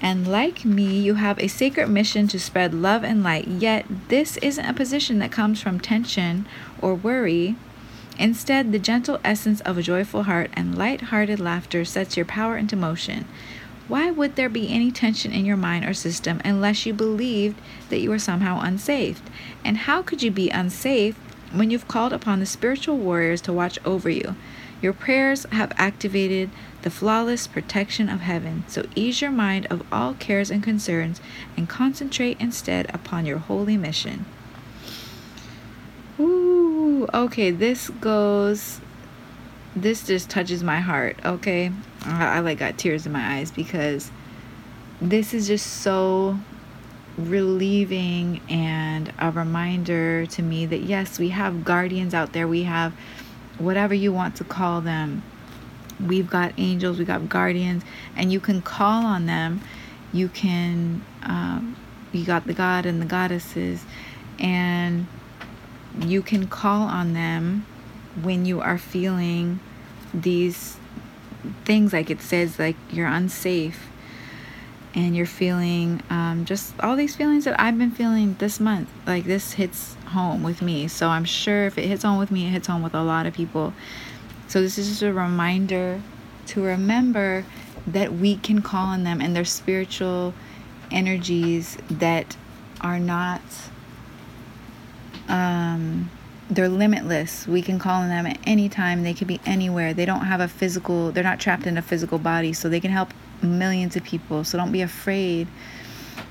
And 0.00 0.26
like 0.26 0.64
me, 0.64 0.98
you 0.98 1.14
have 1.14 1.38
a 1.38 1.48
sacred 1.48 1.88
mission 1.88 2.26
to 2.28 2.40
spread 2.40 2.74
love 2.74 3.04
and 3.04 3.22
light. 3.22 3.46
Yet, 3.46 3.86
this 4.08 4.36
isn't 4.38 4.64
a 4.64 4.74
position 4.74 5.20
that 5.20 5.32
comes 5.32 5.62
from 5.62 5.80
tension 5.80 6.46
or 6.80 6.94
worry. 6.94 7.56
Instead, 8.22 8.70
the 8.70 8.78
gentle 8.78 9.18
essence 9.24 9.60
of 9.62 9.76
a 9.76 9.82
joyful 9.82 10.22
heart 10.22 10.48
and 10.52 10.78
light-hearted 10.78 11.40
laughter 11.40 11.84
sets 11.84 12.16
your 12.16 12.24
power 12.24 12.56
into 12.56 12.76
motion. 12.76 13.26
Why 13.88 14.12
would 14.12 14.36
there 14.36 14.48
be 14.48 14.72
any 14.72 14.92
tension 14.92 15.32
in 15.32 15.44
your 15.44 15.56
mind 15.56 15.84
or 15.84 15.92
system 15.92 16.40
unless 16.44 16.86
you 16.86 16.94
believed 16.94 17.60
that 17.88 17.98
you 17.98 18.10
were 18.10 18.20
somehow 18.20 18.60
unsafe? 18.60 19.20
And 19.64 19.76
how 19.76 20.02
could 20.02 20.22
you 20.22 20.30
be 20.30 20.50
unsafe 20.50 21.16
when 21.52 21.70
you've 21.70 21.88
called 21.88 22.12
upon 22.12 22.38
the 22.38 22.46
spiritual 22.46 22.96
warriors 22.96 23.40
to 23.40 23.52
watch 23.52 23.76
over 23.84 24.08
you? 24.08 24.36
Your 24.80 24.92
prayers 24.92 25.44
have 25.50 25.72
activated 25.76 26.50
the 26.82 26.90
flawless 26.90 27.48
protection 27.48 28.08
of 28.08 28.20
heaven. 28.20 28.62
So 28.68 28.86
ease 28.94 29.20
your 29.20 29.32
mind 29.32 29.66
of 29.66 29.82
all 29.90 30.14
cares 30.14 30.48
and 30.48 30.62
concerns 30.62 31.20
and 31.56 31.68
concentrate 31.68 32.40
instead 32.40 32.88
upon 32.94 33.26
your 33.26 33.38
holy 33.38 33.76
mission. 33.76 34.26
Ooh, 36.22 37.08
okay, 37.12 37.50
this 37.50 37.90
goes 37.90 38.80
this 39.74 40.06
just 40.06 40.28
touches 40.28 40.62
my 40.62 40.80
heart, 40.80 41.16
okay? 41.24 41.72
I, 42.04 42.36
I 42.36 42.40
like 42.40 42.58
got 42.58 42.76
tears 42.76 43.06
in 43.06 43.12
my 43.12 43.38
eyes 43.38 43.50
because 43.50 44.10
this 45.00 45.32
is 45.32 45.46
just 45.46 45.66
so 45.66 46.38
relieving 47.16 48.40
and 48.48 49.12
a 49.18 49.30
reminder 49.30 50.26
to 50.26 50.42
me 50.42 50.66
that 50.66 50.82
yes, 50.82 51.18
we 51.18 51.30
have 51.30 51.64
guardians 51.64 52.14
out 52.14 52.32
there. 52.32 52.46
We 52.46 52.64
have 52.64 52.92
whatever 53.58 53.94
you 53.94 54.12
want 54.12 54.36
to 54.36 54.44
call 54.44 54.80
them. 54.80 55.22
We've 56.00 56.28
got 56.28 56.52
angels, 56.58 56.98
we 56.98 57.04
got 57.04 57.28
guardians, 57.28 57.84
and 58.16 58.32
you 58.32 58.40
can 58.40 58.60
call 58.60 59.04
on 59.04 59.26
them. 59.26 59.60
You 60.12 60.28
can, 60.28 61.04
um, 61.22 61.76
you 62.12 62.24
got 62.24 62.46
the 62.46 62.54
God 62.54 62.86
and 62.86 63.00
the 63.00 63.06
goddesses, 63.06 63.84
and 64.38 65.06
you 66.00 66.22
can 66.22 66.46
call 66.46 66.82
on 66.82 67.12
them 67.12 67.66
when 68.22 68.44
you 68.44 68.60
are 68.60 68.78
feeling 68.78 69.60
these 70.12 70.76
things 71.64 71.92
like 71.92 72.10
it 72.10 72.20
says 72.20 72.58
like 72.58 72.76
you're 72.90 73.06
unsafe 73.06 73.88
and 74.94 75.16
you're 75.16 75.26
feeling 75.26 76.02
um, 76.10 76.44
just 76.44 76.74
all 76.80 76.96
these 76.96 77.16
feelings 77.16 77.44
that 77.44 77.58
I've 77.58 77.78
been 77.78 77.90
feeling 77.90 78.36
this 78.38 78.60
month. 78.60 78.90
Like 79.06 79.24
this 79.24 79.54
hits 79.54 79.94
home 80.08 80.42
with 80.42 80.60
me. 80.60 80.88
So 80.88 81.08
I'm 81.08 81.24
sure 81.24 81.64
if 81.66 81.78
it 81.78 81.86
hits 81.86 82.02
home 82.02 82.18
with 82.18 82.30
me, 82.30 82.46
it 82.46 82.50
hits 82.50 82.66
home 82.66 82.82
with 82.82 82.94
a 82.94 83.02
lot 83.02 83.26
of 83.26 83.32
people. 83.32 83.72
So 84.48 84.60
this 84.60 84.76
is 84.76 84.88
just 84.88 85.02
a 85.02 85.12
reminder 85.12 86.02
to 86.48 86.62
remember 86.62 87.44
that 87.86 88.12
we 88.12 88.36
can 88.36 88.60
call 88.60 88.86
on 88.86 89.04
them 89.04 89.20
and 89.20 89.34
their 89.34 89.44
spiritual 89.44 90.34
energies 90.90 91.78
that 91.90 92.36
are 92.80 93.00
not 93.00 93.40
um 95.32 96.10
they're 96.50 96.68
limitless. 96.68 97.46
We 97.46 97.62
can 97.62 97.78
call 97.78 98.02
on 98.02 98.08
them 98.08 98.26
at 98.26 98.38
any 98.44 98.68
time. 98.68 99.04
They 99.04 99.14
can 99.14 99.26
be 99.26 99.40
anywhere. 99.46 99.94
They 99.94 100.04
don't 100.04 100.26
have 100.26 100.40
a 100.40 100.48
physical, 100.48 101.10
they're 101.10 101.24
not 101.24 101.40
trapped 101.40 101.66
in 101.66 101.78
a 101.78 101.82
physical 101.82 102.18
body, 102.18 102.52
so 102.52 102.68
they 102.68 102.80
can 102.80 102.90
help 102.90 103.14
millions 103.42 103.96
of 103.96 104.04
people. 104.04 104.44
So 104.44 104.58
don't 104.58 104.72
be 104.72 104.82
afraid 104.82 105.48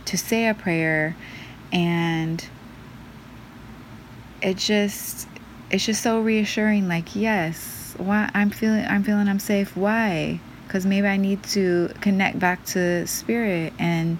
to 0.05 0.17
say 0.17 0.47
a 0.47 0.53
prayer 0.53 1.15
and 1.71 2.45
it 4.41 4.57
just 4.57 5.27
it's 5.69 5.85
just 5.85 6.01
so 6.01 6.19
reassuring 6.21 6.87
like 6.87 7.15
yes 7.15 7.93
why 7.97 8.29
i'm 8.33 8.49
feeling 8.49 8.83
i'm 8.85 9.03
feeling 9.03 9.27
i'm 9.27 9.39
safe 9.39 9.75
why 9.77 10.39
because 10.67 10.85
maybe 10.85 11.07
i 11.07 11.17
need 11.17 11.41
to 11.43 11.89
connect 12.01 12.39
back 12.39 12.63
to 12.65 13.05
spirit 13.07 13.71
and 13.79 14.17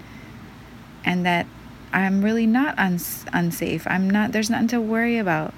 and 1.04 1.26
that 1.26 1.46
i'm 1.94 2.24
really 2.24 2.46
not 2.46 2.78
uns- 2.78 3.26
unsafe 3.34 3.86
i'm 3.88 4.10
not 4.10 4.32
there's 4.32 4.50
nothing 4.50 4.68
to 4.68 4.82
worry 4.82 5.18
about 5.18 5.54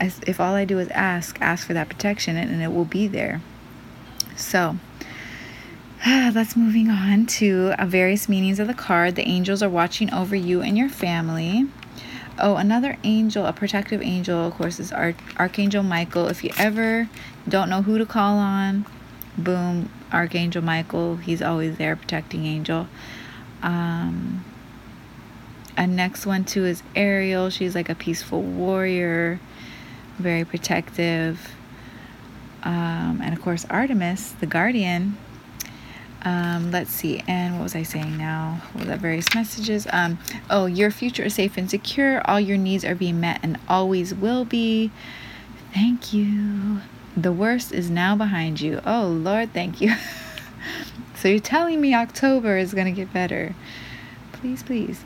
if 0.00 0.40
all 0.40 0.54
i 0.54 0.64
do 0.64 0.78
is 0.78 0.88
ask 0.88 1.40
ask 1.40 1.66
for 1.66 1.74
that 1.74 1.88
protection 1.88 2.36
and 2.36 2.62
it 2.62 2.72
will 2.72 2.84
be 2.84 3.06
there 3.06 3.40
so 4.36 4.76
Let's 6.06 6.56
moving 6.56 6.90
on 6.90 7.26
to 7.26 7.74
various 7.84 8.28
meanings 8.28 8.58
of 8.58 8.66
the 8.66 8.74
card. 8.74 9.14
The 9.14 9.28
angels 9.28 9.62
are 9.62 9.68
watching 9.68 10.12
over 10.12 10.34
you 10.34 10.60
and 10.60 10.76
your 10.76 10.88
family. 10.88 11.68
Oh, 12.40 12.56
another 12.56 12.96
angel, 13.04 13.46
a 13.46 13.52
protective 13.52 14.02
angel, 14.02 14.44
of 14.48 14.54
course, 14.54 14.80
is 14.80 14.90
Arch- 14.90 15.14
Archangel 15.38 15.84
Michael. 15.84 16.26
If 16.26 16.42
you 16.42 16.50
ever 16.58 17.08
don't 17.48 17.70
know 17.70 17.82
who 17.82 17.98
to 17.98 18.06
call 18.06 18.38
on, 18.38 18.84
boom, 19.38 19.90
Archangel 20.12 20.60
Michael. 20.60 21.18
He's 21.18 21.40
always 21.40 21.76
there, 21.76 21.94
protecting 21.94 22.46
angel. 22.46 22.88
Um, 23.62 24.44
and 25.76 25.96
next 25.96 26.26
one 26.26 26.44
too 26.44 26.64
is 26.64 26.82
Ariel. 26.94 27.50
She's 27.50 27.74
like 27.74 27.88
a 27.88 27.94
peaceful 27.94 28.42
warrior, 28.42 29.40
very 30.18 30.44
protective. 30.44 31.52
Um, 32.62 33.20
and 33.22 33.34
of 33.34 33.42
course, 33.42 33.66
Artemis, 33.68 34.32
the 34.32 34.46
guardian, 34.46 35.16
um, 36.24 36.70
let's 36.70 36.92
see. 36.92 37.22
And 37.26 37.56
what 37.56 37.64
was 37.64 37.74
I 37.74 37.82
saying 37.82 38.16
now? 38.16 38.62
What 38.72 38.86
the 38.86 38.96
various 38.96 39.34
messages? 39.34 39.86
Um, 39.92 40.18
oh, 40.48 40.66
your 40.66 40.90
future 40.90 41.24
is 41.24 41.34
safe 41.34 41.56
and 41.56 41.68
secure. 41.68 42.22
All 42.28 42.38
your 42.38 42.56
needs 42.56 42.84
are 42.84 42.94
being 42.94 43.20
met 43.20 43.40
and 43.42 43.58
always 43.68 44.14
will 44.14 44.44
be. 44.44 44.90
Thank 45.74 46.12
you. 46.12 46.80
The 47.16 47.32
worst 47.32 47.72
is 47.72 47.90
now 47.90 48.14
behind 48.16 48.60
you. 48.60 48.80
Oh, 48.86 49.06
Lord, 49.08 49.52
thank 49.52 49.80
you. 49.80 49.94
so 51.16 51.28
you're 51.28 51.40
telling 51.40 51.80
me 51.80 51.94
October 51.94 52.56
is 52.56 52.72
going 52.72 52.86
to 52.86 52.92
get 52.92 53.12
better. 53.12 53.54
Please, 54.32 54.62
please. 54.62 55.04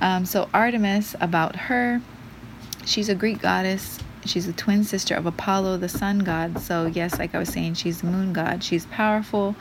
Um, 0.00 0.26
so, 0.26 0.48
Artemis, 0.52 1.14
about 1.20 1.56
her, 1.56 2.00
she's 2.84 3.08
a 3.08 3.14
Greek 3.14 3.40
goddess. 3.40 3.98
She's 4.24 4.48
a 4.48 4.52
twin 4.52 4.84
sister 4.84 5.14
of 5.14 5.26
Apollo, 5.26 5.78
the 5.78 5.88
sun 5.88 6.20
god. 6.20 6.60
So, 6.60 6.86
yes, 6.86 7.18
like 7.18 7.34
I 7.34 7.38
was 7.38 7.50
saying, 7.50 7.74
she's 7.74 8.00
the 8.00 8.06
moon 8.06 8.32
god. 8.32 8.64
She's 8.64 8.86
powerful 8.86 9.54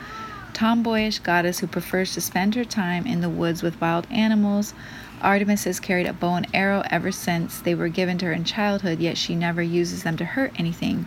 tomboyish 0.54 1.20
goddess 1.20 1.60
who 1.60 1.68
prefers 1.68 2.14
to 2.14 2.22
spend 2.22 2.56
her 2.56 2.64
time 2.64 3.06
in 3.06 3.22
the 3.22 3.30
woods 3.30 3.64
with 3.64 3.80
wild 3.82 4.08
animals. 4.12 4.74
Artemis 5.22 5.64
has 5.64 5.80
carried 5.80 6.06
a 6.06 6.14
bow 6.14 6.36
and 6.36 6.48
arrow 6.54 6.84
ever 6.90 7.12
since 7.12 7.60
they 7.60 7.74
were 7.74 7.88
given 7.88 8.18
to 8.20 8.26
her 8.26 8.34
in 8.34 8.44
childhood, 8.44 9.00
yet 9.00 9.18
she 9.18 9.36
never 9.36 9.62
uses 9.62 10.04
them 10.04 10.18
to 10.18 10.26
hurt 10.26 10.52
anything. 10.58 11.06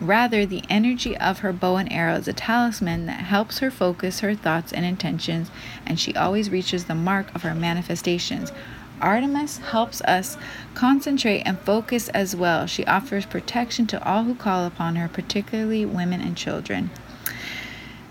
Rather, 0.00 0.46
the 0.46 0.62
energy 0.70 1.16
of 1.18 1.40
her 1.40 1.52
bow 1.52 1.76
and 1.76 1.92
arrow 1.92 2.14
is 2.14 2.28
a 2.28 2.32
talisman 2.32 3.06
that 3.06 3.20
helps 3.20 3.58
her 3.58 3.70
focus 3.70 4.20
her 4.20 4.34
thoughts 4.34 4.72
and 4.72 4.84
intentions, 4.86 5.50
and 5.84 6.00
she 6.00 6.14
always 6.14 6.48
reaches 6.50 6.84
the 6.84 6.94
mark 6.94 7.34
of 7.34 7.42
her 7.42 7.54
manifestations. 7.54 8.52
Artemis 9.00 9.58
helps 9.58 10.00
us 10.02 10.36
concentrate 10.74 11.42
and 11.42 11.58
focus 11.60 12.08
as 12.10 12.36
well. 12.36 12.66
She 12.66 12.84
offers 12.86 13.26
protection 13.26 13.86
to 13.88 14.04
all 14.04 14.24
who 14.24 14.34
call 14.34 14.66
upon 14.66 14.96
her, 14.96 15.08
particularly 15.08 15.84
women 15.86 16.20
and 16.20 16.36
children. 16.36 16.90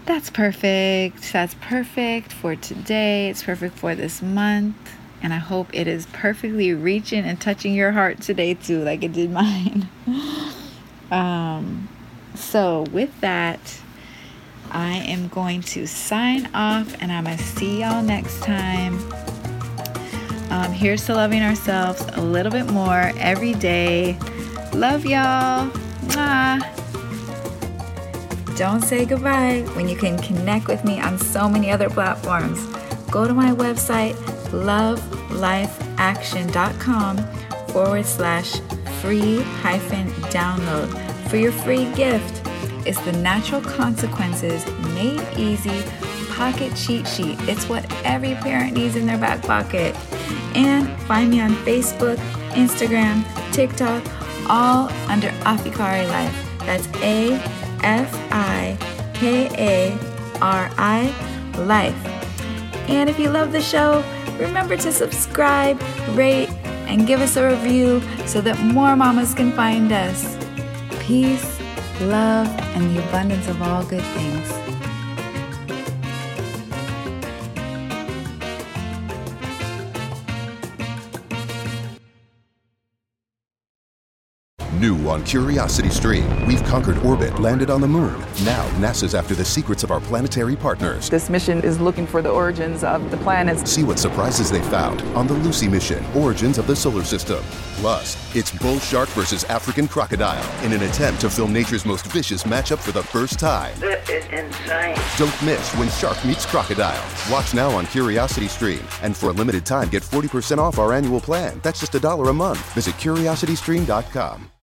That's 0.06 0.30
perfect. 0.30 1.32
That's 1.32 1.56
perfect 1.56 2.34
for 2.34 2.56
today. 2.56 3.30
It's 3.30 3.44
perfect 3.44 3.78
for 3.78 3.94
this 3.94 4.22
month. 4.22 4.76
And 5.22 5.34
I 5.34 5.38
hope 5.38 5.68
it 5.74 5.88
is 5.88 6.08
perfectly 6.08 6.74
reaching 6.74 7.26
and 7.26 7.40
touching 7.40 7.74
your 7.74 7.92
heart 7.92 8.22
today, 8.22 8.54
too, 8.54 8.84
like 8.84 9.04
it 9.04 9.14
did 9.14 9.32
mine. 9.32 9.90
um, 11.12 11.88
so, 12.36 12.86
with 12.92 13.22
that, 13.22 13.60
I 14.72 14.98
am 14.98 15.30
going 15.30 15.62
to 15.62 15.88
sign 15.88 16.54
off 16.54 16.96
and 17.02 17.12
I'm 17.12 17.24
going 17.26 17.38
to 17.38 17.44
see 17.44 17.82
y'all 17.82 18.04
next 18.04 18.42
time. 18.42 19.00
Um, 20.52 20.72
here's 20.72 21.06
to 21.06 21.14
loving 21.14 21.44
ourselves 21.44 22.04
a 22.14 22.22
little 22.22 22.52
bit 22.52 22.72
more 22.72 23.12
every 23.18 23.54
day. 23.54 24.18
Love 24.74 25.06
y'all. 25.06 25.70
Mwah. 26.08 26.60
Don't 28.58 28.82
say 28.82 29.06
goodbye 29.06 29.62
when 29.74 29.88
you 29.88 29.96
can 29.96 30.18
connect 30.18 30.68
with 30.68 30.84
me 30.84 31.00
on 31.00 31.18
so 31.18 31.48
many 31.48 31.72
other 31.72 31.90
platforms. 31.90 32.66
Go 33.10 33.26
to 33.28 33.34
my 33.34 33.52
website, 33.52 34.16
lovelifeaction.com 34.52 37.18
forward 37.68 38.06
slash 38.06 38.60
free 39.02 39.42
hyphen 39.62 40.08
download 40.32 40.90
for 41.30 41.38
your 41.38 41.52
free 41.52 41.92
gift. 41.94 42.42
It's 42.86 43.00
the 43.02 43.12
natural 43.14 43.62
consequences 43.62 44.66
made 44.94 45.22
easy 45.38 45.84
pocket 46.30 46.76
cheat 46.76 47.08
sheet. 47.08 47.38
It's 47.42 47.68
what 47.68 47.86
every 48.06 48.36
parent 48.36 48.74
needs 48.74 48.96
in 48.96 49.06
their 49.06 49.18
back 49.18 49.42
pocket. 49.42 49.96
And 50.56 50.90
find 51.04 51.30
me 51.30 51.42
on 51.42 51.52
Facebook, 51.66 52.18
Instagram, 52.52 53.24
TikTok, 53.54 54.04
all 54.50 54.90
under 55.10 55.30
Afikari 55.44 56.08
Life. 56.08 56.60
That's 56.60 56.88
A 57.04 57.34
F 57.84 58.14
I 58.32 58.78
K 59.14 59.50
A 59.58 59.98
R 60.42 60.70
I 60.78 61.14
Life. 61.58 62.06
And 62.90 63.10
if 63.10 63.20
you 63.20 63.30
love 63.30 63.52
the 63.52 63.62
show, 63.62 64.04
remember 64.40 64.78
to 64.78 64.92
subscribe, 64.92 65.80
rate, 66.12 66.50
and 66.90 67.08
give 67.08 67.22
us 67.22 67.38
a 67.38 67.48
review 67.48 68.02
so 68.26 68.42
that 68.42 68.60
more 68.60 68.96
mamas 68.96 69.34
can 69.34 69.52
find 69.52 69.92
us. 69.92 70.38
Peace, 71.00 71.60
love, 72.02 72.48
and 72.76 72.96
the 72.96 73.08
abundance 73.08 73.48
of 73.48 73.62
all 73.62 73.84
good 73.86 74.04
things. 74.18 74.69
New 84.80 85.10
on 85.10 85.22
Curiosity 85.26 85.90
Stream, 85.90 86.46
we've 86.46 86.64
conquered 86.64 86.98
orbit, 87.00 87.38
landed 87.40 87.70
on 87.70 87.82
the 87.82 87.88
moon. 87.88 88.18
Now, 88.46 88.66
NASA's 88.80 89.14
after 89.14 89.36
the 89.36 89.44
secrets 89.44 89.84
of 89.84 89.92
our 89.92 90.00
planetary 90.00 90.56
partners. 90.56 91.10
This 91.10 91.30
mission 91.30 91.62
is 91.62 91.82
looking 91.82 92.08
for 92.08 92.22
the 92.22 92.30
origins 92.30 92.86
of 92.86 93.12
the 93.12 93.18
planets. 93.18 93.70
See 93.70 93.84
what 93.84 94.00
surprises 94.00 94.50
they 94.50 94.62
found 94.62 95.02
on 95.18 95.28
the 95.28 95.34
Lucy 95.34 95.68
mission, 95.68 96.06
Origins 96.16 96.58
of 96.58 96.66
the 96.66 96.76
Solar 96.78 97.04
System. 97.04 97.44
Plus, 97.76 98.16
it's 98.34 98.52
bull 98.52 98.80
shark 98.80 99.10
versus 99.10 99.44
African 99.46 99.86
crocodile 99.86 100.64
in 100.64 100.72
an 100.72 100.84
attempt 100.84 101.20
to 101.22 101.30
film 101.30 101.52
nature's 101.52 101.86
most 101.86 102.06
vicious 102.06 102.44
matchup 102.44 102.78
for 102.78 102.94
the 102.94 103.04
first 103.04 103.38
time. 103.38 103.78
This 103.82 104.08
is 104.08 104.26
insane. 104.28 104.98
Don't 105.18 105.44
miss 105.44 105.76
when 105.76 105.90
shark 105.90 106.24
meets 106.24 106.46
crocodile. 106.46 107.04
Watch 107.30 107.54
now 107.54 107.70
on 107.72 107.86
Curiosity 107.88 108.48
Stream, 108.48 108.84
and 109.02 109.16
for 109.16 109.28
a 109.28 109.34
limited 109.34 109.66
time, 109.66 109.90
get 109.90 110.04
40% 110.04 110.58
off 110.58 110.80
our 110.80 110.94
annual 110.94 111.20
plan. 111.20 111.60
That's 111.64 111.82
just 111.82 111.96
a 111.96 112.00
dollar 112.00 112.30
a 112.30 112.34
month. 112.34 112.74
Visit 112.74 112.96
curiositystream.com. 112.96 114.50